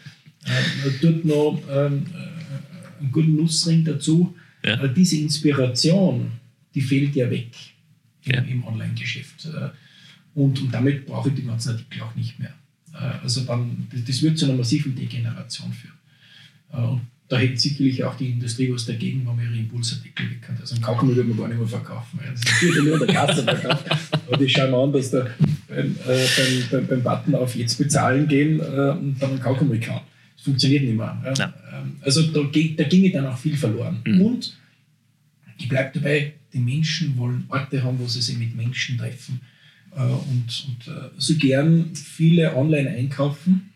äh, 0.44 0.90
dort 1.00 1.24
noch 1.24 1.62
ähm, 1.70 2.06
äh, 2.12 3.00
einen 3.00 3.12
guten 3.12 3.37
Nussring 3.37 3.85
dazu. 3.85 4.35
Ja. 4.64 4.83
Äh, 4.83 4.92
diese 4.92 5.16
Inspiration, 5.16 6.33
die 6.74 6.83
fehlt 6.83 7.16
ja 7.16 7.28
weg 7.30 7.50
im, 8.24 8.33
ja. 8.33 8.40
im 8.42 8.64
Online-Geschäft. 8.64 9.48
Und, 10.40 10.59
und 10.62 10.72
damit 10.72 11.05
brauche 11.05 11.29
ich 11.29 11.35
die 11.35 11.44
ganzen 11.44 11.72
Artikel 11.72 12.00
auch 12.00 12.14
nicht 12.14 12.38
mehr. 12.38 12.55
Äh, 12.94 13.22
also 13.22 13.42
dann, 13.42 13.87
das 14.07 14.22
wird 14.22 14.38
zu 14.38 14.46
einer 14.46 14.55
massiven 14.55 14.94
Degeneration 14.96 15.70
führen. 15.70 15.98
Äh, 16.72 16.87
und 16.87 17.03
da 17.29 17.37
hätte 17.37 17.59
sicherlich 17.59 18.03
auch 18.05 18.16
die 18.16 18.31
Industrie 18.31 18.72
was 18.72 18.87
dagegen, 18.87 19.20
wenn 19.26 19.37
man 19.37 19.44
ihre 19.44 19.59
Impulsartikel 19.59 20.31
weg 20.31 20.48
hat. 20.48 20.59
Also 20.59 20.76
ein 20.76 20.81
Kaugummi 20.81 21.14
würde 21.14 21.29
man 21.29 21.38
gar 21.38 21.48
nicht 21.48 21.59
mehr 21.59 21.68
verkaufen. 21.68 22.20
Das 22.24 22.40
ist 22.40 22.53
natürlich 22.53 22.85
nur 22.85 23.07
der 23.07 23.14
Kasse 23.14 23.42
verkauft. 23.44 23.87
Aber 24.26 24.37
die 24.38 24.48
schauen 24.48 24.74
an, 24.74 24.92
dass 24.94 25.11
da 25.11 25.26
beim, 25.68 25.96
äh, 26.09 26.70
beim, 26.70 26.87
beim, 26.87 27.03
Button 27.03 27.35
auf 27.35 27.55
jetzt 27.55 27.76
bezahlen 27.76 28.26
gehen 28.26 28.61
äh, 28.61 28.62
und 28.62 29.16
dann 29.20 29.33
ein 29.33 29.40
Kaugummi 29.40 29.79
kaufen. 29.79 30.07
Das 30.37 30.44
funktioniert 30.44 30.85
nicht 30.85 30.96
mehr. 30.96 31.35
Ja. 31.38 31.55
Ähm, 31.70 31.96
also 32.00 32.22
da, 32.22 32.40
da 32.40 32.85
ginge 32.85 33.11
dann 33.11 33.26
auch 33.26 33.37
viel 33.37 33.59
verloren. 33.59 34.00
Mhm. 34.07 34.22
Und 34.22 34.57
ich 35.59 35.68
bleibe 35.68 35.90
dabei, 35.98 36.33
die 36.55 36.61
Menschen 36.61 37.14
wollen 37.18 37.44
Orte 37.50 37.83
haben, 37.83 37.98
wo 37.98 38.07
sie 38.07 38.22
sich 38.22 38.38
mit 38.38 38.57
Menschen 38.57 38.96
treffen 38.96 39.40
und, 39.96 40.66
und 40.68 40.88
äh, 40.88 41.11
so 41.18 41.35
gern 41.35 41.94
viele 41.94 42.55
online 42.57 42.90
einkaufen. 42.90 43.70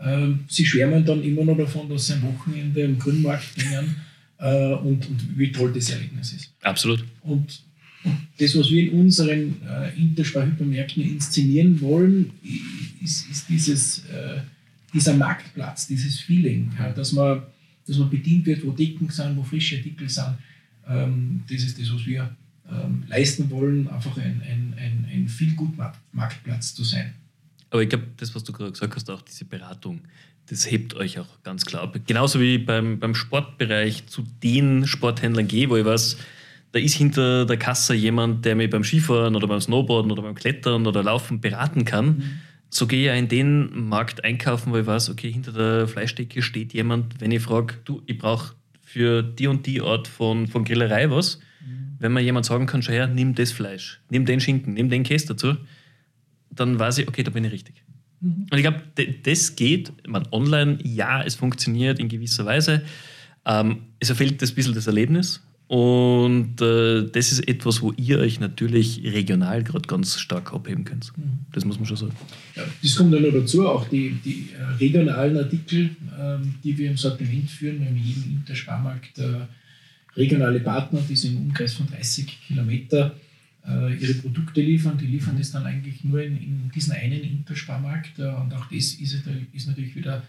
Ähm, 0.00 0.44
sie 0.48 0.64
schwärmen 0.64 1.04
dann 1.04 1.22
immer 1.22 1.44
noch 1.44 1.56
davon, 1.56 1.88
dass 1.88 2.06
sie 2.06 2.14
am 2.14 2.22
Wochenende 2.22 2.80
im 2.82 2.98
Grünmarkt 2.98 3.54
gehen 3.56 3.96
äh, 4.38 4.74
und, 4.74 5.08
und 5.08 5.38
wie 5.38 5.52
toll 5.52 5.72
das 5.72 5.90
Erlebnis 5.90 6.32
ist. 6.32 6.52
Absolut. 6.62 7.04
Und, 7.22 7.62
und 8.04 8.18
das, 8.38 8.56
was 8.58 8.70
wir 8.70 8.82
in 8.82 9.00
unseren 9.00 9.56
äh, 9.68 9.96
Interspar-Hypermärkten 9.96 11.02
inszenieren 11.02 11.80
wollen, 11.80 12.30
ist, 13.02 13.30
ist 13.30 13.48
dieses, 13.48 13.98
äh, 14.06 14.40
dieser 14.92 15.14
Marktplatz, 15.14 15.86
dieses 15.86 16.20
Feeling, 16.20 16.72
ja, 16.78 16.92
dass, 16.92 17.12
man, 17.12 17.42
dass 17.86 17.98
man 17.98 18.10
bedient 18.10 18.46
wird, 18.46 18.64
wo 18.64 18.70
Decken 18.70 19.08
sind, 19.08 19.36
wo 19.36 19.42
frische 19.42 19.76
Artikel 19.76 20.08
sind. 20.08 20.34
Ähm, 20.88 21.42
das 21.48 21.62
ist 21.62 21.80
das, 21.80 21.92
was 21.92 22.04
wir 22.06 22.34
ähm, 22.72 23.04
leisten 23.08 23.50
wollen, 23.50 23.88
einfach 23.88 24.16
ein, 24.16 24.42
ein, 24.42 24.74
ein, 24.78 25.06
ein 25.12 25.28
viel 25.28 25.54
gut 25.54 25.70
Marktplatz 26.12 26.74
zu 26.74 26.84
sein. 26.84 27.14
Aber 27.70 27.82
ich 27.82 27.88
glaube, 27.88 28.06
das, 28.16 28.34
was 28.34 28.44
du 28.44 28.52
gerade 28.52 28.72
gesagt 28.72 28.94
hast, 28.94 29.10
auch 29.10 29.22
diese 29.22 29.44
Beratung, 29.44 30.02
das 30.46 30.70
hebt 30.70 30.94
euch 30.94 31.18
auch 31.18 31.42
ganz 31.42 31.64
klar 31.64 31.84
ab. 31.84 31.96
Genauso 32.06 32.40
wie 32.40 32.58
beim, 32.58 32.98
beim 32.98 33.14
Sportbereich 33.14 34.06
zu 34.06 34.24
den 34.42 34.86
Sporthändlern 34.86 35.48
gehe, 35.48 35.70
wo 35.70 35.76
ich 35.76 35.84
weiß, 35.84 36.18
da 36.72 36.78
ist 36.78 36.94
hinter 36.94 37.46
der 37.46 37.58
Kasse 37.58 37.94
jemand, 37.94 38.44
der 38.44 38.56
mir 38.56 38.68
beim 38.68 38.84
Skifahren 38.84 39.36
oder 39.36 39.46
beim 39.46 39.60
Snowboarden 39.60 40.10
oder 40.10 40.22
beim 40.22 40.34
Klettern 40.34 40.86
oder 40.86 41.02
Laufen 41.02 41.40
beraten 41.40 41.84
kann. 41.84 42.06
Mhm. 42.06 42.22
So 42.70 42.86
gehe 42.86 43.12
ich 43.12 43.18
in 43.18 43.28
den 43.28 43.88
Markt 43.88 44.24
einkaufen, 44.24 44.72
wo 44.72 44.78
ich 44.78 44.86
weiß, 44.86 45.10
okay, 45.10 45.30
hinter 45.30 45.52
der 45.52 45.88
Fleischdecke 45.88 46.40
steht 46.40 46.72
jemand, 46.72 47.20
wenn 47.20 47.30
ich 47.30 47.42
frage, 47.42 47.74
du, 47.84 48.02
ich 48.06 48.16
brauche 48.16 48.54
für 48.82 49.22
die 49.22 49.46
und 49.46 49.66
die 49.66 49.82
Art 49.82 50.08
von, 50.08 50.46
von 50.46 50.64
Grillerei 50.64 51.10
was, 51.10 51.40
wenn 51.98 52.12
man 52.12 52.24
jemand 52.24 52.46
sagen 52.46 52.66
kann, 52.66 52.82
schau 52.82 52.92
her, 52.92 53.06
nimm 53.06 53.34
das 53.34 53.52
Fleisch, 53.52 54.00
nimm 54.10 54.26
den 54.26 54.40
Schinken, 54.40 54.74
nimm 54.74 54.90
den 54.90 55.04
Käse 55.04 55.28
dazu, 55.28 55.56
dann 56.50 56.78
weiß 56.78 56.98
ich, 56.98 57.08
okay, 57.08 57.22
da 57.22 57.30
bin 57.30 57.44
ich 57.44 57.52
richtig. 57.52 57.82
Mhm. 58.20 58.46
Und 58.50 58.58
ich 58.58 58.62
glaube, 58.62 58.82
das 59.22 59.56
geht, 59.56 59.92
man, 60.06 60.26
online, 60.32 60.78
ja, 60.82 61.22
es 61.22 61.34
funktioniert 61.34 61.98
in 61.98 62.08
gewisser 62.08 62.44
Weise. 62.44 62.82
Ähm, 63.44 63.82
es 63.98 64.10
erfällt 64.10 64.42
das 64.42 64.50
ein 64.50 64.54
bisschen 64.54 64.74
das 64.74 64.86
Erlebnis. 64.86 65.40
Und 65.68 66.60
äh, 66.60 67.08
das 67.10 67.32
ist 67.32 67.48
etwas, 67.48 67.80
wo 67.80 67.92
ihr 67.92 68.18
euch 68.18 68.40
natürlich 68.40 69.00
regional 69.04 69.64
gerade 69.64 69.86
ganz 69.86 70.18
stark 70.18 70.52
abheben 70.52 70.84
könnt. 70.84 71.16
Mhm. 71.16 71.46
Das 71.52 71.64
muss 71.64 71.78
man 71.78 71.86
schon 71.86 71.96
sagen. 71.96 72.12
Ja, 72.54 72.62
das 72.82 72.94
kommt 72.94 73.14
dann 73.14 73.22
noch 73.22 73.32
dazu, 73.32 73.66
auch 73.66 73.88
die, 73.88 74.10
die 74.22 74.50
äh, 74.52 74.64
regionalen 74.78 75.38
Artikel, 75.38 75.90
ähm, 76.20 76.56
die 76.62 76.76
wir 76.76 76.90
im 76.90 76.98
Sortiment 76.98 77.48
führen. 77.48 77.80
Wir 77.80 77.86
haben 77.86 77.96
in 77.96 78.04
jedem 78.04 78.22
Intersparmarkt 78.32 79.18
äh, 79.18 79.46
regionale 80.16 80.60
Partner, 80.60 81.00
die 81.08 81.16
so 81.16 81.28
im 81.28 81.38
Umkreis 81.38 81.74
von 81.74 81.86
30 81.86 82.26
Kilometer 82.46 83.14
äh, 83.66 83.94
ihre 83.96 84.14
Produkte 84.14 84.60
liefern. 84.60 84.98
Die 84.98 85.06
liefern 85.06 85.36
das 85.38 85.52
dann 85.52 85.64
eigentlich 85.64 86.04
nur 86.04 86.22
in, 86.22 86.36
in 86.36 86.70
diesen 86.74 86.92
einen 86.92 87.22
Intersparmarkt. 87.22 88.18
Äh, 88.18 88.22
und 88.22 88.52
auch 88.54 88.66
das 88.66 88.94
ist, 88.94 89.00
ist 89.52 89.66
natürlich 89.66 89.96
wieder 89.96 90.22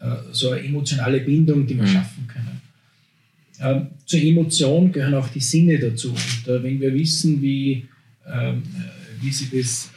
äh, 0.00 0.16
so 0.32 0.50
eine 0.50 0.64
emotionale 0.64 1.20
Bindung, 1.20 1.66
die 1.66 1.76
wir 1.76 1.84
mhm. 1.84 1.88
schaffen 1.88 2.26
können. 2.26 2.60
Ähm, 3.60 3.88
zur 4.06 4.20
Emotion 4.20 4.92
gehören 4.92 5.14
auch 5.14 5.28
die 5.28 5.40
Sinne 5.40 5.78
dazu. 5.78 6.10
Und 6.10 6.48
äh, 6.48 6.62
wenn 6.62 6.80
wir 6.80 6.94
wissen, 6.94 7.42
wie, 7.42 7.86
ähm, 8.26 8.62
äh, 8.62 9.22
wie 9.22 9.32
sich 9.32 9.50
das, 9.50 9.90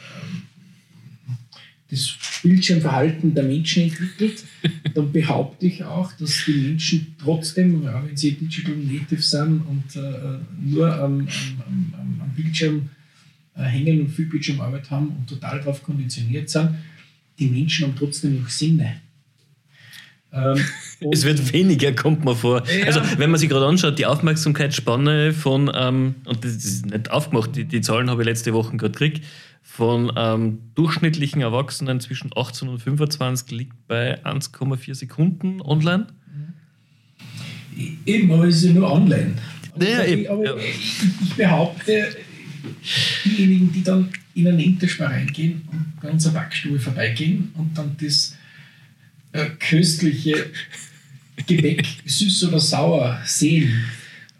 das 1.92 2.16
Bildschirmverhalten 2.42 3.34
der 3.34 3.44
Menschen 3.44 3.82
entwickelt, 3.82 4.44
dann 4.94 5.12
behaupte 5.12 5.66
ich 5.66 5.84
auch, 5.84 6.10
dass 6.14 6.44
die 6.46 6.52
Menschen 6.52 7.14
trotzdem, 7.22 7.82
ja, 7.84 8.02
wenn 8.02 8.16
sie 8.16 8.32
Digital 8.32 8.74
Native 8.76 9.20
sind 9.20 9.60
und 9.60 9.96
äh, 9.96 10.38
nur 10.58 10.90
am, 10.90 11.28
am, 11.66 11.94
am, 12.00 12.20
am 12.22 12.30
Bildschirm 12.34 12.88
äh, 13.54 13.64
hängen 13.64 14.00
und 14.00 14.08
viel 14.08 14.24
Bildschirmarbeit 14.24 14.90
haben 14.90 15.08
und 15.08 15.28
total 15.28 15.58
darauf 15.58 15.82
konditioniert 15.82 16.48
sind, 16.48 16.70
die 17.38 17.48
Menschen 17.48 17.86
haben 17.86 17.96
trotzdem 17.96 18.40
noch 18.40 18.48
Sinne. 18.48 19.02
Ähm, 20.32 20.58
es 21.12 21.24
wird 21.24 21.52
weniger, 21.52 21.92
kommt 21.92 22.24
mir 22.24 22.34
vor. 22.34 22.62
Ja. 22.66 22.86
Also, 22.86 23.00
wenn 23.18 23.30
man 23.30 23.38
sich 23.38 23.48
gerade 23.48 23.66
anschaut, 23.66 23.98
die 23.98 24.06
Aufmerksamkeitsspanne 24.06 25.32
von, 25.32 25.70
ähm, 25.74 26.14
und 26.24 26.44
das 26.44 26.52
ist 26.52 26.86
nicht 26.86 27.10
aufgemacht, 27.10 27.54
die, 27.56 27.64
die 27.64 27.80
Zahlen 27.80 28.10
habe 28.10 28.22
ich 28.22 28.26
letzte 28.26 28.52
Woche 28.52 28.76
gerade 28.76 28.92
gekriegt, 28.92 29.24
von 29.62 30.12
ähm, 30.16 30.58
durchschnittlichen 30.74 31.40
Erwachsenen 31.40 32.00
zwischen 32.00 32.30
18 32.34 32.68
und 32.68 32.78
25 32.80 33.50
liegt 33.52 33.86
bei 33.86 34.22
1,4 34.24 34.94
Sekunden 34.94 35.60
online. 35.62 36.06
Eben, 38.04 38.30
aber 38.32 38.44
es 38.44 38.56
ist 38.56 38.64
ja 38.64 38.72
nur 38.72 38.92
online. 38.92 39.34
Aber, 39.74 39.88
ja, 39.88 40.04
ich, 40.04 40.30
aber 40.30 40.44
ja. 40.44 40.56
ich, 40.56 41.02
ich, 41.22 41.34
behaupte, 41.34 42.08
diejenigen, 43.24 43.72
die 43.72 43.82
dann 43.82 44.10
in 44.34 44.48
einen 44.48 44.60
Interspar 44.60 45.10
reingehen 45.10 45.62
und 45.70 46.00
bei 46.00 46.10
unserer 46.10 46.34
Backstube 46.34 46.78
vorbeigehen 46.78 47.52
und 47.56 47.76
dann 47.76 47.96
das 48.00 48.36
äh, 49.32 49.46
köstliche 49.58 50.50
Gebäck, 51.46 51.86
süß 52.06 52.44
oder 52.44 52.60
sauer, 52.60 53.20
sehen 53.24 53.84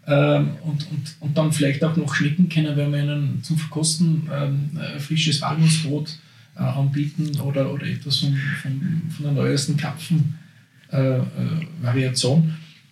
ähm, 0.05 0.51
und, 0.63 0.85
und, 0.91 1.15
und 1.21 1.37
dann 1.37 1.53
vielleicht 1.53 1.81
auch 1.83 1.95
noch 1.95 2.13
schmecken 2.13 2.49
können, 2.49 2.75
wenn 2.75 2.91
wir 2.91 3.03
ihnen 3.03 3.41
zum 3.41 3.57
Verkosten 3.57 4.29
ähm, 4.31 4.77
äh, 4.77 4.99
frisches 4.99 5.41
Walnussbrot 5.41 6.19
äh, 6.55 6.59
anbieten 6.59 7.39
oder, 7.39 7.71
oder 7.71 7.85
etwas 7.85 8.17
von, 8.17 8.37
von, 8.61 9.01
von 9.15 9.25
der 9.25 9.33
neuesten 9.33 9.77
Krapfen-Variation. 9.77 12.43
Äh, 12.43 12.47
äh 12.47 12.49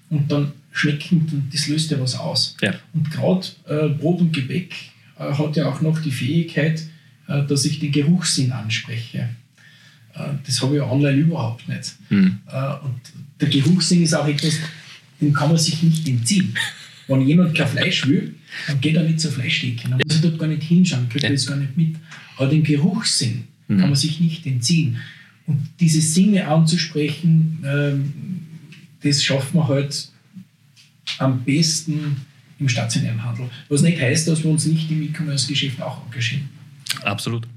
und 0.09 0.31
dann 0.31 0.53
schmecken, 0.71 1.49
das 1.51 1.67
löst 1.67 1.91
ja 1.91 1.99
was 1.99 2.17
aus. 2.17 2.55
Ja. 2.61 2.73
Und 2.93 3.11
gerade 3.11 3.45
äh, 3.67 3.89
Brot 3.89 4.21
und 4.21 4.31
Gebäck 4.33 4.73
hat 5.17 5.55
ja 5.55 5.69
auch 5.69 5.81
noch 5.81 6.01
die 6.01 6.11
Fähigkeit, 6.11 6.81
dass 7.27 7.65
ich 7.65 7.79
den 7.79 7.91
Geruchssinn 7.91 8.51
anspreche. 8.51 9.29
Äh, 10.13 10.33
das 10.45 10.61
habe 10.61 10.75
ich 10.75 10.81
online 10.81 11.17
überhaupt 11.17 11.67
nicht. 11.67 11.95
Mhm. 12.09 12.39
Und 12.83 13.01
der 13.39 13.49
Geruchssinn 13.49 14.03
ist 14.03 14.13
auch 14.13 14.27
etwas, 14.27 14.57
dem 15.19 15.33
kann 15.33 15.49
man 15.49 15.57
sich 15.57 15.81
nicht 15.83 16.07
entziehen. 16.07 16.55
Wenn 17.07 17.27
jemand 17.27 17.55
kein 17.55 17.67
Fleisch 17.67 18.07
will, 18.07 18.35
dann 18.67 18.79
geht 18.79 18.95
er 18.95 19.03
nicht 19.03 19.19
zur 19.19 19.31
Fleischtheke. 19.31 19.89
Dann 19.89 19.99
muss 20.05 20.15
er 20.15 20.21
dort 20.21 20.39
gar 20.39 20.47
nicht 20.47 20.63
hinschauen, 20.63 21.09
kriegt 21.09 21.23
er 21.23 21.31
das 21.31 21.45
gar 21.45 21.57
nicht 21.57 21.75
mit. 21.75 21.95
Aber 22.37 22.47
den 22.49 22.63
Geruchssinn 22.63 23.43
mhm. 23.67 23.77
kann 23.77 23.89
man 23.89 23.95
sich 23.95 24.19
nicht 24.19 24.45
entziehen. 24.45 24.97
Und 25.47 25.67
diese 25.79 26.01
Sinne 26.01 26.47
anzusprechen, 26.47 27.63
ähm, 27.65 28.13
das 29.01 29.23
schafft 29.23 29.53
man 29.53 29.67
halt 29.67 30.09
am 31.17 31.43
besten 31.43 32.17
im 32.59 32.69
stationären 32.69 33.23
Handel. 33.23 33.49
Was 33.67 33.81
nicht 33.81 33.99
heißt, 33.99 34.27
dass 34.27 34.43
wir 34.43 34.51
uns 34.51 34.65
nicht 34.65 34.89
im 34.91 35.01
E-Commerce-Geschäft 35.01 35.81
auch 35.81 36.05
engagieren. 36.05 36.49
Absolut. 37.01 37.47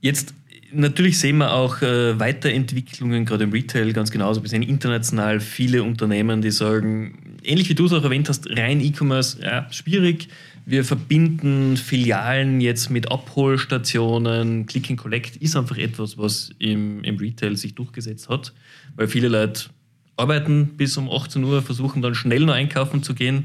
Jetzt 0.00 0.32
Natürlich 0.74 1.18
sehen 1.18 1.38
wir 1.38 1.52
auch 1.52 1.82
äh, 1.82 2.18
Weiterentwicklungen, 2.18 3.24
gerade 3.24 3.44
im 3.44 3.52
Retail 3.52 3.92
ganz 3.92 4.10
genauso. 4.10 4.42
Wir 4.42 4.50
sehen 4.50 4.62
international 4.62 5.40
viele 5.40 5.82
Unternehmen, 5.82 6.42
die 6.42 6.50
sagen, 6.50 7.38
ähnlich 7.42 7.68
wie 7.68 7.74
du 7.74 7.86
es 7.86 7.92
auch 7.92 8.02
erwähnt 8.02 8.28
hast, 8.28 8.48
rein 8.50 8.80
E-Commerce, 8.80 9.38
ja, 9.42 9.70
schwierig. 9.70 10.28
Wir 10.66 10.84
verbinden 10.84 11.76
Filialen 11.76 12.60
jetzt 12.60 12.90
mit 12.90 13.10
Abholstationen. 13.10 14.66
Click 14.66 14.90
and 14.90 14.98
Collect 14.98 15.36
ist 15.36 15.56
einfach 15.56 15.76
etwas, 15.76 16.16
was 16.16 16.50
im, 16.58 17.04
im 17.04 17.16
Retail 17.18 17.56
sich 17.56 17.74
durchgesetzt 17.74 18.28
hat, 18.28 18.52
weil 18.96 19.08
viele 19.08 19.28
Leute 19.28 19.64
arbeiten 20.16 20.70
bis 20.76 20.96
um 20.96 21.10
18 21.10 21.44
Uhr, 21.44 21.62
versuchen 21.62 22.02
dann 22.02 22.14
schnell 22.14 22.46
noch 22.46 22.54
einkaufen 22.54 23.02
zu 23.02 23.14
gehen. 23.14 23.44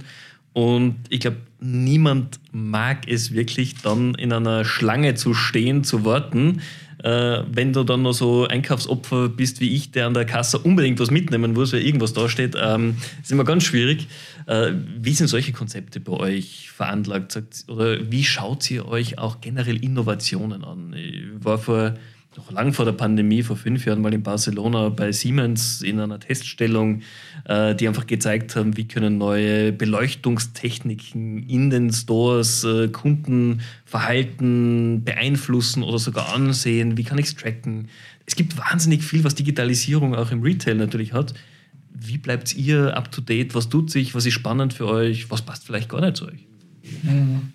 Und 0.53 0.95
ich 1.09 1.19
glaube, 1.19 1.37
niemand 1.59 2.39
mag 2.51 3.07
es 3.07 3.33
wirklich, 3.33 3.75
dann 3.83 4.15
in 4.15 4.33
einer 4.33 4.65
Schlange 4.65 5.15
zu 5.15 5.33
stehen, 5.33 5.83
zu 5.83 6.05
warten 6.05 6.61
äh, 7.03 7.43
wenn 7.49 7.73
du 7.73 7.83
dann 7.83 8.01
noch 8.01 8.13
so 8.13 8.45
Einkaufsopfer 8.47 9.29
bist 9.29 9.61
wie 9.61 9.75
ich, 9.75 9.91
der 9.91 10.07
an 10.07 10.13
der 10.13 10.25
Kasse 10.25 10.59
unbedingt 10.59 10.99
was 10.99 11.11
mitnehmen 11.11 11.53
muss, 11.53 11.73
weil 11.73 11.81
irgendwas 11.81 12.13
da 12.13 12.27
steht, 12.27 12.55
ähm, 12.61 12.97
ist 13.21 13.31
immer 13.31 13.45
ganz 13.45 13.63
schwierig. 13.63 14.07
Äh, 14.47 14.71
wie 14.99 15.13
sind 15.13 15.27
solche 15.27 15.51
Konzepte 15.51 15.99
bei 15.99 16.13
euch 16.13 16.69
veranlagt? 16.71 17.41
Oder 17.67 18.11
wie 18.11 18.23
schaut 18.23 18.69
ihr 18.69 18.87
euch 18.87 19.17
auch 19.17 19.41
generell 19.41 19.77
Innovationen 19.83 20.63
an? 20.63 20.93
Ich 20.93 21.23
war 21.43 21.57
vor 21.57 21.93
noch 22.37 22.51
lang 22.51 22.73
vor 22.73 22.85
der 22.85 22.91
Pandemie, 22.91 23.41
vor 23.41 23.55
fünf 23.55 23.85
Jahren 23.85 24.01
mal 24.01 24.13
in 24.13 24.21
Barcelona 24.21 24.89
bei 24.89 25.11
Siemens 25.11 25.81
in 25.81 25.99
einer 25.99 26.19
Teststellung, 26.19 27.01
äh, 27.45 27.73
die 27.75 27.87
einfach 27.87 28.05
gezeigt 28.05 28.55
haben, 28.55 28.77
wie 28.77 28.87
können 28.87 29.17
neue 29.17 29.73
Beleuchtungstechniken 29.73 31.49
in 31.49 31.71
den 31.71 31.91
Stores 31.91 32.63
äh, 32.63 32.89
Kundenverhalten 32.89 35.03
beeinflussen 35.03 35.81
oder 35.83 35.97
sogar 35.97 36.31
ansehen, 36.33 36.97
wie 36.97 37.03
kann 37.03 37.17
ich 37.17 37.25
es 37.27 37.35
tracken. 37.35 37.87
Es 38.25 38.35
gibt 38.35 38.57
wahnsinnig 38.57 39.01
viel, 39.03 39.23
was 39.23 39.33
Digitalisierung 39.33 40.13
auch 40.13 40.31
im 40.31 40.43
Retail 40.43 40.75
natürlich 40.75 41.13
hat. 41.13 41.33
Wie 41.91 42.19
bleibt 42.19 42.55
ihr 42.55 42.95
up 42.95 43.11
to 43.11 43.21
date? 43.21 43.55
Was 43.55 43.69
tut 43.69 43.89
sich? 43.89 44.13
Was 44.13 44.27
ist 44.27 44.33
spannend 44.33 44.73
für 44.73 44.87
euch? 44.87 45.31
Was 45.31 45.41
passt 45.41 45.65
vielleicht 45.65 45.89
gar 45.89 46.01
nicht 46.01 46.17
zu 46.17 46.27
euch? 46.27 46.45
Mhm. 47.03 47.53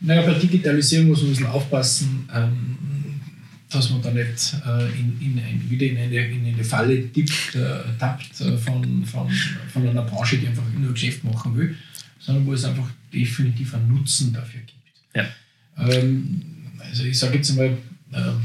Naja, 0.00 0.22
bei 0.22 0.34
Digitalisierung 0.34 1.08
muss 1.08 1.20
man 1.20 1.28
ein 1.28 1.30
bisschen 1.30 1.46
aufpassen. 1.46 2.28
Ähm, 2.34 2.76
dass 3.70 3.90
man 3.90 4.00
da 4.00 4.10
nicht 4.10 4.54
äh, 4.66 4.98
in, 4.98 5.20
in 5.20 5.38
ein, 5.38 5.62
wieder 5.68 5.86
in 5.86 5.98
eine, 5.98 6.16
in 6.16 6.46
eine 6.46 6.64
Falle 6.64 7.12
tippt, 7.12 7.54
äh, 7.54 7.80
tappt 7.98 8.40
äh, 8.40 8.56
von, 8.56 9.04
von, 9.04 9.30
von 9.72 9.88
einer 9.88 10.02
Branche, 10.02 10.38
die 10.38 10.46
einfach 10.46 10.64
nur 10.78 10.92
Geschäft 10.92 11.22
machen 11.24 11.56
will, 11.56 11.76
sondern 12.18 12.46
wo 12.46 12.54
es 12.54 12.64
einfach 12.64 12.88
definitiv 13.12 13.74
einen 13.74 13.88
Nutzen 13.88 14.32
dafür 14.32 14.60
gibt. 14.60 14.78
Ja. 15.14 15.26
Ähm, 15.78 16.40
also 16.78 17.04
ich 17.04 17.18
sage 17.18 17.36
jetzt 17.36 17.54
mal, 17.56 17.76
ähm, 18.14 18.44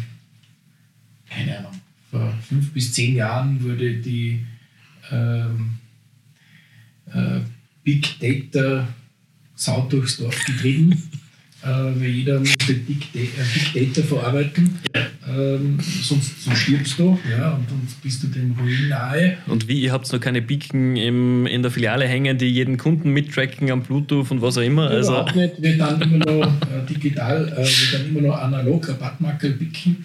keine 1.29 1.57
Ahnung, 1.59 1.81
vor 2.11 2.33
fünf 2.47 2.71
bis 2.71 2.93
zehn 2.93 3.15
Jahren 3.15 3.61
wurde 3.63 3.95
die 3.95 4.45
ähm, 5.11 5.79
äh, 7.13 7.39
Big 7.83 8.19
Data 8.19 8.87
Sau 9.55 9.87
durchs 9.89 10.17
Dorf 10.17 10.43
getrieben. 10.45 10.91
äh, 11.63 11.67
weil 11.67 12.09
jeder 12.09 12.39
muss 12.39 12.55
Big, 12.67 13.11
Data, 13.13 13.41
äh, 13.41 13.71
Big 13.73 13.93
Data 13.93 14.07
verarbeiten, 14.07 14.72
ähm, 15.35 15.79
sonst, 15.79 16.43
sonst 16.43 16.59
stirbst 16.59 16.99
du 16.99 17.17
ja, 17.29 17.51
und 17.51 17.69
dann 17.69 17.87
bist 18.01 18.23
du 18.23 18.27
dem 18.27 18.55
Ruin 18.59 18.89
nahe. 18.89 19.37
Und 19.47 19.67
wie, 19.67 19.81
ihr 19.81 19.91
habt 19.91 20.11
noch 20.11 20.19
keine 20.19 20.41
Beacon 20.41 20.95
im, 20.95 21.45
in 21.45 21.61
der 21.61 21.71
Filiale 21.71 22.07
hängen, 22.07 22.37
die 22.37 22.47
jeden 22.47 22.77
Kunden 22.77 23.11
mittracken 23.11 23.71
am 23.71 23.83
Bluetooth 23.83 24.31
und 24.31 24.41
was 24.41 24.57
auch 24.57 24.61
immer? 24.61 24.91
Ja, 24.91 24.97
also. 24.97 25.11
Überhaupt 25.11 25.35
nicht, 25.35 25.61
wir 25.61 25.77
dann 25.77 26.01
immer 26.01 26.17
noch 26.17 26.47
äh, 26.47 26.85
digital, 26.89 27.47
äh, 27.49 27.65
wir 27.65 27.99
dann 27.99 28.09
immer 28.09 28.21
noch 28.21 28.37
analog 28.37 28.87
Rabattmarker 28.89 29.49
Beacon 29.49 29.97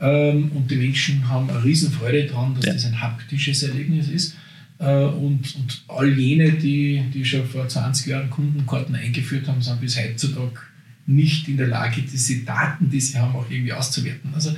ähm, 0.00 0.50
und 0.54 0.70
die 0.70 0.76
Menschen 0.76 1.28
haben 1.28 1.48
eine 1.50 1.62
Riesenfreude 1.62 2.24
daran, 2.24 2.54
dass 2.54 2.66
ja. 2.66 2.72
das 2.72 2.84
ein 2.86 3.00
haptisches 3.00 3.62
Erlebnis 3.62 4.08
ist. 4.08 4.36
Äh, 4.78 5.04
und, 5.04 5.54
und 5.56 5.82
all 5.88 6.08
jene, 6.08 6.52
die, 6.52 7.02
die 7.12 7.24
schon 7.24 7.46
vor 7.46 7.68
20 7.68 8.06
Jahren 8.06 8.30
Kundenkarten 8.30 8.94
eingeführt 8.94 9.46
haben, 9.46 9.62
sind 9.62 9.80
bis 9.80 9.98
heutzutage 9.98 10.60
nicht 11.06 11.48
in 11.48 11.56
der 11.56 11.68
Lage, 11.68 12.02
diese 12.02 12.38
Daten, 12.44 12.90
die 12.90 13.00
sie 13.00 13.18
haben, 13.18 13.34
auch 13.34 13.48
irgendwie 13.50 13.72
auszuwerten. 13.72 14.32
Also 14.34 14.54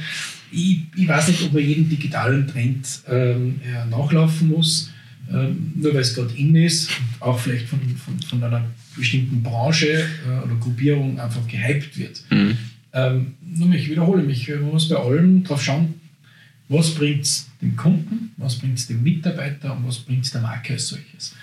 ich, 0.52 0.82
ich 0.94 1.08
weiß 1.08 1.28
nicht, 1.28 1.42
ob 1.42 1.52
man 1.52 1.62
jeden 1.62 1.88
digitalen 1.88 2.46
Trend 2.46 2.86
ähm, 3.08 3.60
nachlaufen 3.90 4.48
muss, 4.48 4.92
ähm, 5.32 5.72
nur 5.74 5.92
weil 5.92 6.02
es 6.02 6.14
gerade 6.14 6.34
in 6.36 6.54
ist 6.54 6.88
und 6.88 7.22
auch 7.22 7.38
vielleicht 7.38 7.66
von, 7.68 7.80
von, 7.96 8.20
von 8.20 8.42
einer 8.44 8.64
bestimmten 8.96 9.42
Branche 9.42 10.06
äh, 10.26 10.44
oder 10.44 10.54
Gruppierung 10.60 11.18
einfach 11.18 11.46
gehypt 11.48 11.98
wird. 11.98 12.22
Mhm. 12.30 12.56
Ähm, 12.92 13.34
nur 13.42 13.74
ich 13.74 13.90
wiederhole 13.90 14.22
mich, 14.22 14.48
man 14.48 14.70
muss 14.70 14.88
bei 14.88 14.96
allem 14.96 15.42
darauf 15.42 15.62
schauen, 15.62 15.94
was 16.68 16.94
bringt 16.94 17.22
es 17.22 17.48
dem 17.60 17.76
Kunden, 17.76 18.30
was 18.36 18.56
bringt 18.56 18.78
es 18.78 18.86
dem 18.86 19.02
Mitarbeiter 19.02 19.76
und 19.76 19.86
was 19.86 19.98
bringt 19.98 20.24
es 20.24 20.32
der 20.32 20.40
Marke 20.40 20.74
als 20.74 20.88
solches. 20.88 21.34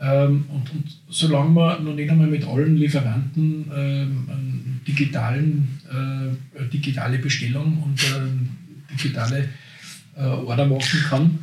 Ähm, 0.00 0.46
und, 0.48 0.70
und 0.72 0.84
solange 1.10 1.54
wir 1.54 1.78
noch 1.80 1.94
nicht 1.94 2.08
einmal 2.08 2.26
mit 2.26 2.44
allen 2.44 2.76
Lieferanten 2.76 3.70
ähm, 3.74 4.80
digitalen, 4.86 5.68
äh, 5.90 6.68
digitale 6.72 7.18
Bestellung 7.18 7.82
und 7.82 8.02
äh, 8.04 8.94
digitale 8.94 9.48
äh, 10.16 10.22
Order 10.22 10.66
machen 10.66 11.00
kann, 11.06 11.38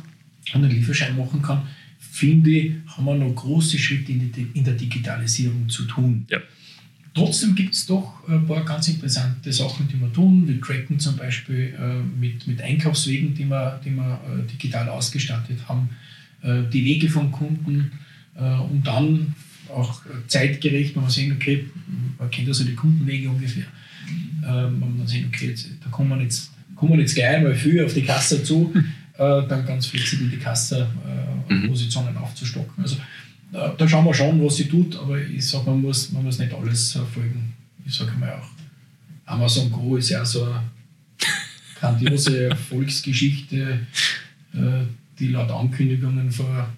einen 0.52 0.70
Lieferschein 0.70 1.16
machen 1.16 1.40
kann, 1.40 1.62
finde 2.00 2.50
ich, 2.50 2.72
haben 2.88 3.04
wir 3.04 3.14
noch 3.14 3.32
große 3.32 3.78
Schritte 3.78 4.10
in, 4.10 4.32
die, 4.32 4.48
in 4.54 4.64
der 4.64 4.74
Digitalisierung 4.74 5.68
zu 5.68 5.84
tun. 5.84 6.26
Ja. 6.28 6.38
Trotzdem 7.14 7.54
gibt 7.54 7.74
es 7.74 7.86
doch 7.86 8.28
ein 8.28 8.44
paar 8.46 8.64
ganz 8.64 8.88
interessante 8.88 9.52
Sachen, 9.52 9.86
die 9.86 10.00
wir 10.00 10.12
tun. 10.12 10.48
Wir 10.48 10.60
tracken 10.60 10.98
zum 10.98 11.16
Beispiel 11.16 11.74
äh, 11.78 12.02
mit, 12.20 12.46
mit 12.48 12.60
Einkaufswegen, 12.60 13.34
die 13.34 13.44
wir, 13.44 13.80
die 13.84 13.90
wir 13.90 14.20
äh, 14.26 14.50
digital 14.50 14.88
ausgestattet 14.88 15.58
haben, 15.68 15.90
äh, 16.42 16.62
die 16.72 16.84
Wege 16.84 17.08
von 17.08 17.30
Kunden 17.30 17.92
äh, 17.92 18.07
und 18.42 18.82
dann 18.84 19.34
auch 19.68 20.00
zeitgerecht, 20.26 20.94
wenn 20.94 21.02
man 21.02 21.10
sehen, 21.10 21.32
okay, 21.32 21.66
man 22.18 22.30
kennt 22.30 22.48
also 22.48 22.64
die 22.64 22.74
Kundenwege 22.74 23.28
ungefähr. 23.28 23.64
Ähm, 24.46 24.80
wenn 24.80 24.98
man 24.98 25.06
sehen, 25.06 25.30
okay, 25.32 25.48
jetzt, 25.48 25.68
da 25.84 25.90
kommen 25.90 26.10
wir 26.10 26.22
jetzt, 26.22 26.52
kommen 26.74 26.98
jetzt 26.98 27.14
gleich 27.14 27.42
mal 27.42 27.54
viel 27.54 27.84
auf 27.84 27.92
die 27.92 28.02
Kasse 28.02 28.42
zu, 28.42 28.72
äh, 29.18 29.46
dann 29.48 29.66
ganz 29.66 29.86
flexibel 29.86 30.28
die 30.28 30.38
Kassepositionen 30.38 32.14
mhm. 32.14 32.18
aufzustocken. 32.18 32.82
Also 32.82 32.96
da, 33.50 33.88
schauen 33.88 34.04
wir 34.04 34.14
schon, 34.14 34.44
was 34.44 34.56
sie 34.56 34.68
tut, 34.68 34.96
aber 34.96 35.18
ich 35.20 35.46
sage, 35.46 35.70
man 35.70 35.80
muss, 35.80 36.12
man 36.12 36.22
muss 36.22 36.38
nicht 36.38 36.52
alles 36.52 36.92
folgen. 36.92 37.54
Ich 37.86 37.94
sage 37.94 38.12
mal 38.18 38.32
auch, 38.32 38.48
Amazon 39.24 39.70
Go 39.72 39.96
ist 39.96 40.10
ja 40.10 40.24
so 40.24 40.44
eine 40.44 40.60
grandiose 41.78 42.46
Erfolgsgeschichte, 42.50 43.86
äh, 44.52 44.58
die 45.18 45.28
laut 45.28 45.50
Ankündigungen 45.50 46.30
vor 46.30 46.68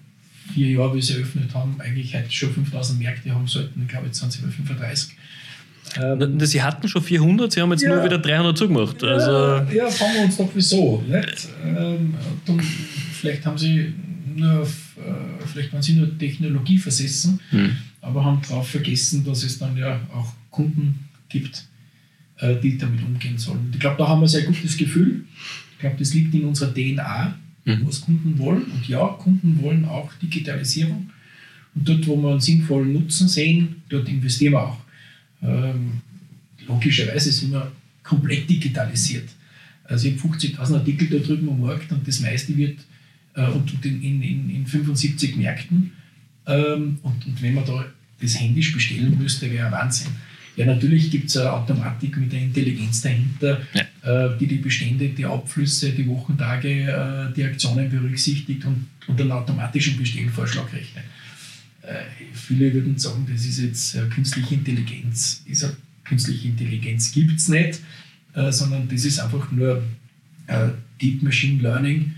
vier 0.53 0.71
Jahren, 0.71 0.95
wie 0.95 1.01
sie 1.01 1.13
eröffnet 1.13 1.53
haben, 1.53 1.79
eigentlich 1.79 2.15
heute 2.15 2.31
schon 2.31 2.53
5000 2.53 2.99
Märkte 2.99 3.33
haben 3.33 3.47
sollten. 3.47 3.81
Ich 3.81 3.87
glaube, 3.87 4.07
jetzt 4.07 4.19
sind 4.19 4.31
sie 4.31 4.41
bei 4.41 4.49
35. 4.49 5.15
Ähm, 5.99 6.39
sie 6.39 6.61
hatten 6.61 6.87
schon 6.87 7.01
400, 7.01 7.51
sie 7.51 7.61
haben 7.61 7.71
jetzt 7.71 7.81
ja, 7.81 7.95
nur 7.95 8.03
wieder 8.03 8.17
300 8.17 8.57
zugemacht. 8.57 9.03
Also 9.03 9.31
ja, 9.31 9.71
ja, 9.71 9.89
fragen 9.89 10.13
wir 10.13 10.21
uns 10.23 10.37
doch 10.37 10.49
wieso. 10.53 11.03
Nicht? 11.07 11.49
Ähm, 11.65 12.15
vielleicht 13.13 13.45
haben 13.45 13.57
sie 13.57 13.93
nur, 14.35 14.61
äh, 14.61 14.67
vielleicht 15.45 15.73
waren 15.73 15.81
sie 15.81 15.93
nur 15.93 16.17
Technologie 16.17 16.77
versessen, 16.77 17.39
hm. 17.49 17.75
aber 18.01 18.23
haben 18.23 18.41
darauf 18.47 18.69
vergessen, 18.69 19.25
dass 19.25 19.43
es 19.43 19.59
dann 19.59 19.75
ja 19.75 19.99
auch 20.13 20.33
Kunden 20.49 21.09
gibt, 21.27 21.65
äh, 22.37 22.55
die 22.55 22.77
damit 22.77 23.03
umgehen 23.03 23.37
sollen. 23.37 23.69
Ich 23.73 23.79
glaube, 23.79 23.97
da 23.97 24.07
haben 24.07 24.19
wir 24.19 24.25
ein 24.25 24.29
sehr 24.29 24.43
gutes 24.43 24.77
Gefühl. 24.77 25.25
Ich 25.73 25.79
glaube, 25.79 25.95
das 25.97 26.13
liegt 26.13 26.33
in 26.33 26.45
unserer 26.45 26.73
DNA, 26.73 27.35
mhm. 27.79 27.87
was 27.87 28.01
Kunden 28.01 28.37
wollen. 28.37 28.63
Und 28.63 28.87
ja, 28.87 29.05
Kunden 29.07 29.61
wollen 29.61 29.85
auch 29.85 30.11
Digitalisierung. 30.21 31.09
Und 31.73 31.87
dort, 31.87 32.05
wo 32.07 32.15
wir 32.17 32.31
einen 32.31 32.41
sinnvollen 32.41 32.93
Nutzen 32.93 33.27
sehen, 33.27 33.77
dort 33.89 34.07
investieren 34.09 34.53
wir 34.53 34.67
auch. 34.67 34.77
Ähm, 35.41 36.01
logischerweise 36.67 37.31
sind 37.31 37.51
wir 37.51 37.71
komplett 38.03 38.49
digitalisiert. 38.49 39.29
Also 39.85 40.07
ich 40.07 40.21
habe 40.21 40.33
50.000 40.33 40.73
Artikel 40.75 41.07
da 41.09 41.17
drüben 41.25 41.49
am 41.49 41.61
Markt 41.61 41.91
und 41.91 42.07
das 42.07 42.19
meiste 42.19 42.55
wird 42.57 42.79
äh, 43.35 43.45
und 43.47 43.73
in, 43.85 44.01
in, 44.01 44.49
in 44.49 44.65
75 44.65 45.35
Märkten. 45.37 45.91
Ähm, 46.47 46.99
und, 47.01 47.25
und 47.25 47.41
wenn 47.41 47.53
man 47.53 47.65
da 47.65 47.85
das 48.21 48.39
händisch 48.39 48.73
bestellen 48.73 49.17
müsste, 49.17 49.49
wäre 49.51 49.67
ein 49.67 49.71
Wahnsinn. 49.71 50.11
Ja, 50.55 50.65
natürlich 50.65 51.09
gibt 51.09 51.29
es 51.29 51.37
eine 51.37 51.51
Automatik 51.53 52.17
mit 52.17 52.31
der 52.31 52.41
Intelligenz 52.41 53.01
dahinter, 53.01 53.61
ja. 53.73 53.83
Äh, 54.03 54.29
die 54.39 54.47
die 54.47 54.57
Bestände, 54.57 55.09
die 55.09 55.25
Abflüsse, 55.25 55.91
die 55.91 56.07
Wochentage, 56.07 56.69
äh, 56.69 57.33
die 57.33 57.43
Aktionen 57.43 57.89
berücksichtigt 57.89 58.65
und, 58.65 58.87
und 59.07 59.19
einen 59.19 59.31
automatischen 59.31 59.97
Bestellvorschlag 59.97 60.71
rechnet. 60.73 61.03
Äh, 61.81 62.03
viele 62.33 62.73
würden 62.73 62.97
sagen, 62.97 63.27
das 63.31 63.45
ist 63.45 63.59
jetzt 63.59 64.11
künstliche 64.11 64.55
Intelligenz. 64.55 65.43
Ist 65.45 65.75
künstliche 66.03 66.47
Intelligenz 66.47 67.11
gibt 67.11 67.39
es 67.39 67.47
nicht, 67.47 67.79
sondern 68.49 68.89
das 68.89 69.05
ist 69.05 69.19
einfach 69.19 69.49
nur 69.51 69.81
Deep 70.99 71.23
Machine 71.23 71.61
Learning 71.61 72.13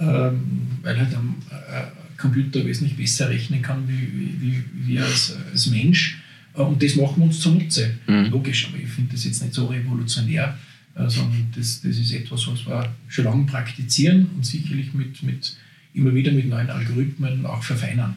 ähm, 0.00 0.68
weil 0.82 0.98
halt 0.98 1.12
äh, 1.12 2.16
Computer 2.16 2.64
wesentlich 2.64 2.96
besser 2.96 3.28
rechnen 3.28 3.62
kann 3.62 3.88
wie, 3.88 4.40
wie, 4.40 4.64
wie 4.86 4.98
als, 4.98 5.36
als 5.52 5.66
Mensch. 5.70 6.18
Und 6.54 6.82
das 6.82 6.96
machen 6.96 7.18
wir 7.18 7.24
uns 7.24 7.40
zunutze. 7.40 7.94
Mhm. 8.06 8.26
Logisch, 8.26 8.68
aber 8.68 8.82
ich 8.82 8.88
finde 8.88 9.12
das 9.12 9.24
jetzt 9.24 9.42
nicht 9.42 9.54
so 9.54 9.66
revolutionär, 9.66 10.56
sondern 11.06 11.52
das, 11.54 11.80
das 11.80 11.96
ist 11.96 12.12
etwas, 12.12 12.46
was 12.48 12.66
wir 12.66 12.92
schon 13.08 13.24
lange 13.24 13.46
praktizieren 13.46 14.30
und 14.36 14.44
sicherlich 14.44 14.92
mit, 14.94 15.22
mit, 15.22 15.56
immer 15.94 16.14
wieder 16.14 16.32
mit 16.32 16.48
neuen 16.48 16.70
Algorithmen 16.70 17.46
auch 17.46 17.62
verfeinern. 17.62 18.16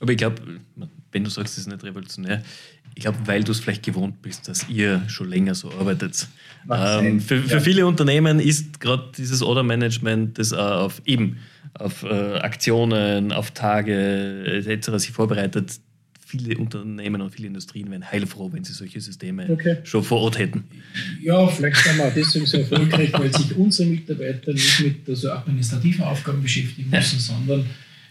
Aber 0.00 0.12
ich 0.12 0.18
glaube, 0.18 0.42
wenn 1.12 1.24
du 1.24 1.30
sagst, 1.30 1.56
das 1.56 1.64
ist 1.64 1.68
nicht 1.68 1.84
revolutionär, 1.84 2.42
ich 2.94 3.02
glaube, 3.02 3.18
weil 3.24 3.42
du 3.42 3.52
es 3.52 3.60
vielleicht 3.60 3.82
gewohnt 3.82 4.20
bist, 4.20 4.48
dass 4.48 4.68
ihr 4.68 5.02
schon 5.08 5.28
länger 5.28 5.54
so 5.54 5.70
arbeitet. 5.72 6.28
Ähm, 6.70 7.20
für, 7.20 7.38
für 7.42 7.54
ja. 7.54 7.60
viele 7.60 7.86
Unternehmen 7.86 8.38
ist 8.38 8.80
gerade 8.80 9.10
dieses 9.16 9.42
Order-Management, 9.42 10.38
das 10.38 10.52
auf 10.52 11.00
eben 11.06 11.38
auf 11.74 12.02
äh, 12.02 12.38
Aktionen, 12.38 13.32
auf 13.32 13.52
Tage 13.52 14.64
etc. 14.68 14.90
sich 14.98 15.12
vorbereitet. 15.12 15.80
Viele 16.32 16.56
Unternehmen 16.56 17.20
und 17.20 17.30
viele 17.30 17.48
Industrien 17.48 17.90
wären 17.90 18.10
heilfroh, 18.10 18.50
wenn 18.54 18.64
sie 18.64 18.72
solche 18.72 19.02
Systeme 19.02 19.50
okay. 19.50 19.76
schon 19.84 20.02
vor 20.02 20.22
Ort 20.22 20.38
hätten. 20.38 20.64
Ja, 21.22 21.46
vielleicht 21.46 21.76
sind 21.76 21.98
wir 21.98 22.06
auch 22.06 22.14
deswegen 22.14 22.46
so 22.46 22.56
erfolgreich, 22.56 23.12
weil 23.12 23.30
sich 23.34 23.54
unsere 23.54 23.90
Mitarbeiter 23.90 24.54
nicht 24.54 24.80
mit 24.80 25.06
also 25.06 25.30
administrativen 25.30 26.04
Aufgaben 26.04 26.42
beschäftigen 26.42 26.88
müssen, 26.88 27.16
ja. 27.16 27.20
sondern 27.20 27.66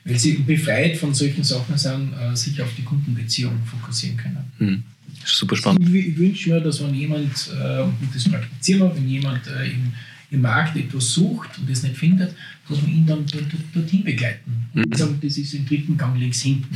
weil 0.06 0.20
sie 0.20 0.34
befreit 0.34 0.98
von 0.98 1.16
solchen 1.16 1.44
Sachen 1.44 1.76
sind, 1.76 2.14
äh, 2.14 2.36
sich 2.36 2.62
auf 2.62 2.70
die 2.78 2.84
Kundenbeziehung 2.84 3.58
fokussieren 3.66 4.18
können. 4.18 4.52
Mhm. 4.60 4.84
Super 5.26 5.56
spannend. 5.56 5.90
Ich, 5.92 6.18
wünsche 6.18 6.50
mir, 6.52 6.60
dass 6.62 6.84
wenn 6.84 6.94
jemand, 6.94 7.50
äh, 7.60 7.82
und 7.82 8.10
das 8.14 8.30
praktizieren 8.30 8.82
wir, 8.82 8.96
wenn 8.96 9.08
jemand 9.08 9.48
äh, 9.48 9.66
im, 9.66 9.94
im 10.30 10.42
Markt 10.42 10.78
etwas 10.78 11.12
sucht 11.12 11.58
und 11.58 11.70
es 11.72 11.82
nicht 11.82 11.98
findet, 11.98 12.36
dass 12.70 12.82
wir 12.86 12.94
ihn 12.94 13.06
dann 13.08 13.26
dorthin 13.74 14.04
begleiten. 14.04 14.68
Mhm. 14.74 14.94
Sagen, 14.94 15.20
das 15.22 15.38
ist 15.38 15.56
im 15.56 15.66
dritten 15.66 15.98
Gang 15.98 16.20
links 16.20 16.42
hinten, 16.42 16.76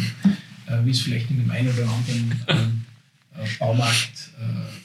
wie 0.83 0.91
es 0.91 1.01
vielleicht 1.01 1.29
in 1.29 1.37
dem 1.37 1.51
einen 1.51 1.69
oder 1.69 1.83
anderen 1.83 2.41
ähm, 2.47 2.85
Baumarkt 3.59 4.31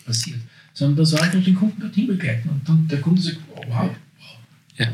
passiert. 0.04 0.40
Sondern 0.74 0.96
dass 0.96 1.12
wir 1.12 1.22
einfach 1.22 1.42
den 1.42 1.54
Kunden 1.54 1.80
dorthin 1.80 2.06
begleiten 2.06 2.48
und 2.48 2.68
dann 2.68 2.88
der 2.88 3.00
Kunde 3.00 3.20
sagt, 3.20 3.38
wow, 3.54 3.64
wow. 3.68 3.90
Ja. 4.76 4.88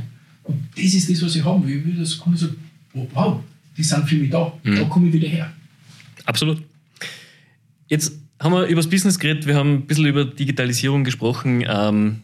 Und 0.44 0.64
das 0.76 0.94
ist 0.94 1.10
das, 1.10 1.22
was 1.22 1.36
ich 1.36 1.44
haben 1.44 1.66
will. 1.66 1.78
Ich 1.78 1.84
will, 1.84 1.96
dass 1.96 2.10
der 2.10 2.18
Kunde 2.18 2.38
sagt, 2.38 2.54
wow, 3.12 3.42
die 3.76 3.82
sind 3.82 4.08
für 4.08 4.16
mich 4.16 4.30
da, 4.30 4.52
mhm. 4.62 4.76
da 4.76 4.84
komme 4.84 5.08
ich 5.08 5.14
wieder 5.14 5.28
her. 5.28 5.52
Absolut. 6.24 6.62
Jetzt 7.88 8.12
haben 8.40 8.52
wir 8.52 8.66
über 8.66 8.80
das 8.80 8.90
Business 8.90 9.18
geredet, 9.18 9.46
wir 9.46 9.54
haben 9.54 9.74
ein 9.74 9.86
bisschen 9.86 10.06
über 10.06 10.24
Digitalisierung 10.24 11.04
gesprochen. 11.04 11.64
Ähm, 11.66 12.22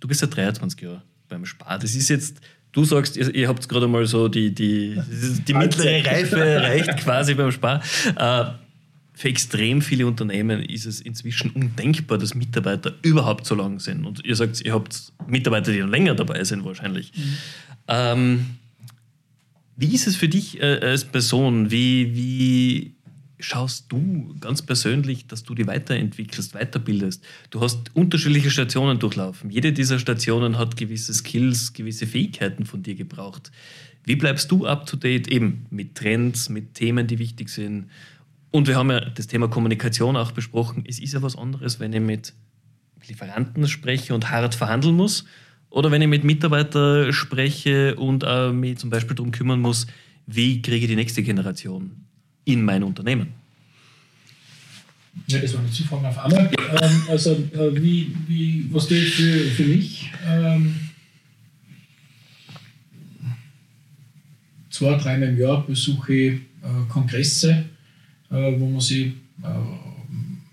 du 0.00 0.08
bist 0.08 0.20
ja 0.20 0.26
23 0.26 0.80
Jahre 0.80 1.02
beim 1.28 1.44
Spar. 1.46 1.78
Das 1.78 1.94
ist 1.94 2.08
jetzt, 2.08 2.40
du 2.74 2.84
sagst, 2.84 3.16
ihr, 3.16 3.34
ihr 3.34 3.48
habt 3.48 3.68
gerade 3.68 3.88
mal 3.88 4.04
so 4.06 4.28
die, 4.28 4.54
die, 4.54 5.00
die 5.48 5.54
mittlere 5.54 6.04
Reife 6.04 6.38
erreicht 6.38 6.96
quasi 6.98 7.34
beim 7.34 7.50
Spar. 7.50 7.82
Äh, 8.16 8.44
für 9.16 9.28
extrem 9.28 9.80
viele 9.80 10.06
Unternehmen 10.06 10.60
ist 10.60 10.86
es 10.86 11.00
inzwischen 11.00 11.50
undenkbar, 11.52 12.18
dass 12.18 12.34
Mitarbeiter 12.34 12.94
überhaupt 13.02 13.46
so 13.46 13.54
lang 13.54 13.78
sind. 13.78 14.04
Und 14.04 14.24
ihr 14.24 14.34
sagt, 14.34 14.60
ihr 14.60 14.74
habt 14.74 15.12
Mitarbeiter, 15.28 15.72
die 15.72 15.78
noch 15.78 15.88
länger 15.88 16.14
dabei 16.14 16.42
sind 16.42 16.64
wahrscheinlich. 16.64 17.12
Mhm. 17.14 17.38
Ähm, 17.86 18.46
wie 19.76 19.94
ist 19.94 20.08
es 20.08 20.16
für 20.16 20.28
dich 20.28 20.60
äh, 20.60 20.80
als 20.80 21.04
Person? 21.04 21.70
Wie, 21.70 22.14
wie 22.16 22.93
schaust 23.44 23.92
du 23.92 24.34
ganz 24.40 24.62
persönlich, 24.62 25.26
dass 25.26 25.44
du 25.44 25.54
dich 25.54 25.66
weiterentwickelst, 25.66 26.54
weiterbildest? 26.54 27.22
Du 27.50 27.60
hast 27.60 27.94
unterschiedliche 27.94 28.50
Stationen 28.50 28.98
durchlaufen. 28.98 29.50
Jede 29.50 29.72
dieser 29.72 29.98
Stationen 29.98 30.58
hat 30.58 30.76
gewisse 30.76 31.12
Skills, 31.12 31.72
gewisse 31.74 32.06
Fähigkeiten 32.06 32.64
von 32.64 32.82
dir 32.82 32.94
gebraucht. 32.94 33.52
Wie 34.04 34.16
bleibst 34.16 34.50
du 34.50 34.66
up 34.66 34.86
to 34.86 34.96
date 34.96 35.28
eben 35.28 35.66
mit 35.70 35.94
Trends, 35.94 36.48
mit 36.48 36.74
Themen, 36.74 37.06
die 37.06 37.18
wichtig 37.18 37.50
sind? 37.50 37.90
Und 38.50 38.66
wir 38.66 38.76
haben 38.76 38.90
ja 38.90 39.00
das 39.00 39.26
Thema 39.26 39.48
Kommunikation 39.48 40.16
auch 40.16 40.32
besprochen. 40.32 40.84
Es 40.86 40.98
ist 40.98 41.12
ja 41.12 41.22
was 41.22 41.36
anderes, 41.36 41.80
wenn 41.80 41.92
ich 41.92 42.00
mit 42.00 42.32
Lieferanten 43.06 43.68
spreche 43.68 44.14
und 44.14 44.30
hart 44.30 44.54
verhandeln 44.54 44.96
muss 44.96 45.24
oder 45.68 45.90
wenn 45.90 46.00
ich 46.00 46.08
mit 46.08 46.24
Mitarbeitern 46.24 47.12
spreche 47.12 47.96
und 47.96 48.24
äh, 48.26 48.52
mich 48.52 48.78
zum 48.78 48.88
Beispiel 48.88 49.16
darum 49.16 49.32
kümmern 49.32 49.60
muss, 49.60 49.86
wie 50.26 50.62
kriege 50.62 50.86
ich 50.86 50.90
die 50.90 50.96
nächste 50.96 51.22
Generation 51.22 52.04
in 52.44 52.62
mein 52.62 52.82
Unternehmen? 52.82 53.28
Ja, 55.28 55.38
das 55.38 55.54
war 55.54 55.60
eine 55.60 55.70
Zufrage 55.70 56.08
auf 56.08 56.18
einmal. 56.18 56.50
Ähm, 56.82 57.02
also, 57.08 57.32
äh, 57.32 57.82
wie, 57.82 58.14
wie, 58.26 58.66
was 58.70 58.90
ich 58.90 59.14
für, 59.14 59.44
für 59.50 59.64
mich? 59.64 60.10
Ähm, 60.26 60.74
zwei, 64.70 64.96
dreimal 64.96 65.28
im 65.28 65.38
Jahr 65.38 65.64
besuche 65.64 66.14
ich 66.14 66.32
äh, 66.34 66.88
Kongresse, 66.88 67.64
äh, 68.30 68.52
wo 68.58 68.68
man 68.68 68.80
sich 68.80 69.06
äh, 69.42 69.48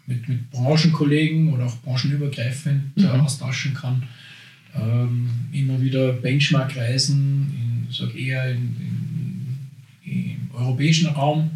mit, 0.06 0.30
mit 0.30 0.51
Branchenkollegen 0.51 1.54
oder 1.54 1.65
auch 1.65 1.77
branchenübergreifend 1.77 2.97
äh, 2.97 3.01
mhm. 3.01 3.21
austauschen 3.21 3.73
kann 3.73 4.08
ähm, 4.75 5.30
immer 5.51 5.82
wieder 5.82 6.13
Benchmark-Reisen, 6.13 7.88
sag 7.91 8.15
eher 8.15 8.51
in, 8.51 8.75
in, 10.04 10.12
im 10.12 10.51
europäischen 10.54 11.08
Raum. 11.08 11.51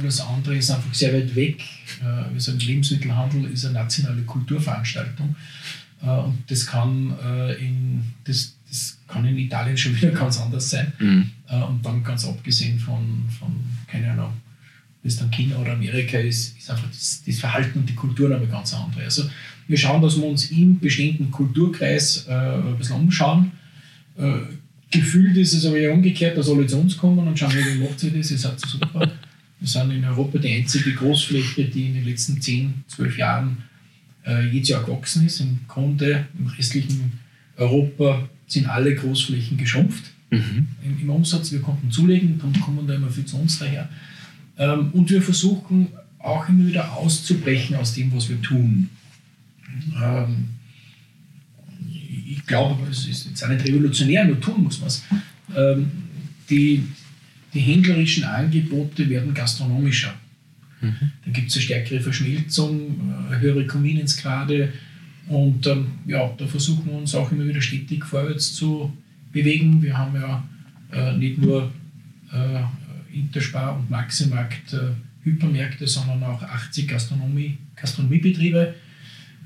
Alles 0.00 0.20
andere 0.20 0.56
ist 0.56 0.70
einfach 0.70 0.92
sehr 0.94 1.12
weit 1.12 1.34
weg. 1.34 1.62
Äh, 2.00 2.32
wir 2.32 2.40
sagen, 2.40 2.58
Lebensmittelhandel 2.58 3.50
ist 3.50 3.64
eine 3.64 3.74
nationale 3.74 4.22
Kulturveranstaltung. 4.22 5.36
Äh, 6.02 6.10
und 6.10 6.38
das 6.48 6.66
kann, 6.66 7.14
äh, 7.24 7.54
in, 7.54 8.02
das, 8.24 8.56
das 8.68 8.98
kann 9.06 9.24
in 9.26 9.38
Italien 9.38 9.76
schon 9.76 9.96
wieder 9.96 10.10
ganz 10.10 10.40
anders 10.40 10.70
sein. 10.70 10.92
Mhm. 10.98 11.30
Und 11.68 11.84
dann 11.84 12.04
ganz 12.04 12.24
abgesehen 12.24 12.78
von, 12.78 13.24
von 13.38 13.52
keine 13.86 14.12
Ahnung, 14.12 14.32
bis 15.02 15.16
dann 15.16 15.30
China 15.30 15.56
oder 15.56 15.72
Amerika 15.72 16.18
ist, 16.18 16.56
ist 16.58 16.70
einfach 16.70 16.88
das, 16.88 17.22
das 17.26 17.38
Verhalten 17.38 17.80
und 17.80 17.88
die 17.88 17.94
Kultur 17.94 18.34
aber 18.34 18.46
ganz 18.46 18.72
andere. 18.74 19.04
Also 19.04 19.24
wir 19.66 19.76
schauen, 19.76 20.02
dass 20.02 20.16
wir 20.16 20.26
uns 20.26 20.50
im 20.50 20.78
bestehenden 20.78 21.30
Kulturkreis 21.30 22.26
äh, 22.28 22.32
ein 22.32 22.76
bisschen 22.76 22.96
umschauen. 22.96 23.52
Äh, 24.16 24.32
gefühlt 24.90 25.36
ist 25.36 25.54
es 25.54 25.64
aber 25.64 25.78
ja 25.78 25.92
umgekehrt, 25.92 26.36
dass 26.36 26.48
alle 26.48 26.66
zu 26.66 26.78
uns 26.78 26.96
kommen 26.96 27.26
und 27.26 27.38
schauen, 27.38 27.52
wie 27.52 27.82
macht 27.82 27.98
sie 27.98 28.10
das, 28.10 28.30
ihr 28.30 28.38
seid 28.38 28.60
super. 28.60 29.10
Wir 29.60 29.68
sind 29.68 29.90
in 29.90 30.04
Europa 30.04 30.38
die 30.38 30.54
einzige 30.54 30.94
Großfläche, 30.94 31.64
die 31.66 31.86
in 31.86 31.94
den 31.94 32.04
letzten 32.04 32.40
10, 32.40 32.84
12 32.88 33.18
Jahren 33.18 33.58
äh, 34.26 34.48
jedes 34.48 34.70
Jahr 34.70 34.82
gewachsen 34.82 35.26
ist. 35.26 35.40
Im 35.40 35.60
Grunde 35.68 36.26
im 36.38 36.46
restlichen 36.46 37.20
Europa 37.56 38.28
sind 38.46 38.66
alle 38.66 38.94
Großflächen 38.94 39.58
geschrumpft 39.58 40.10
mhm. 40.30 40.68
im, 40.82 41.00
im, 41.02 41.10
Umsatz. 41.10 41.52
Wir 41.52 41.60
konnten 41.60 41.90
zulegen, 41.90 42.38
dann 42.38 42.58
kommen 42.60 42.86
da 42.86 42.94
immer 42.94 43.10
viel 43.10 43.26
zu 43.26 43.36
uns 43.36 43.58
daher. 43.58 43.88
Ähm, 44.56 44.90
und 44.92 45.10
wir 45.10 45.20
versuchen 45.20 45.88
auch 46.18 46.48
immer 46.48 46.66
wieder 46.66 46.92
auszubrechen 46.92 47.76
aus 47.76 47.94
dem, 47.94 48.14
was 48.14 48.28
wir 48.28 48.40
tun. 48.40 48.88
Ähm, 50.02 50.48
ich 52.26 52.46
glaube, 52.46 52.88
es 52.90 53.06
ist 53.06 53.26
jetzt 53.26 53.44
auch 53.44 53.48
nicht 53.48 53.66
revolutionär, 53.66 54.24
nur 54.24 54.40
tun 54.40 54.64
muss 54.64 54.80
man 54.80 54.88
es. 54.88 55.02
Ähm, 55.56 55.90
die, 56.48 56.84
die 57.54 57.60
händlerischen 57.60 58.24
Angebote 58.24 59.08
werden 59.08 59.34
gastronomischer. 59.34 60.14
Mhm. 60.80 61.12
Da 61.24 61.30
gibt 61.30 61.48
es 61.48 61.56
eine 61.56 61.62
stärkere 61.62 62.00
Verschmelzung, 62.00 63.28
äh, 63.30 63.38
höhere 63.38 63.66
Convenience-Grade 63.66 64.72
und 65.28 65.66
ähm, 65.66 65.86
ja, 66.06 66.32
da 66.36 66.46
versuchen 66.46 66.86
wir 66.86 66.94
uns 66.94 67.14
auch 67.14 67.30
immer 67.30 67.46
wieder 67.46 67.60
stetig 67.60 68.04
vorwärts 68.04 68.54
zu 68.54 68.92
bewegen. 69.32 69.82
Wir 69.82 69.96
haben 69.96 70.14
ja 70.14 70.42
äh, 70.92 71.16
nicht 71.16 71.38
nur 71.38 71.70
äh, 72.32 73.16
Interspar 73.16 73.78
und 73.78 73.90
Maximarkt 73.90 74.72
äh, 74.72 74.92
Hypermärkte, 75.22 75.86
sondern 75.86 76.22
auch 76.24 76.42
80 76.42 76.88
Gastronomie, 76.88 77.58
Gastronomiebetriebe. 77.76 78.74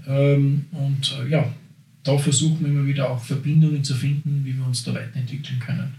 Ähm, 0.07 0.67
und 0.73 1.17
äh, 1.21 1.31
ja, 1.31 1.53
da 2.03 2.19
versuchen 2.19 2.61
wir 2.61 2.69
immer 2.69 2.87
wieder 2.87 3.11
auch 3.11 3.23
Verbindungen 3.23 3.83
zu 3.83 3.95
finden, 3.95 4.43
wie 4.45 4.57
wir 4.57 4.67
uns 4.67 4.85
da 4.85 4.95
weiterentwickeln 4.95 5.59
können. 5.59 5.95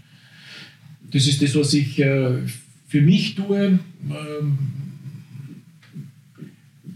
Das 1.10 1.26
ist 1.26 1.42
das, 1.42 1.54
was 1.54 1.72
ich 1.74 1.98
äh, 1.98 2.38
für 2.88 3.00
mich 3.00 3.34
tue. 3.34 3.78
Ähm, 4.10 4.58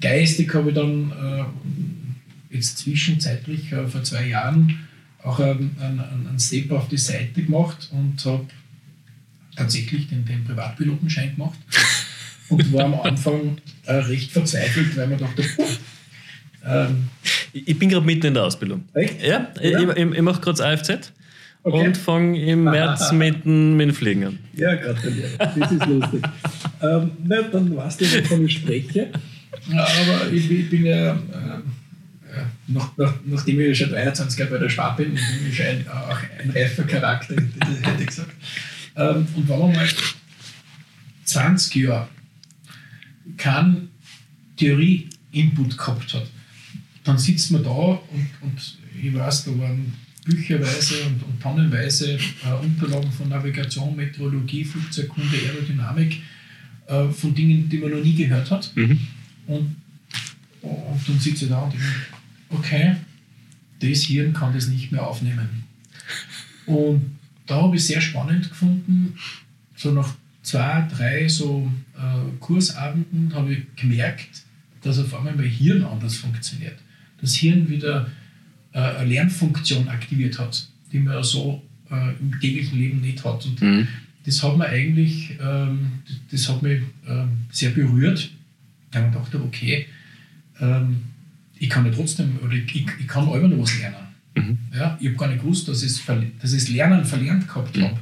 geistig 0.00 0.52
habe 0.54 0.70
ich 0.70 0.74
dann 0.74 1.12
äh, 1.12 2.54
jetzt 2.54 2.78
zwischenzeitlich 2.78 3.72
äh, 3.72 3.86
vor 3.86 4.02
zwei 4.02 4.28
Jahren 4.28 4.78
auch 5.22 5.38
einen, 5.38 5.76
einen, 5.80 6.00
einen 6.00 6.38
Step 6.38 6.70
auf 6.72 6.88
die 6.88 6.96
Seite 6.96 7.42
gemacht 7.42 7.90
und 7.92 8.24
habe 8.24 8.46
tatsächlich 9.56 10.08
den, 10.08 10.24
den 10.24 10.44
Privatpilotenschein 10.44 11.34
gemacht 11.36 11.58
und 12.48 12.72
war 12.72 12.84
am 12.84 13.00
Anfang 13.00 13.58
äh, 13.84 13.94
recht 13.94 14.32
verzweifelt, 14.32 14.96
weil 14.96 15.08
man 15.08 15.18
dachte, 15.18 15.44
ähm, 16.64 17.08
ich 17.52 17.78
bin 17.78 17.88
gerade 17.88 18.06
mitten 18.06 18.26
in 18.26 18.34
der 18.34 18.44
Ausbildung. 18.44 18.84
Echt? 18.94 19.22
Ja, 19.22 19.52
ja. 19.60 19.80
ich, 19.80 19.96
ich, 19.96 20.12
ich 20.12 20.22
mache 20.22 20.40
gerade 20.40 20.56
das 20.58 20.60
AFZ 20.60 21.12
okay. 21.62 21.86
und 21.86 21.96
fange 21.96 22.40
im 22.44 22.64
März 22.64 23.12
mit, 23.12 23.44
mit 23.46 23.88
dem 23.88 23.94
Fliegen 23.94 24.24
an. 24.24 24.38
Ja, 24.54 24.74
gratuliere. 24.74 25.30
Das 25.38 25.72
ist 25.72 25.86
lustig. 25.86 26.22
ähm, 26.82 27.10
na, 27.24 27.42
dann 27.42 27.76
weißt 27.76 28.00
du, 28.00 28.04
wovon 28.04 28.44
ich 28.44 28.54
spreche. 28.54 29.10
Aber 29.70 30.32
ich, 30.32 30.50
ich 30.50 30.70
bin 30.70 30.86
ja, 30.86 31.12
äh, 31.12 31.16
nach, 32.66 32.96
nach, 32.96 33.14
nachdem 33.24 33.60
ich 33.60 33.78
schon 33.78 33.90
23 33.90 34.38
Jahre 34.38 34.52
bei 34.52 34.58
der 34.58 34.68
Spar 34.68 34.96
bin, 34.96 35.14
bin 35.14 35.22
ich 35.50 35.62
ein, 35.62 35.86
auch 35.88 36.18
ein 36.42 36.50
reifer 36.50 36.84
Charakter, 36.84 37.34
hätte 37.34 38.00
ich 38.00 38.06
gesagt. 38.06 38.34
Ähm, 38.96 39.26
und 39.34 39.48
wenn 39.48 39.58
man 39.58 39.72
mal 39.72 39.88
20 41.24 41.74
Jahre 41.76 42.08
keinen 43.36 43.90
Theorie-Input 44.56 45.78
gehabt 45.78 46.14
hat, 46.14 46.26
dann 47.04 47.18
sitzt 47.18 47.50
man 47.50 47.64
da 47.64 47.70
und, 47.70 48.30
und 48.42 48.78
ich 49.02 49.14
weiß, 49.14 49.44
da 49.44 49.58
waren 49.58 49.94
bücherweise 50.24 51.02
und, 51.06 51.22
und 51.22 51.40
tonnenweise 51.40 52.12
äh, 52.14 52.52
Unterlagen 52.62 53.10
von 53.10 53.28
Navigation, 53.28 53.96
Meteorologie, 53.96 54.64
Flugzeugkunde, 54.64 55.36
Aerodynamik, 55.36 56.22
äh, 56.86 57.08
von 57.08 57.34
Dingen, 57.34 57.68
die 57.68 57.78
man 57.78 57.90
noch 57.90 58.02
nie 58.02 58.14
gehört 58.14 58.50
hat. 58.50 58.70
Mhm. 58.74 59.00
Und, 59.46 59.76
und 60.62 61.08
dann 61.08 61.18
sitze 61.18 61.44
ich 61.44 61.50
da 61.50 61.60
und 61.60 61.72
denke, 61.72 61.86
okay, 62.50 62.96
das 63.80 64.02
Hirn 64.02 64.32
kann 64.32 64.52
das 64.52 64.68
nicht 64.68 64.92
mehr 64.92 65.06
aufnehmen. 65.06 65.64
Und 66.66 67.18
da 67.46 67.62
habe 67.62 67.76
ich 67.76 67.84
sehr 67.84 68.00
spannend 68.00 68.48
gefunden, 68.48 69.14
so 69.74 69.90
nach 69.92 70.14
zwei, 70.42 70.86
drei 70.94 71.26
so 71.28 71.70
äh, 71.96 72.38
Kursabenden 72.38 73.34
habe 73.34 73.54
ich 73.54 73.60
gemerkt, 73.76 74.44
dass 74.82 74.98
auf 74.98 75.14
einmal 75.14 75.34
mein 75.34 75.48
Hirn 75.48 75.82
anders 75.82 76.16
funktioniert 76.16 76.76
das 77.20 77.34
Hirn 77.34 77.68
wieder 77.68 78.10
äh, 78.72 78.78
eine 78.78 79.08
Lernfunktion 79.08 79.88
aktiviert 79.88 80.38
hat, 80.38 80.68
die 80.92 80.98
man 80.98 81.14
ja 81.14 81.22
so 81.22 81.62
äh, 81.90 82.14
im 82.20 82.38
täglichen 82.40 82.78
Leben 82.78 83.00
nicht 83.00 83.24
hat. 83.24 83.44
Und 83.44 83.60
mhm. 83.60 83.88
das 84.24 84.42
hat 84.42 84.56
mir 84.56 84.66
eigentlich, 84.66 85.36
ähm, 85.40 85.92
das 86.30 86.48
hat 86.48 86.62
mich 86.62 86.82
ähm, 87.08 87.28
sehr 87.50 87.70
berührt. 87.70 88.30
Da 88.90 89.00
habe 89.00 89.08
ich 89.08 89.30
gedacht, 89.30 89.44
okay, 89.46 89.86
ähm, 90.60 90.96
ich 91.58 91.68
kann 91.68 91.84
ja 91.84 91.92
trotzdem, 91.92 92.38
oder 92.42 92.54
ich, 92.54 92.74
ich 92.74 93.06
kann 93.06 93.28
immer 93.28 93.48
noch 93.48 93.58
was 93.62 93.78
lernen. 93.78 93.96
Mhm. 94.34 94.58
Ja, 94.74 94.96
ich 95.00 95.08
habe 95.08 95.16
gar 95.16 95.28
nicht 95.28 95.42
gewusst, 95.42 95.68
dass 95.68 95.82
ich 95.82 96.04
das 96.40 96.68
Lernen 96.68 97.04
verlernt 97.04 97.46
gehabt 97.48 97.76
mhm. 97.76 97.82
habe. 97.82 97.98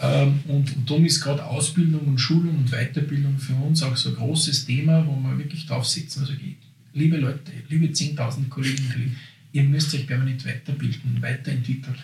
Ähm, 0.00 0.40
und, 0.46 0.76
und 0.76 0.88
darum 0.88 1.04
ist 1.04 1.20
gerade 1.20 1.44
Ausbildung 1.44 2.02
und 2.06 2.18
Schulung 2.18 2.56
und 2.56 2.70
Weiterbildung 2.70 3.36
für 3.38 3.54
uns 3.54 3.82
auch 3.82 3.96
so 3.96 4.10
ein 4.10 4.14
großes 4.14 4.66
Thema, 4.66 5.04
wo 5.04 5.16
man 5.16 5.38
wirklich 5.38 5.66
drauf 5.66 5.86
sitzen, 5.86 6.20
also 6.20 6.32
ich, 6.34 6.56
liebe 6.94 7.16
Leute, 7.16 7.40
liebe 7.68 7.86
10.000 7.86 8.48
Kolleginnen 8.48 8.86
und 8.86 8.92
Kollegen, 8.92 9.16
ihr 9.52 9.64
müsst 9.64 9.94
euch 9.94 10.06
permanent 10.06 10.44
weiterbilden, 10.44 11.20
weiterentwickeln. 11.20 11.94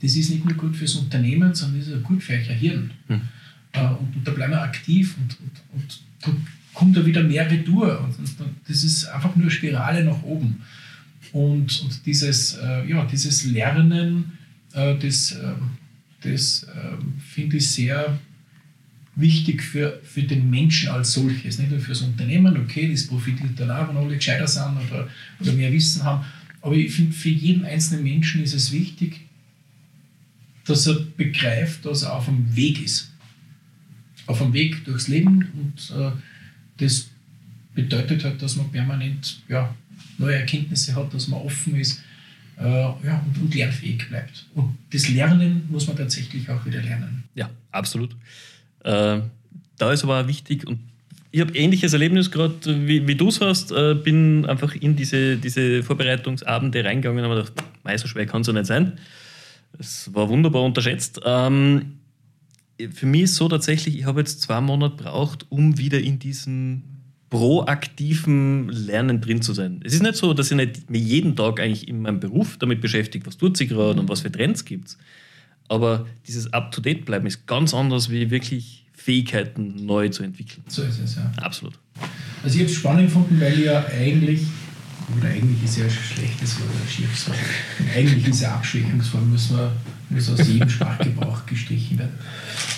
Das 0.00 0.14
ist 0.14 0.30
nicht 0.30 0.44
nur 0.44 0.54
gut 0.54 0.76
fürs 0.76 0.94
Unternehmen, 0.94 1.54
sondern 1.54 1.80
das 1.80 1.88
ist 1.88 1.96
auch 1.96 2.02
gut 2.02 2.22
für 2.22 2.32
euer 2.32 2.54
Hirn. 2.54 2.90
Mhm. 3.08 3.20
Und, 3.74 4.16
und, 4.16 4.26
da 4.26 4.32
bleiben 4.32 4.52
wir 4.52 4.62
aktiv 4.62 5.16
und, 5.18 5.36
und, 5.40 5.82
und 5.82 6.00
da 6.22 6.30
kommt 6.72 6.96
da 6.96 7.04
wieder 7.04 7.22
mehr 7.22 7.50
Retour. 7.50 8.00
Und, 8.00 8.14
das 8.66 8.84
ist 8.84 9.06
einfach 9.06 9.34
nur 9.36 9.50
Spirale 9.50 10.04
nach 10.04 10.22
oben. 10.22 10.62
Und, 11.32 11.80
und 11.82 12.06
dieses, 12.06 12.54
äh, 12.54 12.88
ja, 12.88 13.04
dieses 13.04 13.44
Lernen, 13.44 14.38
äh, 14.72 14.96
das, 14.96 15.32
äh, 15.32 15.52
das 16.22 16.64
äh, 16.64 16.68
finde 17.20 17.58
ich 17.58 17.70
sehr 17.70 18.18
wichtig 19.16 19.62
für, 19.62 20.00
für 20.04 20.22
den 20.22 20.48
Menschen 20.48 20.90
als 20.90 21.12
solches, 21.12 21.58
nicht 21.58 21.70
nur 21.70 21.80
für 21.80 21.90
das 21.90 22.02
Unternehmen, 22.02 22.56
okay, 22.56 22.88
das 22.90 23.06
profitiert 23.06 23.58
dann 23.58 23.70
auch, 23.70 23.88
wenn 23.88 23.96
alle 23.96 24.16
gescheiter 24.16 24.46
sind 24.46 24.76
oder, 24.88 25.08
oder 25.40 25.52
mehr 25.52 25.72
Wissen 25.72 26.04
haben, 26.04 26.24
aber 26.60 26.74
ich 26.74 26.92
finde, 26.92 27.12
für 27.12 27.28
jeden 27.28 27.64
einzelnen 27.64 28.04
Menschen 28.04 28.42
ist 28.42 28.54
es 28.54 28.72
wichtig, 28.72 29.20
dass 30.64 30.86
er 30.86 31.00
begreift, 31.16 31.84
dass 31.86 32.02
er 32.02 32.14
auf 32.14 32.26
dem 32.26 32.54
Weg 32.54 32.82
ist. 32.82 33.12
Auf 34.26 34.38
dem 34.38 34.52
Weg 34.52 34.84
durchs 34.84 35.08
Leben 35.08 35.48
und 35.54 35.96
äh, 35.98 36.10
das 36.76 37.08
bedeutet 37.74 38.24
halt, 38.24 38.42
dass 38.42 38.56
man 38.56 38.70
permanent 38.70 39.42
ja, 39.48 39.74
neue 40.18 40.36
Erkenntnisse 40.36 40.94
hat, 40.94 41.14
dass 41.14 41.28
man 41.28 41.40
offen 41.40 41.76
ist 41.76 42.02
äh, 42.58 42.64
ja, 42.64 43.24
und, 43.26 43.40
und 43.40 43.54
lernfähig 43.54 44.08
bleibt. 44.08 44.46
Und 44.54 44.76
das 44.90 45.08
Lernen 45.08 45.66
muss 45.70 45.86
man 45.86 45.96
tatsächlich 45.96 46.48
auch 46.50 46.64
wieder 46.66 46.82
lernen. 46.82 47.24
Ja, 47.34 47.50
absolut. 47.70 48.16
Äh, 48.84 49.20
da 49.76 49.92
ist 49.92 50.04
aber 50.04 50.26
wichtig 50.28 50.66
und 50.66 50.80
ich 51.30 51.40
habe 51.40 51.54
ähnliches 51.54 51.92
Erlebnis 51.92 52.30
gerade, 52.30 52.54
wie, 52.86 53.06
wie 53.06 53.14
du 53.14 53.28
es 53.28 53.40
hast. 53.40 53.70
Äh, 53.70 53.94
bin 53.94 54.46
einfach 54.46 54.74
in 54.74 54.96
diese, 54.96 55.36
diese 55.36 55.82
Vorbereitungsabende 55.82 56.84
reingegangen 56.84 57.24
und 57.24 57.30
habe 57.30 57.42
gedacht, 57.42 57.64
mei, 57.84 57.96
so 57.98 58.08
schwer 58.08 58.26
kann 58.26 58.40
es 58.40 58.46
ja 58.46 58.52
nicht 58.52 58.66
sein. 58.66 58.98
Es 59.78 60.12
war 60.14 60.28
wunderbar 60.28 60.62
unterschätzt. 60.62 61.20
Ähm, 61.24 61.98
für 62.92 63.06
mich 63.06 63.22
ist 63.22 63.34
so 63.34 63.48
tatsächlich, 63.48 63.98
ich 63.98 64.04
habe 64.04 64.20
jetzt 64.20 64.40
zwei 64.40 64.60
Monate 64.60 65.02
braucht, 65.02 65.46
um 65.50 65.76
wieder 65.78 66.00
in 66.00 66.18
diesem 66.18 66.82
proaktiven 67.28 68.70
Lernen 68.70 69.20
drin 69.20 69.42
zu 69.42 69.52
sein. 69.52 69.80
Es 69.84 69.92
ist 69.92 70.02
nicht 70.02 70.16
so, 70.16 70.32
dass 70.32 70.50
ich 70.50 70.56
nicht 70.56 70.88
mich 70.88 71.02
jeden 71.02 71.36
Tag 71.36 71.60
eigentlich 71.60 71.86
in 71.88 72.00
meinem 72.00 72.20
Beruf 72.20 72.56
damit 72.56 72.80
beschäftigt, 72.80 73.26
was 73.26 73.36
tut 73.36 73.56
sich 73.56 73.68
gerade 73.68 74.00
und 74.00 74.08
was 74.08 74.22
für 74.22 74.32
Trends 74.32 74.64
gibt 74.64 74.88
es. 74.88 74.98
Aber 75.68 76.06
dieses 76.26 76.52
Up-to-Date-Bleiben 76.54 77.26
ist 77.26 77.46
ganz 77.46 77.74
anders, 77.74 78.08
wie 78.08 78.30
wirklich 78.30 78.77
Fähigkeiten 79.08 79.86
neu 79.86 80.10
zu 80.10 80.22
entwickeln. 80.22 80.62
So 80.68 80.82
ist 80.82 81.00
es, 81.02 81.16
ja. 81.16 81.32
Absolut. 81.40 81.72
Also 82.42 82.56
ich 82.56 82.60
habe 82.60 82.70
es 82.70 82.76
spannend 82.76 83.06
gefunden, 83.06 83.40
weil 83.40 83.58
ja 83.58 83.86
eigentlich, 83.86 84.42
oder 85.16 85.28
eigentlich 85.28 85.64
ist 85.64 85.78
ja 85.78 85.84
ein 85.84 85.90
schlechtes 85.90 86.60
Wort, 86.60 86.68
ein 86.68 86.90
schiefes 86.90 87.26
Wort, 87.26 87.38
eigentlich 87.96 88.28
ist 88.28 88.42
ja 88.42 88.54
Abschwächungsform, 88.56 89.30
muss, 89.30 89.48
man, 89.48 89.70
muss 90.10 90.28
aus 90.28 90.46
jedem 90.46 90.68
Sprachgebrauch 90.68 91.46
gestrichen 91.46 91.98
werden. 91.98 92.18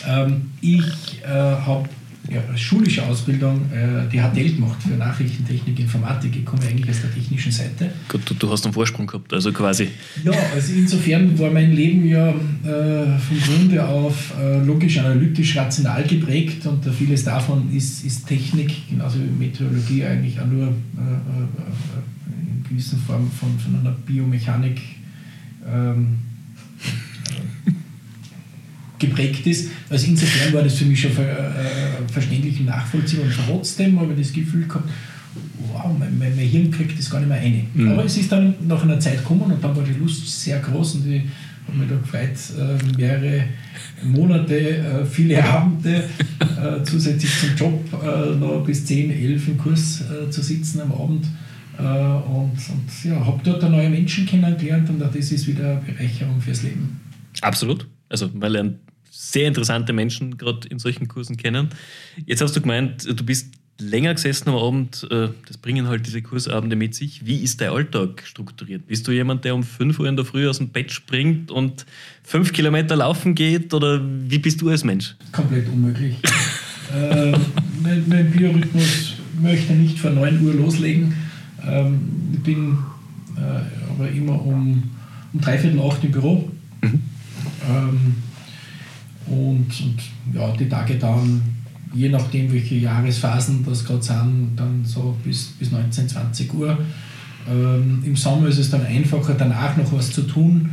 Ähm, 0.07 0.51
ich 0.61 1.21
äh, 1.25 1.27
habe 1.27 1.89
ja, 2.31 2.57
schulische 2.57 3.05
Ausbildung 3.05 3.61
äh, 3.73 4.09
die 4.11 4.21
HTL 4.21 4.55
gemacht 4.55 4.81
für 4.83 4.95
Nachrichtentechnik, 4.95 5.81
Informatik. 5.81 6.37
Ich 6.37 6.45
komme 6.45 6.63
eigentlich 6.63 6.89
aus 6.89 7.01
der 7.01 7.13
technischen 7.13 7.51
Seite. 7.51 7.91
Gut, 8.09 8.23
du, 8.25 8.35
du 8.35 8.51
hast 8.51 8.65
einen 8.65 8.73
Vorsprung 8.73 9.07
gehabt, 9.07 9.33
also 9.33 9.53
quasi. 9.53 9.89
Ja, 10.25 10.33
also 10.55 10.73
insofern 10.73 11.37
war 11.39 11.51
mein 11.51 11.73
Leben 11.73 12.09
ja 12.09 12.29
äh, 12.29 13.19
vom 13.19 13.41
Grunde 13.47 13.87
auf 13.87 14.33
äh, 14.41 14.65
logisch, 14.65 14.99
analytisch, 14.99 15.57
rational 15.57 16.05
geprägt 16.05 16.65
und 16.67 16.85
vieles 16.95 17.25
davon 17.25 17.75
ist, 17.75 18.05
ist 18.05 18.29
Technik, 18.29 18.89
genauso 18.89 19.19
wie 19.19 19.47
Meteorologie 19.47 20.05
eigentlich 20.05 20.41
auch 20.41 20.47
nur 20.47 20.69
äh, 20.69 20.69
äh, 20.69 22.53
in 22.53 22.65
gewisser 22.69 22.97
Form 22.99 23.29
von, 23.31 23.59
von 23.59 23.81
einer 23.81 23.97
Biomechanik. 24.07 24.81
Ähm, 25.67 26.30
geprägt 29.01 29.47
ist. 29.47 29.71
Also 29.89 30.07
insofern 30.07 30.53
war 30.53 30.63
das 30.63 30.75
für 30.77 30.85
mich 30.85 31.01
schon 31.01 31.13
ver, 31.13 31.25
äh, 31.25 32.13
verständlich 32.13 32.61
und 32.61 32.67
nachvollziehbar 32.67 33.27
und 33.27 33.35
trotzdem 33.47 33.99
habe 33.99 34.13
ich 34.13 34.27
das 34.27 34.33
Gefühl 34.33 34.67
gehabt, 34.69 34.89
wow, 35.73 35.91
mein, 35.99 36.17
mein, 36.19 36.37
mein 36.37 36.47
Hirn 36.47 36.71
kriegt 36.71 36.99
das 36.99 37.11
gar 37.11 37.19
nicht 37.19 37.29
mehr 37.29 37.41
ein. 37.41 37.67
Mhm. 37.75 37.91
Aber 37.91 38.05
es 38.05 38.17
ist 38.17 38.31
dann 38.31 38.55
nach 38.67 38.83
einer 38.83 39.01
Zeit 39.01 39.19
gekommen 39.19 39.43
und 39.43 39.63
dann 39.63 39.75
war 39.77 39.83
die 39.83 39.99
Lust 39.99 40.27
sehr 40.43 40.61
groß 40.61 40.97
und 40.97 41.11
ich 41.11 41.23
habe 41.67 41.79
mich 41.79 41.89
da 41.89 41.97
gefreut, 41.97 42.37
äh, 42.59 42.97
mehrere 42.97 43.45
Monate, 44.03 44.59
äh, 44.59 45.05
viele 45.05 45.43
Abende 45.53 46.05
äh, 46.41 46.83
zusätzlich 46.85 47.31
zum 47.39 47.57
Job 47.57 48.03
äh, 48.03 48.37
noch 48.37 48.65
bis 48.65 48.85
10, 48.85 49.11
11 49.11 49.49
im 49.49 49.59
Kurs 49.59 50.03
äh, 50.03 50.31
zu 50.31 50.43
sitzen 50.43 50.81
am 50.81 50.93
Abend. 50.93 51.27
Und, 51.79 52.59
und 52.69 53.05
ja, 53.05 53.25
habe 53.25 53.41
dort 53.43 53.63
neue 53.63 53.89
Menschen 53.89 54.27
kennengelernt 54.27 54.91
und 54.91 55.03
auch 55.03 55.11
das 55.11 55.33
ist 55.33 55.47
wieder 55.47 55.71
eine 55.71 55.81
Bereicherung 55.81 56.39
fürs 56.39 56.63
Leben. 56.63 57.01
Absolut. 57.41 57.87
Also 58.11 58.29
man 58.35 58.53
lernt 58.53 58.77
sehr 59.11 59.49
interessante 59.49 59.93
Menschen 59.93 60.39
gerade 60.39 60.69
in 60.69 60.79
solchen 60.79 61.09
Kursen 61.09 61.37
kennen. 61.37 61.71
Jetzt 62.27 62.41
hast 62.41 62.55
du 62.57 62.61
gemeint, 62.61 63.07
du 63.07 63.25
bist 63.25 63.49
länger 63.81 64.15
gesessen 64.15 64.51
am 64.51 64.57
Abend, 64.57 65.07
äh, 65.11 65.29
das 65.47 65.57
bringen 65.59 65.89
halt 65.89 66.07
diese 66.07 66.23
Kursabende 66.23 66.77
mit 66.77 66.95
sich. 66.95 67.27
Wie 67.27 67.39
ist 67.39 67.61
dein 67.61 67.71
Alltag 67.71 68.23
strukturiert? 68.25 68.87
Bist 68.87 69.09
du 69.09 69.13
jemand, 69.13 69.45
der 69.45 69.55
um 69.55 69.63
5 69.63 69.99
Uhr 69.99 70.07
in 70.07 70.17
der 70.17 70.25
Früh 70.25 70.49
aus 70.49 70.59
dem 70.59 70.69
Bett 70.69 70.93
springt 70.93 71.51
und 71.51 71.87
fünf 72.23 72.53
Kilometer 72.53 72.97
laufen 72.97 73.35
geht? 73.35 73.73
Oder 73.75 74.01
wie 74.05 74.39
bist 74.39 74.61
du 74.61 74.69
als 74.69 74.85
Mensch? 74.85 75.17
Komplett 75.33 75.69
unmöglich. 75.69 76.17
äh, 76.95 77.33
mein, 77.83 78.05
mein, 78.07 78.31
Biorhythmus 78.31 79.15
möchte 79.41 79.73
nicht 79.73 79.99
vor 79.99 80.11
9 80.11 80.45
Uhr 80.45 80.55
loslegen. 80.55 81.15
Ähm, 81.67 82.01
ich 82.35 82.41
bin 82.41 82.79
äh, 83.37 83.91
aber 83.91 84.11
immer 84.11 84.45
um, 84.45 84.83
um 85.33 85.41
dreiviertel 85.41 85.81
acht 85.81 86.05
im 86.05 86.13
Büro. 86.13 86.51
Mhm. 86.83 87.03
Ähm, 87.69 88.15
und, 89.31 89.67
und 89.81 90.35
ja, 90.35 90.53
die 90.57 90.69
Tage 90.69 90.97
dann, 90.97 91.41
je 91.95 92.09
nachdem, 92.09 92.53
welche 92.53 92.77
Jahresphasen 92.77 93.65
das 93.65 93.85
gerade 93.85 94.03
sind, 94.03 94.53
dann 94.57 94.85
so 94.85 95.17
bis, 95.25 95.55
bis 95.59 95.71
19, 95.71 96.09
20 96.09 96.53
Uhr. 96.55 96.79
Ähm, 97.49 98.03
Im 98.05 98.17
Sommer 98.17 98.49
ist 98.49 98.59
es 98.59 98.71
dann 98.71 98.85
einfacher, 98.85 99.35
danach 99.35 99.77
noch 99.77 99.93
was 99.93 100.13
zu 100.13 100.23
tun. 100.23 100.71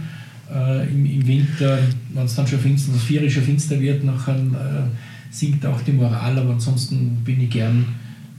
Äh, 0.54 0.88
im, 0.88 1.06
im, 1.06 1.28
Winter, 1.28 1.78
wenn 2.14 2.26
es 2.26 2.36
dann 2.36 2.48
schon 2.48 2.60
finster, 2.60 2.94
das 2.94 3.04
Vier 3.04 3.30
schon 3.30 3.44
finster 3.44 3.80
wird, 3.80 4.04
nachher 4.04 4.36
äh, 4.36 4.84
sinkt 5.30 5.66
auch 5.66 5.82
die 5.82 5.92
Moral, 5.92 6.38
aber 6.40 6.54
ansonsten 6.54 7.18
bin 7.24 7.42
ich 7.42 7.50
gern 7.50 7.86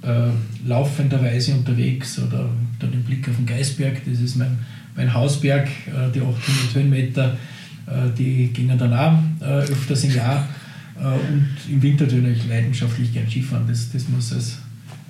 äh, 0.02 0.30
laufenderweise 0.66 1.52
unterwegs 1.52 2.18
oder 2.18 2.48
dann 2.78 2.92
den 2.92 3.02
Blick 3.02 3.28
auf 3.28 3.36
den 3.36 3.46
Geisberg, 3.46 4.00
das 4.06 4.20
ist 4.20 4.36
mein, 4.36 4.58
mein 4.96 5.12
Hausberg, 5.12 5.68
äh, 5.86 6.10
die 6.14 6.20
800 6.20 6.74
Höhenmeter 6.74 7.36
die 8.16 8.48
gingen 8.52 8.78
dann 8.78 8.92
auch 8.92 9.18
äh, 9.40 9.62
öfters 9.70 10.04
im 10.04 10.14
Jahr. 10.14 10.48
Äh, 10.98 11.04
und 11.04 11.48
im 11.70 11.82
Winter 11.82 12.04
natürlich 12.04 12.46
leidenschaftlich 12.48 13.12
gern 13.12 13.28
Skifahren. 13.28 13.66
Das, 13.66 13.90
das 13.92 14.08
muss 14.08 14.32
als, 14.32 14.58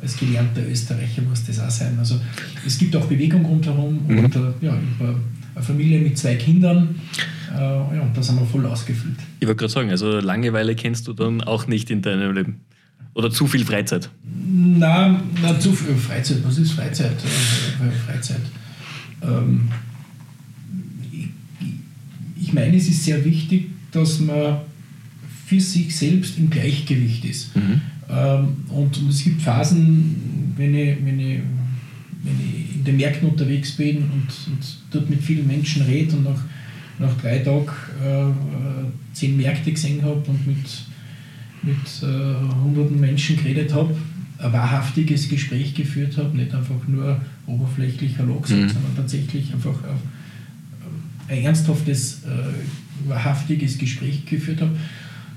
als 0.01 0.17
gelernter 0.17 0.67
Österreicher 0.69 1.23
muss 1.23 1.45
das 1.45 1.61
auch 1.61 1.71
sein. 1.71 1.99
Also 1.99 2.21
es 2.67 2.79
gibt 2.79 2.95
auch 2.97 3.07
Bewegung 3.07 3.45
rundherum 3.45 4.01
mhm. 4.07 4.19
und 4.19 4.37
ja, 4.61 4.73
eine 4.73 5.65
Familie 5.65 6.01
mit 6.01 6.17
zwei 6.17 6.37
Kindern. 6.37 6.95
ja, 7.53 8.03
und 8.03 8.17
da 8.17 8.23
sind 8.23 8.39
wir 8.39 8.47
voll 8.47 8.65
ausgefüllt. 8.67 9.17
Ich 9.41 9.47
wollte 9.47 9.61
gerade 9.61 9.73
sagen, 9.73 9.91
also 9.91 10.21
Langeweile 10.21 10.77
kennst 10.77 11.09
du 11.09 11.15
dann 11.15 11.41
auch 11.41 11.67
nicht 11.67 11.91
in 11.91 12.03
deinem 12.03 12.33
Leben. 12.33 12.61
Oder 13.15 13.31
zu 13.31 13.49
viel 13.49 13.65
Freizeit? 13.65 14.09
Nein, 14.23 15.17
na, 15.43 15.59
zu 15.59 15.73
viel 15.73 15.97
Freizeit. 15.97 16.39
Was 16.45 16.59
ist 16.59 16.73
Freizeit? 16.73 17.17
Freizeit. 18.07 18.43
Ähm, 19.23 19.69
ich 22.49 22.55
meine, 22.55 22.77
es 22.77 22.89
ist 22.89 23.05
sehr 23.05 23.23
wichtig, 23.27 23.67
dass 23.93 24.21
man 24.21 24.61
für 25.47 25.61
sich 25.61 25.95
selbst 25.95 26.39
im 26.39 26.49
Gleichgewicht 26.49 27.25
ist. 27.27 27.55
Mhm. 27.55 27.81
Ähm, 28.09 28.49
und, 28.71 28.99
es 29.11 29.23
gibt 29.23 29.43
Phasen, 29.43 30.55
wenn 30.57 30.75
ich, 30.75 30.97
wenn, 31.05 31.21
ich, 31.21 31.41
wenn 32.23 32.41
ich 32.41 32.77
in 32.77 32.85
den 32.85 32.97
Märkten 32.97 33.29
unterwegs 33.29 33.73
bin 33.73 33.99
und, 33.99 34.29
und 34.47 34.79
dort 34.91 35.11
mit 35.11 35.21
vielen 35.23 35.47
Menschen 35.47 35.83
rede 35.83 36.17
und 36.17 36.25
nach, 36.25 36.41
nach 36.99 37.15
drei 37.21 37.41
Tagen 37.41 37.69
äh, 38.03 39.13
zehn 39.13 39.37
Märkte 39.37 39.73
gesehen 39.73 40.03
habe 40.03 40.23
und 40.27 40.47
mit, 40.47 40.67
mit 41.63 41.77
äh, 42.03 42.63
hunderten 42.65 42.99
Menschen 42.99 43.37
geredet 43.37 43.75
habe, 43.75 43.95
ein 44.39 44.53
wahrhaftiges 44.55 45.29
Gespräch 45.29 45.75
geführt 45.75 46.17
habe, 46.17 46.35
nicht 46.35 46.55
einfach 46.55 46.89
nur 46.89 47.21
oberflächlich 47.47 48.17
Hallo 48.17 48.41
gesagt, 48.41 48.63
mhm. 48.63 48.69
sondern 48.69 48.97
tatsächlich 48.97 49.53
einfach 49.53 49.71
auf, 49.85 50.01
ein 51.29 51.45
ernsthaftes, 51.45 52.23
äh, 52.25 53.09
wahrhaftiges 53.09 53.79
Gespräch 53.79 54.25
geführt 54.27 54.61
habe, 54.61 54.73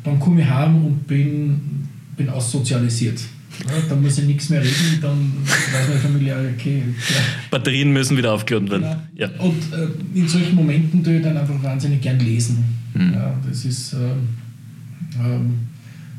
dann 0.04 0.20
komme 0.20 0.42
ich 0.42 0.50
heim 0.50 0.86
und 0.86 1.08
bin, 1.08 1.88
bin 2.18 2.30
aussozialisiert. 2.30 3.20
Ja, 3.68 3.74
dann 3.90 4.02
muss 4.02 4.18
ich 4.18 4.26
nichts 4.26 4.50
mehr 4.50 4.62
reden, 4.62 5.00
dann 5.02 5.32
weiß 5.44 5.88
meine 5.90 6.00
Familie, 6.00 6.54
okay. 6.56 6.84
Ja. 6.98 7.16
Batterien 7.52 7.92
müssen 7.92 8.18
wieder 8.18 8.34
aufgeladen 8.34 8.72
werden. 8.72 8.86
Ja. 9.16 9.30
Und 9.40 9.62
äh, 9.74 10.18
in 10.18 10.28
solchen 10.28 10.56
Momenten 10.56 11.04
tue 11.04 11.18
ich 11.18 11.22
dann 11.24 11.38
einfach 11.38 11.62
wahnsinnig 11.62 12.02
gern 12.02 12.20
lesen. 12.20 12.64
Mhm. 12.94 13.14
Ja, 13.14 13.38
das 13.48 13.66
ist, 13.66 13.94
äh, 13.94 13.98
äh, 13.98 15.40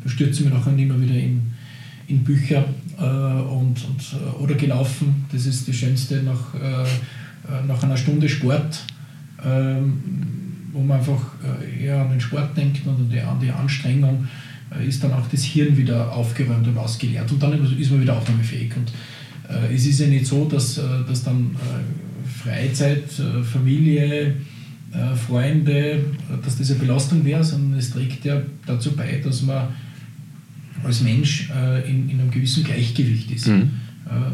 da 0.04 0.10
stürze 0.10 0.40
ich 0.40 0.44
mich 0.44 0.54
nachher 0.54 0.76
immer 0.76 1.00
wieder 1.00 1.14
in, 1.14 1.40
in 2.06 2.22
Bücher 2.22 2.64
äh, 2.98 3.02
und, 3.02 3.82
und, 3.84 4.14
äh, 4.14 4.42
oder 4.42 4.54
gelaufen. 4.54 5.24
Das 5.32 5.46
ist 5.46 5.66
das 5.66 5.74
Schönste 5.74 6.22
nach, 6.22 6.54
äh, 6.54 7.66
nach 7.66 7.82
einer 7.82 7.96
Stunde 7.96 8.28
Sport 8.28 8.84
wo 10.72 10.80
man 10.80 10.99
einfach 10.99 11.20
äh, 11.45 11.84
eher 11.84 12.01
an 12.01 12.11
den 12.11 12.20
Sport 12.20 12.57
denkt 12.57 12.86
und 12.86 13.12
an 13.12 13.40
die 13.40 13.51
Anstrengung, 13.51 14.26
äh, 14.70 14.86
ist 14.86 15.05
dann 15.05 15.12
auch 15.12 15.26
das 15.28 15.45
Hirn 15.45 15.76
wieder 15.76 16.12
aufgeräumt 16.12 16.66
und 16.66 16.78
ausgeleert 16.78 17.30
und 17.30 17.43
dann 17.43 17.53
ist 17.78 17.90
man 17.90 18.01
wieder 18.01 18.16
aufnahmefähig. 18.16 18.72
Und 18.76 18.93
äh, 19.49 19.74
es 19.74 19.86
ist 19.86 20.01
ja 20.01 20.07
nicht 20.07 20.26
so, 20.26 20.47
dass, 20.47 20.80
dass 21.07 21.24
dann 21.24 21.57
Freizeit, 22.43 23.05
Familie, 23.45 24.34
Freunde, 25.26 26.05
dass 26.45 26.59
das 26.59 26.70
eine 26.70 26.80
Belastung 26.80 27.24
wäre, 27.24 27.45
sondern 27.45 27.78
es 27.78 27.90
trägt 27.90 28.24
ja 28.24 28.43
dazu 28.66 28.93
bei, 28.93 29.20
dass 29.22 29.43
man 29.43 29.68
als 30.82 31.03
Mensch 31.03 31.51
in, 31.86 32.11
in 32.11 32.20
einem 32.20 32.30
gewissen 32.30 32.64
Gleichgewicht 32.64 33.30
ist. 33.30 33.47
Mhm. 33.47 33.70
Ähm, 34.11 34.32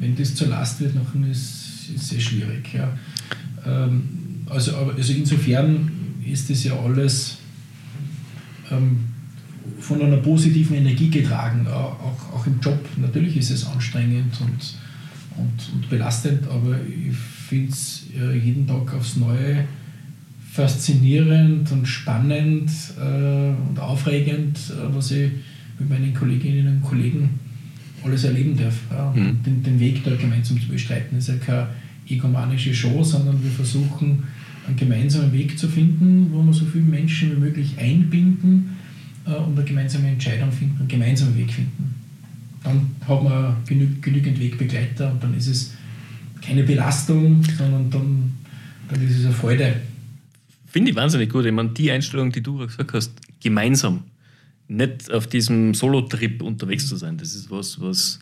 wenn 0.00 0.16
das 0.16 0.34
zur 0.34 0.48
Last 0.48 0.80
wird, 0.80 0.94
dann 0.96 1.30
ist 1.30 1.92
es 1.94 2.08
sehr 2.08 2.20
schwierig. 2.20 2.74
Ja. 2.74 2.92
Ähm, 3.66 4.02
also, 4.48 4.76
also 4.76 5.12
insofern 5.12 5.90
ist 6.24 6.50
das 6.50 6.64
ja 6.64 6.78
alles 6.78 7.38
ähm, 8.70 8.98
von 9.78 10.02
einer 10.02 10.18
positiven 10.18 10.76
Energie 10.76 11.10
getragen, 11.10 11.66
auch, 11.68 12.34
auch 12.34 12.46
im 12.46 12.60
Job. 12.60 12.78
Natürlich 12.96 13.36
ist 13.36 13.50
es 13.50 13.66
anstrengend 13.66 14.40
und, 14.40 14.74
und, 15.36 15.74
und 15.74 15.90
belastend, 15.90 16.46
aber 16.48 16.76
ich 16.86 17.16
finde 17.16 17.72
es 17.72 18.04
äh, 18.18 18.36
jeden 18.38 18.66
Tag 18.66 18.94
aufs 18.94 19.16
Neue 19.16 19.64
faszinierend 20.52 21.70
und 21.70 21.86
spannend 21.86 22.70
äh, 22.98 23.68
und 23.68 23.78
aufregend, 23.78 24.58
äh, 24.70 24.94
was 24.94 25.12
ich 25.12 25.30
mit 25.78 25.88
meinen 25.88 26.12
Kolleginnen 26.12 26.66
und 26.66 26.82
Kollegen 26.82 27.30
alles 28.04 28.24
erleben 28.24 28.56
darf. 28.56 28.74
Ja. 28.90 29.12
Mhm. 29.14 29.42
Den, 29.42 29.62
den, 29.62 29.80
Weg 29.80 30.04
da 30.04 30.14
gemeinsam 30.16 30.60
zu 30.60 30.68
bestreiten. 30.68 31.18
Ist 31.18 31.28
ja 31.28 31.36
keine 31.36 31.68
egomanische 32.10 32.74
Show, 32.74 33.02
sondern 33.02 33.42
wir 33.42 33.50
versuchen, 33.50 34.24
einen 34.66 34.76
gemeinsamen 34.76 35.32
Weg 35.32 35.58
zu 35.58 35.68
finden, 35.68 36.28
wo 36.32 36.42
wir 36.42 36.52
so 36.52 36.64
viele 36.64 36.84
Menschen 36.84 37.36
wie 37.36 37.40
möglich 37.40 37.78
einbinden 37.78 38.76
äh, 39.26 39.32
und 39.32 39.56
eine 39.56 39.64
gemeinsame 39.64 40.08
Entscheidung 40.08 40.52
finden, 40.52 40.78
einen 40.78 40.88
gemeinsamen 40.88 41.36
Weg 41.36 41.52
finden. 41.52 41.94
Dann 42.62 42.90
hat 43.08 43.22
man 43.22 43.56
genü 43.66 43.88
genügend 44.00 44.38
Wegbegleiter 44.38 45.12
und 45.12 45.22
dann 45.22 45.34
ist 45.34 45.46
es 45.46 45.74
keine 46.42 46.62
Belastung, 46.62 47.42
sondern 47.42 47.90
dann, 47.90 48.32
dann 48.88 49.02
ist 49.02 49.18
es 49.18 49.24
eine 49.24 49.34
Freude. 49.34 49.76
Finde 50.66 50.90
ich 50.90 50.96
wahnsinnig 50.96 51.30
gut. 51.30 51.46
Ich 51.46 51.52
meine, 51.52 51.70
die 51.70 51.90
Einstellung, 51.90 52.30
die 52.30 52.42
du 52.42 52.58
gesagt 52.58 52.92
hast, 52.92 53.12
gemeinsam, 53.40 54.04
nicht 54.68 55.10
auf 55.10 55.26
diesem 55.26 55.74
Solo-Trip 55.74 56.42
unterwegs 56.42 56.86
zu 56.86 56.96
sein, 56.96 57.16
das 57.16 57.34
ist 57.34 57.50
was, 57.50 57.80
was 57.80 58.20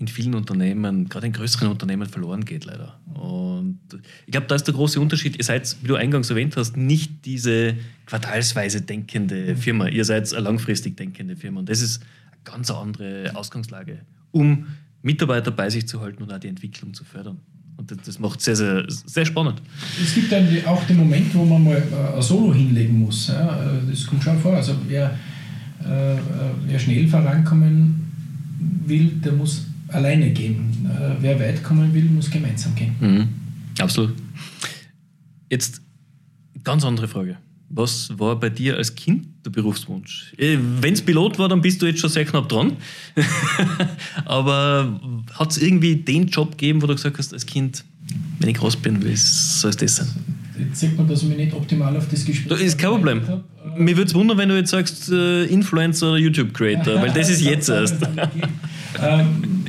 in 0.00 0.08
vielen 0.08 0.34
Unternehmen, 0.34 1.08
gerade 1.10 1.26
in 1.26 1.32
größeren 1.34 1.68
Unternehmen, 1.68 2.08
verloren 2.08 2.44
geht 2.46 2.64
leider. 2.64 2.98
Und 3.12 3.80
ich 4.24 4.32
glaube, 4.32 4.46
da 4.46 4.54
ist 4.54 4.64
der 4.64 4.72
große 4.72 4.98
Unterschied. 4.98 5.36
Ihr 5.36 5.44
seid, 5.44 5.76
wie 5.82 5.88
du 5.88 5.94
eingangs 5.94 6.30
erwähnt 6.30 6.56
hast, 6.56 6.76
nicht 6.76 7.26
diese 7.26 7.76
quartalsweise 8.06 8.80
denkende 8.80 9.54
Firma. 9.56 9.88
Ihr 9.88 10.06
seid 10.06 10.32
eine 10.32 10.42
langfristig 10.42 10.96
denkende 10.96 11.36
Firma. 11.36 11.60
Und 11.60 11.68
das 11.68 11.82
ist 11.82 12.02
ein 12.32 12.38
ganz 12.44 12.70
andere 12.70 13.30
Ausgangslage, 13.34 13.98
um 14.32 14.68
Mitarbeiter 15.02 15.50
bei 15.50 15.68
sich 15.68 15.86
zu 15.86 16.00
halten 16.00 16.22
und 16.22 16.32
auch 16.32 16.38
die 16.38 16.48
Entwicklung 16.48 16.94
zu 16.94 17.04
fördern. 17.04 17.36
Und 17.76 17.94
das 18.06 18.18
macht 18.18 18.40
sehr, 18.40 18.56
sehr, 18.56 18.84
sehr 18.88 19.26
spannend. 19.26 19.60
Es 20.02 20.14
gibt 20.14 20.32
dann 20.32 20.46
auch 20.66 20.82
den 20.84 20.96
Moment, 20.96 21.34
wo 21.34 21.44
man 21.44 21.62
mal 21.62 21.76
äh, 21.76 22.16
ein 22.16 22.22
Solo 22.22 22.54
hinlegen 22.54 22.98
muss. 22.98 23.26
Das 23.26 24.06
kommt 24.06 24.22
schon 24.22 24.38
vor. 24.38 24.54
Also 24.56 24.74
wer, 24.88 25.10
äh, 25.80 26.16
wer 26.66 26.78
schnell 26.78 27.06
vorankommen 27.06 28.06
will, 28.86 29.08
der 29.24 29.32
muss 29.32 29.66
alleine 29.92 30.30
gehen. 30.30 30.86
Äh, 30.86 31.14
wer 31.20 31.38
weit 31.40 31.62
kommen 31.62 31.92
will, 31.94 32.04
muss 32.04 32.30
gemeinsam 32.30 32.74
gehen. 32.74 32.94
Mhm. 33.00 33.28
Absolut. 33.78 34.14
Jetzt 35.50 35.80
ganz 36.64 36.84
andere 36.84 37.08
Frage. 37.08 37.36
Was 37.72 38.18
war 38.18 38.38
bei 38.38 38.50
dir 38.50 38.76
als 38.76 38.94
Kind 38.96 39.28
der 39.44 39.50
Berufswunsch? 39.50 40.32
Äh, 40.36 40.58
Wenn 40.80 40.94
es 40.94 41.02
Pilot 41.02 41.38
war, 41.38 41.48
dann 41.48 41.60
bist 41.60 41.80
du 41.80 41.86
jetzt 41.86 42.00
schon 42.00 42.10
sehr 42.10 42.24
knapp 42.24 42.48
dran. 42.48 42.72
Aber 44.24 45.00
hat 45.34 45.52
es 45.52 45.58
irgendwie 45.58 45.96
den 45.96 46.26
Job 46.26 46.52
gegeben, 46.52 46.82
wo 46.82 46.86
du 46.86 46.94
gesagt 46.94 47.18
hast, 47.18 47.32
als 47.32 47.46
Kind, 47.46 47.84
wenn 48.40 48.48
ich 48.48 48.56
groß 48.56 48.76
bin, 48.76 49.00
soll 49.14 49.70
es 49.70 49.76
das 49.76 49.96
sein? 49.96 50.08
Jetzt 50.58 50.80
sieht 50.80 50.96
man, 50.96 51.08
dass 51.08 51.22
ich 51.22 51.28
mich 51.28 51.38
nicht 51.38 51.54
optimal 51.54 51.96
auf 51.96 52.08
das 52.08 52.24
Gespräch. 52.24 52.48
Das 52.48 52.60
ist 52.60 52.76
kein 52.76 52.90
Problem. 52.90 53.22
Mir 53.76 53.96
würde 53.96 54.08
es 54.08 54.14
wundern, 54.14 54.36
wenn 54.36 54.48
du 54.48 54.56
jetzt 54.56 54.70
sagst, 54.70 55.10
äh, 55.10 55.44
Influencer 55.44 56.10
oder 56.10 56.18
YouTube-Creator, 56.18 56.96
weil 57.00 57.12
das 57.12 57.30
ist 57.30 57.40
jetzt 57.40 57.68
erst. 57.68 57.96
ähm, 59.02 59.59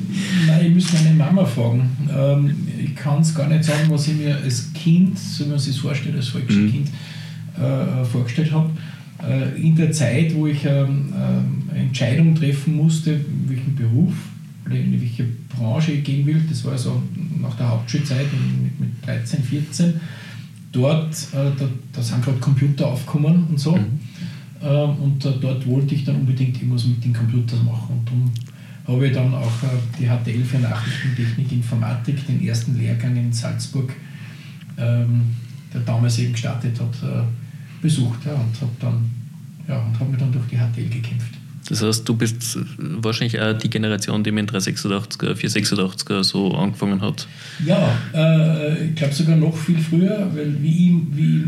nein, 0.62 0.78
ich 0.78 0.84
muss 0.84 0.94
meine 0.94 1.16
Mama 1.16 1.46
fragen. 1.46 1.90
Ähm, 2.16 2.56
ich 2.78 2.96
kann 2.96 3.22
es 3.22 3.34
gar 3.34 3.48
nicht 3.48 3.64
sagen, 3.64 3.90
was 3.90 4.08
ich 4.08 4.16
mir 4.16 4.36
als 4.38 4.72
Kind, 4.74 5.18
so 5.18 5.46
wie 5.46 5.50
man 5.50 5.60
sich 5.60 5.80
vorstellt, 5.80 6.16
als 6.16 6.30
falsches 6.30 6.56
mhm. 6.56 6.72
Kind, 6.72 6.90
äh, 7.58 8.06
vorgestellt 8.06 8.52
habe. 8.52 8.70
Äh, 9.28 9.62
in 9.62 9.76
der 9.76 9.92
Zeit, 9.92 10.34
wo 10.36 10.48
ich 10.48 10.66
ähm, 10.66 11.14
äh, 11.14 11.74
eine 11.74 11.86
Entscheidung 11.86 12.36
treffen 12.36 12.76
musste, 12.76 13.20
welchen 13.48 13.76
Beruf 13.76 14.14
oder 14.66 14.76
in 14.76 15.00
welche 15.00 15.26
Branche 15.50 15.94
ich 15.94 16.04
gehen 16.04 16.26
will, 16.26 16.42
das 16.50 16.64
war 16.66 16.78
so 16.78 17.02
nach 17.40 17.56
der 17.56 17.70
Hauptschulzeit 17.70 18.28
mit, 18.32 18.80
mit 18.80 19.06
13, 19.06 19.44
14, 19.44 19.94
dort, 20.72 21.14
äh, 21.34 21.52
da, 21.58 21.68
da, 21.94 22.02
sind 22.02 22.24
gerade 22.24 22.38
Computer 22.38 22.88
aufgekommen 22.88 23.46
und 23.50 23.60
so. 23.60 23.76
Mhm. 23.76 24.00
Ähm, 24.64 24.90
und 25.02 25.26
dort 25.42 25.68
wollte 25.68 25.96
ich 25.96 26.04
dann 26.04 26.18
unbedingt 26.18 26.58
irgendwas 26.58 26.86
mit 26.86 27.04
den 27.04 27.14
Computern 27.14 27.66
machen. 27.66 27.88
Und 27.90 28.08
darum 28.08 28.32
habe 28.92 29.08
ich 29.08 29.14
dann 29.14 29.34
auch 29.34 29.64
äh, 29.64 30.00
die 30.00 30.06
HTL 30.06 30.44
für 30.44 30.60
Nachrichtentechnik 30.60 31.52
Informatik, 31.52 32.26
den 32.28 32.46
ersten 32.46 32.78
Lehrgang 32.78 33.16
in 33.16 33.32
Salzburg, 33.32 33.94
ähm, 34.78 35.22
der 35.74 35.82
damals 35.82 36.20
eben 36.20 36.34
gestartet 36.34 36.80
hat, 36.80 37.10
äh, 37.10 37.24
besucht 37.82 38.20
ja, 38.26 38.34
und 38.34 38.62
habe 38.62 38.72
dann 38.80 39.10
ja, 39.68 39.80
und 39.80 40.00
habe 40.00 40.12
mich 40.12 40.20
dann 40.20 40.32
durch 40.32 40.46
die 40.48 40.58
HTL 40.58 40.90
gekämpft. 40.90 41.34
Das 41.70 41.82
heißt, 41.82 42.10
du 42.10 42.16
bist 42.16 42.58
wahrscheinlich 42.78 43.40
auch 43.40 43.58
die 43.58 43.70
Generation, 43.70 44.24
die 44.24 44.32
mit 44.32 44.50
dem 44.50 44.58
386er, 44.58 45.34
486er 45.36 46.24
so 46.24 46.54
angefangen 46.54 47.02
hat. 47.02 47.28
Ja, 47.66 47.98
äh, 48.14 48.88
ich 48.88 48.96
glaube 48.96 49.14
sogar 49.14 49.38
noch 49.38 49.56
viel 49.56 49.78
früher, 49.78 50.30
weil 50.34 50.62
wie 50.62 50.90
ich, 50.90 51.18
wie 51.18 51.44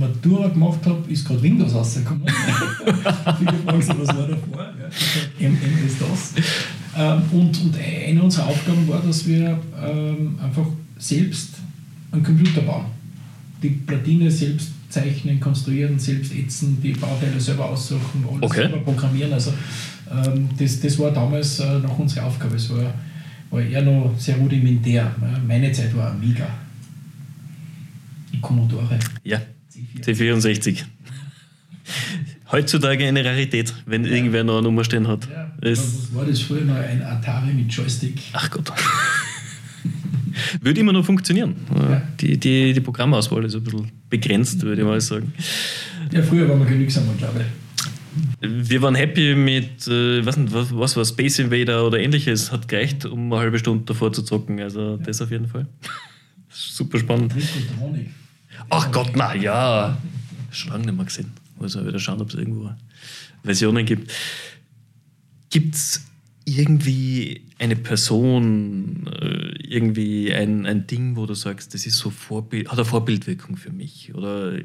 Matura 0.00 0.48
gemacht 0.48 0.80
habe, 0.86 1.10
ist 1.10 1.26
gerade 1.26 1.42
Windows 1.42 1.74
rausgekommen. 1.74 2.24
Viele 3.38 3.52
fragen 3.64 3.82
sich, 3.82 3.98
was 3.98 4.08
war 4.08 4.26
davor? 4.26 4.72
Ja, 5.38 5.48
MS-DOS. 5.48 6.34
Ähm, 6.96 7.22
und, 7.30 7.60
und 7.62 7.74
eine 7.76 8.22
unserer 8.22 8.46
Aufgaben 8.48 8.88
war, 8.88 9.00
dass 9.00 9.26
wir 9.26 9.58
ähm, 9.80 10.38
einfach 10.42 10.66
selbst 10.98 11.50
einen 12.10 12.22
Computer 12.22 12.62
bauen. 12.62 12.86
Die 13.62 13.68
Platine 13.70 14.30
selbst 14.30 14.70
zeichnen, 14.88 15.38
konstruieren, 15.38 15.98
selbst 15.98 16.34
ätzen, 16.34 16.80
die 16.82 16.92
Bauteile 16.92 17.38
selber 17.38 17.68
aussuchen, 17.68 18.24
alles 18.28 18.42
okay. 18.42 18.62
selber 18.62 18.78
programmieren. 18.78 19.32
Also 19.32 19.52
ähm, 20.10 20.48
das, 20.58 20.80
das 20.80 20.98
war 20.98 21.12
damals 21.12 21.60
äh, 21.60 21.78
noch 21.78 21.98
unsere 21.98 22.26
Aufgabe. 22.26 22.56
Es 22.56 22.70
war, 22.70 22.92
war 23.50 23.60
eher 23.60 23.82
noch 23.82 24.12
sehr 24.18 24.36
rudimentär. 24.36 25.14
Meine 25.46 25.70
Zeit 25.70 25.96
war 25.96 26.10
Amiga. 26.10 26.48
Die 28.32 28.40
Commodore. 28.40 28.98
Ja, 29.22 29.40
C64. 30.00 30.84
Heutzutage 32.52 33.06
eine 33.06 33.24
Rarität, 33.24 33.72
wenn 33.86 34.04
ja. 34.04 34.10
irgendwer 34.10 34.42
noch 34.42 34.54
eine 34.54 34.62
Nummer 34.62 34.82
stehen 34.84 35.06
hat. 35.06 35.28
Ja, 35.30 35.52
was 35.62 36.14
war 36.14 36.24
das 36.24 36.40
früher 36.40 36.62
noch? 36.62 36.74
Ein 36.74 37.02
Atari 37.02 37.52
mit 37.52 37.72
Joystick. 37.72 38.20
Ach 38.32 38.50
Gott. 38.50 38.72
Würde 40.60 40.80
immer 40.80 40.92
noch 40.92 41.04
funktionieren. 41.04 41.54
Ja. 41.74 42.02
Die, 42.20 42.36
die, 42.38 42.72
die 42.72 42.80
Programmauswahl 42.80 43.44
ist 43.44 43.54
ein 43.54 43.62
bisschen 43.62 43.90
begrenzt, 44.08 44.62
würde 44.62 44.82
ich 44.82 44.86
mal 44.86 45.00
sagen. 45.00 45.32
Ja, 46.12 46.22
früher 46.22 46.48
waren 46.48 46.58
wir 46.58 46.66
genügsamer, 46.66 47.12
glaube 47.18 47.40
ich. 47.40 47.46
Wir 48.40 48.82
waren 48.82 48.94
happy 48.94 49.34
mit, 49.34 49.86
äh, 49.86 50.24
was, 50.24 50.36
was, 50.52 50.76
was 50.76 50.96
war 50.96 51.04
Space 51.04 51.38
Invader 51.38 51.86
oder 51.86 52.00
ähnliches, 52.00 52.50
hat 52.50 52.66
gereicht, 52.66 53.04
um 53.04 53.32
eine 53.32 53.42
halbe 53.42 53.58
Stunde 53.58 53.84
davor 53.84 54.12
zu 54.12 54.22
zocken. 54.22 54.60
Also 54.60 54.96
ja. 54.96 54.96
das 54.96 55.22
auf 55.22 55.30
jeden 55.30 55.46
Fall. 55.46 55.66
Super 56.48 56.98
spannend. 56.98 57.32
Ach 58.68 58.90
Gott, 58.92 59.12
na 59.14 59.34
ja. 59.34 59.96
Schon 60.50 60.72
lange 60.72 60.86
nicht 60.86 60.96
mehr 60.96 61.04
gesehen. 61.04 61.32
Muss 61.58 61.74
mal 61.74 61.86
wieder 61.86 61.98
schauen, 61.98 62.20
ob 62.20 62.28
es 62.28 62.34
irgendwo 62.34 62.70
Versionen 63.42 63.86
gibt. 63.86 64.12
Gibt 65.50 65.74
es 65.74 66.04
irgendwie 66.44 67.42
eine 67.58 67.76
Person, 67.76 69.06
äh, 69.06 69.54
irgendwie 69.62 70.32
ein, 70.32 70.66
ein 70.66 70.86
Ding, 70.86 71.16
wo 71.16 71.26
du 71.26 71.34
sagst, 71.34 71.74
das 71.74 71.86
ist 71.86 71.98
so 71.98 72.10
Vorbild, 72.10 72.68
hat 72.68 72.78
eine 72.78 72.84
Vorbildwirkung 72.84 73.56
für 73.56 73.70
mich? 73.70 74.14
Oder 74.14 74.58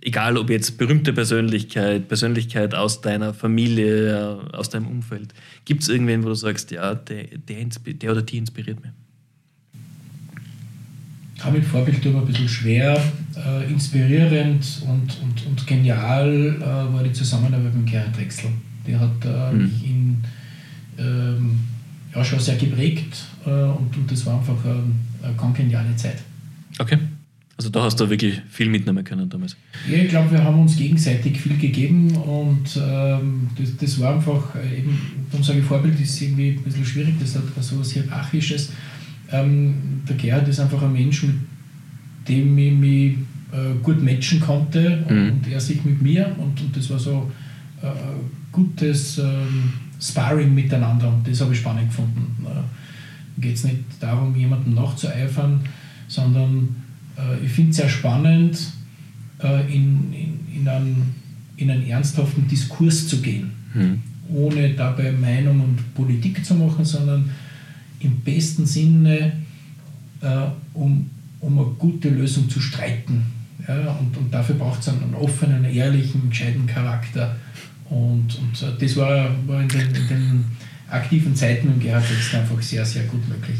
egal 0.00 0.36
ob 0.36 0.50
jetzt 0.50 0.78
berühmte 0.78 1.12
Persönlichkeit, 1.12 2.08
Persönlichkeit 2.08 2.74
aus 2.74 3.00
deiner 3.00 3.34
Familie, 3.34 4.48
aus 4.52 4.68
deinem 4.68 4.86
Umfeld, 4.86 5.34
gibt 5.64 5.82
es 5.82 5.88
irgendwen, 5.88 6.22
wo 6.22 6.28
du 6.28 6.34
sagst, 6.34 6.70
ja, 6.70 6.94
der, 6.94 7.24
der, 7.24 7.64
der 7.64 8.12
oder 8.12 8.22
die 8.22 8.38
inspiriert 8.38 8.82
mich? 8.82 8.92
Habe 11.44 11.58
mit 11.58 11.66
Vorbild 11.66 12.04
immer 12.06 12.20
ein 12.20 12.26
bisschen 12.26 12.48
schwer. 12.48 13.00
Äh, 13.36 13.70
inspirierend 13.70 14.64
und, 14.86 15.18
und, 15.22 15.46
und 15.46 15.66
genial 15.66 16.56
äh, 16.56 16.62
war 16.62 17.02
die 17.02 17.12
Zusammenarbeit 17.12 17.74
mit 17.74 17.90
Gerhard 17.90 18.16
Drechsel. 18.16 18.50
Der 18.86 19.00
hat 19.00 19.24
äh, 19.24 19.52
mhm. 19.52 19.62
mich 19.62 19.84
in 19.84 20.24
ähm, 20.98 21.60
ja, 22.14 22.24
schon 22.24 22.38
sehr 22.38 22.56
geprägt 22.56 23.26
äh, 23.44 23.50
und, 23.50 23.96
und 23.96 24.10
das 24.10 24.24
war 24.26 24.38
einfach 24.38 24.64
eine 24.64 25.34
ganz 25.36 25.56
geniale 25.56 25.94
Zeit. 25.96 26.22
Okay. 26.78 26.98
Also 27.56 27.70
da 27.70 27.82
hast 27.84 28.00
du 28.00 28.10
wirklich 28.10 28.40
viel 28.50 28.68
mitnehmen 28.68 29.04
können 29.04 29.28
damals. 29.28 29.56
Ja, 29.88 29.98
ich 29.98 30.08
glaube, 30.08 30.32
wir 30.32 30.42
haben 30.42 30.60
uns 30.60 30.76
gegenseitig 30.76 31.40
viel 31.40 31.56
gegeben 31.56 32.16
und 32.16 32.64
ähm, 32.76 33.48
das, 33.56 33.76
das 33.76 34.00
war 34.00 34.16
einfach 34.16 34.56
äh, 34.56 34.78
eben, 34.78 34.98
darum 35.30 35.44
sage 35.44 35.60
ich, 35.60 35.64
Vorbild 35.64 36.00
ist 36.00 36.20
irgendwie 36.20 36.50
ein 36.50 36.62
bisschen 36.62 36.84
schwierig, 36.84 37.14
das 37.20 37.36
hat 37.36 37.42
so 37.60 37.76
etwas 37.76 37.92
Hierarchisches. 37.92 38.72
Ähm, 39.32 40.02
der 40.08 40.16
Gerhard 40.16 40.48
ist 40.48 40.60
einfach 40.60 40.82
ein 40.82 40.92
Mensch, 40.92 41.22
mit 41.22 41.34
dem 42.28 42.58
ich 42.58 42.72
mich 42.72 43.12
äh, 43.52 43.74
gut 43.82 44.02
matchen 44.02 44.40
konnte 44.40 45.04
und, 45.08 45.16
mhm. 45.16 45.32
und, 45.32 45.48
er 45.48 45.60
sich 45.60 45.84
mit 45.84 46.02
mir 46.02 46.34
und, 46.38 46.60
und 46.60 46.76
das 46.76 46.90
war 46.90 46.98
so 46.98 47.30
äh, 47.82 47.86
gutes 48.52 49.18
ähm, 49.18 49.72
Sparring 50.00 50.54
miteinander 50.54 51.08
und 51.08 51.26
das 51.26 51.40
habe 51.40 51.52
ich 51.52 51.60
spannend 51.60 51.88
gefunden. 51.88 52.44
Da 52.44 52.64
geht 53.38 53.54
es 53.54 53.64
nicht 53.64 53.78
darum, 54.00 54.34
jemandem 54.36 54.74
nachzueifern, 54.74 55.60
sondern 56.08 56.76
äh, 57.16 57.44
ich 57.44 57.52
finde 57.52 57.70
es 57.70 57.76
sehr 57.76 57.88
spannend, 57.88 58.58
äh, 59.42 59.60
in, 59.72 60.12
in, 60.12 60.60
in, 60.60 60.68
einen, 60.68 61.14
in 61.56 61.70
einen 61.70 61.86
ernsthaften 61.86 62.46
Diskurs 62.48 63.08
zu 63.08 63.20
gehen, 63.20 63.50
mhm. 63.74 64.00
ohne 64.28 64.70
dabei 64.70 65.12
Meinung 65.12 65.60
und 65.60 65.94
Politik 65.94 66.44
zu 66.44 66.54
machen, 66.54 66.84
sondern 66.84 67.30
im 68.04 68.20
besten 68.20 68.66
Sinne, 68.66 69.32
äh, 70.20 70.46
um, 70.74 71.10
um 71.40 71.58
eine 71.58 71.68
gute 71.78 72.08
Lösung 72.10 72.48
zu 72.48 72.60
streiten. 72.60 73.24
Ja, 73.66 73.92
und, 73.92 74.16
und 74.16 74.32
dafür 74.32 74.56
braucht 74.56 74.80
es 74.80 74.88
einen 74.88 75.14
offenen, 75.14 75.64
ehrlichen, 75.64 76.28
gescheiten 76.28 76.66
Charakter 76.66 77.36
und, 77.90 78.38
und 78.38 78.62
äh, 78.62 78.78
das 78.78 78.96
war, 78.96 79.30
war 79.46 79.62
in, 79.62 79.68
den, 79.68 79.94
in, 79.94 80.08
den, 80.08 80.44
aktiven 80.88 81.34
Zeiten 81.34 81.68
im 81.68 81.80
Gerhard 81.80 82.08
Wechsler 82.10 82.40
einfach 82.40 82.60
sehr, 82.62 82.84
sehr 82.84 83.04
gut 83.04 83.26
möglich. 83.28 83.58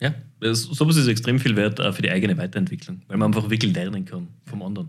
Ja, 0.00 0.14
sowas 0.54 0.96
ist 0.96 1.08
extrem 1.08 1.38
viel 1.38 1.56
wert 1.56 1.80
auch 1.80 1.94
für 1.94 2.02
die 2.02 2.10
eigene 2.10 2.36
Weiterentwicklung, 2.38 3.02
weil 3.08 3.18
man 3.18 3.34
einfach 3.34 3.50
wirklich 3.50 3.74
lernen 3.74 4.04
kann 4.04 4.28
vom 4.46 4.62
anderen. 4.62 4.88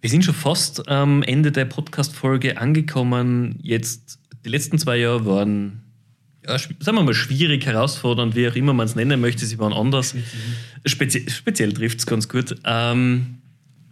Wir 0.00 0.10
sind 0.10 0.24
schon 0.24 0.34
fast 0.34 0.88
am 0.88 1.22
Ende 1.22 1.52
der 1.52 1.64
Podcast-Folge 1.64 2.58
angekommen. 2.58 3.58
Jetzt, 3.62 4.18
die 4.44 4.48
letzten 4.48 4.78
zwei 4.78 4.96
Jahre 4.96 5.24
waren, 5.26 5.82
ja, 6.46 6.58
sagen 6.58 6.96
wir 6.96 7.02
mal, 7.02 7.14
schwierig, 7.14 7.66
herausfordernd, 7.66 8.34
wie 8.34 8.48
auch 8.48 8.56
immer 8.56 8.72
man 8.72 8.86
es 8.86 8.96
nennen 8.96 9.20
möchte. 9.20 9.46
Sie 9.46 9.58
waren 9.58 9.72
anders. 9.72 10.14
Spezie 10.84 11.30
speziell 11.30 11.72
trifft 11.72 12.00
es 12.00 12.06
ganz 12.06 12.28
gut. 12.28 12.56
Ähm, 12.64 13.38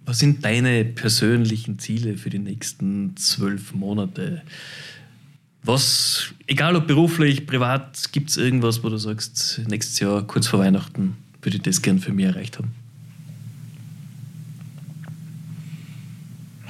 was 0.04 0.18
sind 0.18 0.44
deine 0.44 0.84
persönlichen 0.84 1.78
Ziele 1.78 2.16
für 2.16 2.30
die 2.30 2.40
nächsten 2.40 3.16
zwölf 3.16 3.72
Monate? 3.74 4.42
Was, 5.62 6.32
egal 6.46 6.74
ob 6.74 6.86
beruflich, 6.86 7.46
privat, 7.46 8.12
gibt 8.12 8.30
es 8.30 8.36
irgendwas, 8.36 8.82
wo 8.82 8.88
du 8.88 8.96
sagst, 8.96 9.60
nächstes 9.68 10.00
Jahr, 10.00 10.26
kurz 10.26 10.48
vor 10.48 10.58
Weihnachten, 10.58 11.16
würde 11.42 11.58
ich 11.58 11.62
das 11.62 11.82
gern 11.82 11.98
für 11.98 12.12
mich 12.12 12.24
erreicht 12.24 12.58
haben? 12.58 12.72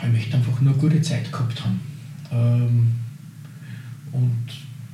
Ich 0.03 0.13
möchte 0.13 0.37
einfach 0.37 0.61
nur 0.61 0.73
eine 0.73 0.81
gute 0.81 1.01
Zeit 1.01 1.31
gehabt 1.31 1.65
haben. 1.65 1.81
Ähm, 2.33 2.87
und 4.13 4.49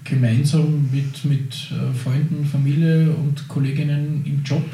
gemeinsam 0.09 0.89
mit, 0.93 1.25
mit 1.25 1.55
äh, 1.71 1.95
Freunden, 1.95 2.45
Familie 2.45 3.11
und 3.11 3.47
Kolleginnen 3.49 4.23
im 4.25 4.43
Job 4.43 4.65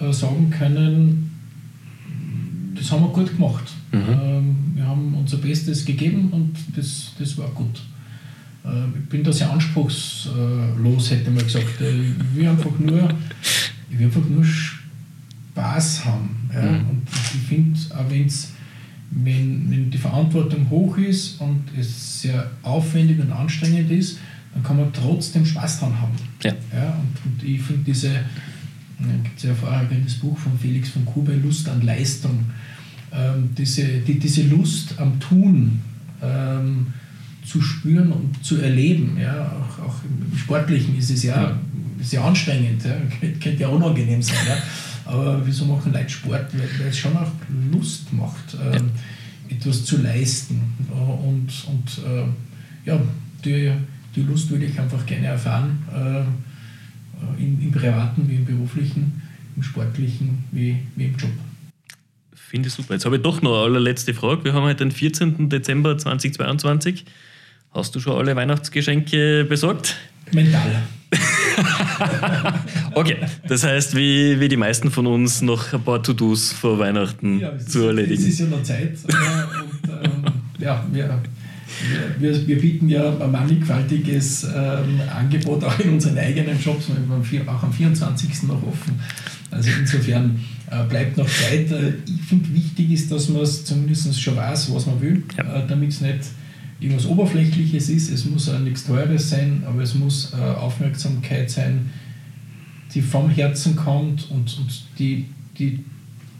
äh, 0.00 0.12
sagen 0.12 0.50
können, 0.50 1.30
das 2.74 2.90
haben 2.90 3.02
wir 3.02 3.08
gut 3.08 3.36
gemacht. 3.36 3.64
Mhm. 3.92 3.98
Ähm, 4.08 4.56
wir 4.74 4.86
haben 4.86 5.14
unser 5.14 5.36
Bestes 5.38 5.84
gegeben 5.84 6.30
und 6.30 6.54
das, 6.76 7.12
das 7.18 7.36
war 7.36 7.48
gut. 7.50 7.80
Äh, 8.64 8.98
ich 8.98 9.08
bin 9.08 9.22
da 9.22 9.32
sehr 9.32 9.50
anspruchslos, 9.50 11.10
hätte 11.10 11.30
man 11.30 11.44
gesagt. 11.44 11.80
Ich 11.80 12.36
will 12.36 12.48
einfach 12.48 12.78
nur, 12.78 13.10
ich 13.90 13.98
will 13.98 14.06
einfach 14.06 14.28
nur 14.28 14.44
Spaß 14.44 16.04
haben. 16.06 16.48
Ja? 16.54 16.62
Mhm. 16.62 16.88
Und 16.90 17.02
ich 17.12 17.48
finde, 17.48 17.78
auch 17.94 18.10
wenn's, 18.10 18.52
wenn, 19.10 19.70
wenn 19.70 19.90
die 19.90 19.98
Verantwortung 19.98 20.70
hoch 20.70 20.96
ist 20.96 21.40
und 21.40 21.64
es 21.78 22.22
sehr 22.22 22.50
aufwendig 22.62 23.18
und 23.18 23.32
anstrengend 23.32 23.90
ist, 23.90 24.18
dann 24.54 24.62
kann 24.62 24.76
man 24.76 24.92
trotzdem 24.92 25.44
Spaß 25.44 25.80
dran 25.80 26.00
haben. 26.00 26.14
Ja. 26.42 26.52
Ja, 26.72 26.94
und, 26.94 27.32
und 27.32 27.48
ich 27.48 27.60
finde 27.60 27.82
diese, 27.84 28.10
da 28.98 29.06
gibt 29.22 29.36
es 29.36 29.44
ja 29.44 29.54
vorher 29.54 29.86
das 30.04 30.14
Buch 30.14 30.38
von 30.38 30.58
Felix 30.58 30.90
von 30.90 31.04
Kube, 31.04 31.34
Lust 31.34 31.68
an 31.68 31.82
Leistung, 31.82 32.46
ähm, 33.12 33.50
diese, 33.56 33.84
die, 33.84 34.18
diese 34.18 34.42
Lust 34.42 34.94
am 34.98 35.18
Tun 35.18 35.80
ähm, 36.22 36.86
zu 37.44 37.60
spüren 37.60 38.12
und 38.12 38.44
zu 38.44 38.60
erleben. 38.60 39.16
Ja? 39.20 39.52
Auch, 39.52 39.86
auch 39.86 39.96
im 40.04 40.36
Sportlichen 40.36 40.96
ist 40.96 41.10
es 41.10 41.24
ja, 41.24 41.58
sehr 42.00 42.22
anstrengend, 42.22 42.84
ja? 42.84 42.96
könnte 43.42 43.62
ja 43.62 43.68
unangenehm 43.68 44.22
sein. 44.22 44.36
Ja? 44.46 44.56
Aber 45.04 45.40
wieso 45.44 45.64
machen 45.64 45.92
Leute 45.92 46.08
Sport? 46.08 46.46
Weil, 46.52 46.88
es 46.88 46.98
schon 46.98 47.16
auch 47.16 47.32
Lust 47.72 48.12
macht, 48.12 48.54
ja. 48.54 48.80
etwas 49.48 49.84
zu 49.84 50.02
leisten. 50.02 50.60
Und, 50.90 51.48
und 51.66 52.04
äh, 52.04 52.88
ja, 52.88 53.00
die, 53.44 53.72
die 54.14 54.22
Lust 54.22 54.50
würde 54.50 54.66
ich 54.66 54.78
einfach 54.78 55.04
gerne 55.06 55.26
erfahren, 55.26 55.82
äh, 55.94 57.42
im, 57.42 57.60
im 57.60 57.72
privaten 57.72 58.28
wie 58.28 58.36
im 58.36 58.44
beruflichen, 58.44 59.22
im 59.56 59.62
sportlichen 59.62 60.44
wie, 60.52 60.78
wie 60.96 61.04
im 61.04 61.16
Job. 61.16 61.30
Finde 62.34 62.68
ich 62.68 62.74
super. 62.74 62.94
Jetzt 62.94 63.04
habe 63.04 63.16
ich 63.16 63.22
doch 63.22 63.42
noch 63.42 63.52
eine 63.52 63.62
allerletzte 63.62 64.12
Frage. 64.12 64.44
Wir 64.44 64.54
haben 64.54 64.64
heute 64.64 64.84
den 64.84 64.90
14. 64.90 65.48
Dezember 65.48 65.96
2022. 65.96 67.04
Hast 67.72 67.94
du 67.94 68.00
schon 68.00 68.16
alle 68.16 68.34
Weihnachtsgeschenke 68.34 69.44
besorgt? 69.44 69.96
Mental. 70.32 70.82
Okay, 72.94 73.16
das 73.46 73.64
heißt, 73.64 73.94
wie, 73.96 74.38
wie 74.40 74.48
die 74.48 74.56
meisten 74.56 74.90
von 74.90 75.06
uns 75.06 75.42
noch 75.42 75.72
ein 75.72 75.82
paar 75.82 76.02
To-Dos 76.02 76.52
vor 76.52 76.78
Weihnachten 76.78 77.40
ja, 77.40 77.58
zu 77.58 77.86
erledigen. 77.86 78.22
Es 78.22 78.28
ist 78.28 78.40
ja 78.40 78.46
noch 78.46 78.62
Zeit. 78.62 78.98
und, 79.04 79.90
ähm, 79.90 80.24
ja, 80.58 80.84
wir, 80.92 81.20
wir, 82.18 82.46
wir, 82.46 82.60
bieten 82.60 82.88
ja 82.88 83.16
ein 83.18 83.30
mannigfaltiges 83.30 84.44
ähm, 84.44 85.00
Angebot 85.14 85.64
auch 85.64 85.78
in 85.78 85.90
unseren 85.90 86.18
eigenen 86.18 86.58
Shops, 86.58 86.86
wir 86.88 87.40
haben 87.40 87.48
auch 87.48 87.62
am 87.62 87.72
24. 87.72 88.44
noch 88.44 88.62
offen. 88.62 89.00
Also 89.50 89.70
insofern 89.78 90.38
äh, 90.70 90.84
bleibt 90.88 91.16
noch 91.16 91.28
Zeit. 91.28 91.70
Äh, 91.70 91.94
ich 92.06 92.22
finde, 92.28 92.54
wichtig 92.54 92.92
ist, 92.92 93.10
dass 93.10 93.28
man 93.28 93.42
es 93.42 93.64
zumindest 93.64 94.20
schon 94.20 94.36
weiß, 94.36 94.72
was 94.74 94.86
man 94.86 95.00
will, 95.00 95.22
ja. 95.36 95.62
äh, 95.62 95.66
damit 95.66 95.90
es 95.90 96.00
nicht 96.00 96.18
irgendwas 96.80 97.06
Oberflächliches 97.06 97.88
ist. 97.88 98.10
Es 98.10 98.24
muss 98.24 98.48
auch 98.48 98.58
nichts 98.58 98.86
Teures 98.86 99.30
sein, 99.30 99.62
aber 99.66 99.82
es 99.82 99.94
muss 99.94 100.32
äh, 100.32 100.36
Aufmerksamkeit 100.36 101.50
sein, 101.50 101.90
die 102.94 103.02
vom 103.02 103.30
Herzen 103.30 103.76
kommt 103.76 104.30
und, 104.30 104.58
und 104.58 104.84
die, 104.98 105.26
die 105.58 105.84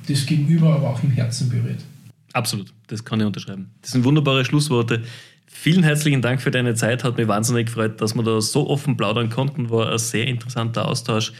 das 0.08 0.26
Gegenüber 0.26 0.74
aber 0.74 0.90
auch 0.90 1.02
im 1.02 1.10
Herzen 1.10 1.48
berührt. 1.48 1.84
Absolut, 2.32 2.72
das 2.86 3.04
kann 3.04 3.20
ich 3.20 3.26
unterschreiben. 3.26 3.70
Das 3.82 3.92
sind 3.92 4.04
wunderbare 4.04 4.44
Schlussworte. 4.44 5.02
Vielen 5.46 5.82
herzlichen 5.82 6.22
Dank 6.22 6.40
für 6.40 6.50
deine 6.50 6.74
Zeit. 6.74 7.04
Hat 7.04 7.18
mich 7.18 7.28
wahnsinnig 7.28 7.66
gefreut, 7.66 8.00
dass 8.00 8.14
wir 8.14 8.22
da 8.22 8.40
so 8.40 8.68
offen 8.68 8.96
plaudern 8.96 9.30
konnten. 9.30 9.68
War 9.68 9.92
ein 9.92 9.98
sehr 9.98 10.26
interessanter 10.26 10.88
Austausch 10.88 11.32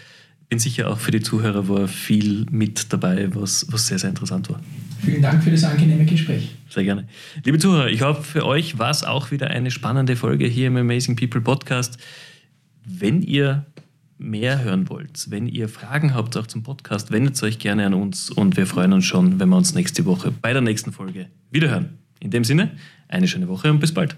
bin 0.51 0.59
sicher 0.59 0.91
auch 0.91 0.99
für 0.99 1.13
die 1.13 1.21
Zuhörer 1.21 1.69
war 1.69 1.89
viel 1.89 2.45
mit 2.51 2.93
dabei, 2.93 3.35
was, 3.35 3.67
was 3.71 3.87
sehr, 3.87 3.99
sehr 3.99 4.11
interessant 4.11 4.51
war. 4.51 4.61
Vielen 5.03 5.23
Dank 5.23 5.43
für 5.43 5.51
das 5.51 5.65
angenehme 5.65 6.05
Gespräch. 6.05 6.55
Sehr 6.69 6.85
gerne. 6.85 7.07
Liebe 7.45 7.59
Zuhörer, 7.59 7.89
ich 7.89 8.03
hoffe, 8.03 8.23
für 8.23 8.47
euch 8.47 8.79
war 8.79 8.91
es 8.91 9.03
auch 9.03 9.31
wieder 9.31 9.49
eine 9.49 9.71
spannende 9.71 10.17
Folge 10.17 10.47
hier 10.47 10.69
im 10.69 10.77
Amazing 10.77 11.17
People 11.17 11.41
Podcast. 11.41 11.99
Wenn 12.85 13.23
ihr 13.23 13.67
mehr 14.19 14.63
hören 14.63 14.89
wollt, 14.91 15.31
wenn 15.31 15.47
ihr 15.47 15.69
Fragen 15.69 16.15
habt 16.15 16.37
auch 16.37 16.47
zum 16.47 16.63
Podcast, 16.63 17.11
wendet 17.11 17.43
euch 17.43 17.59
gerne 17.59 17.87
an 17.87 17.95
uns 17.95 18.31
und 18.31 18.57
wir 18.57 18.67
freuen 18.67 18.93
uns 18.93 19.07
schon, 19.07 19.41
wenn 19.41 19.49
wir 19.49 19.57
uns 19.57 19.75
nächste 19.75 20.05
Woche 20.05 20.31
bei 20.31 20.53
der 20.53 20.63
nächsten 20.63 20.93
Folge 20.93 21.27
wiederhören. 21.51 21.99
In 22.21 22.31
dem 22.31 22.45
Sinne, 22.45 22.73
eine 23.09 23.27
schöne 23.27 23.49
Woche 23.49 23.71
und 23.71 23.81
bis 23.81 23.95
bald. 23.95 24.17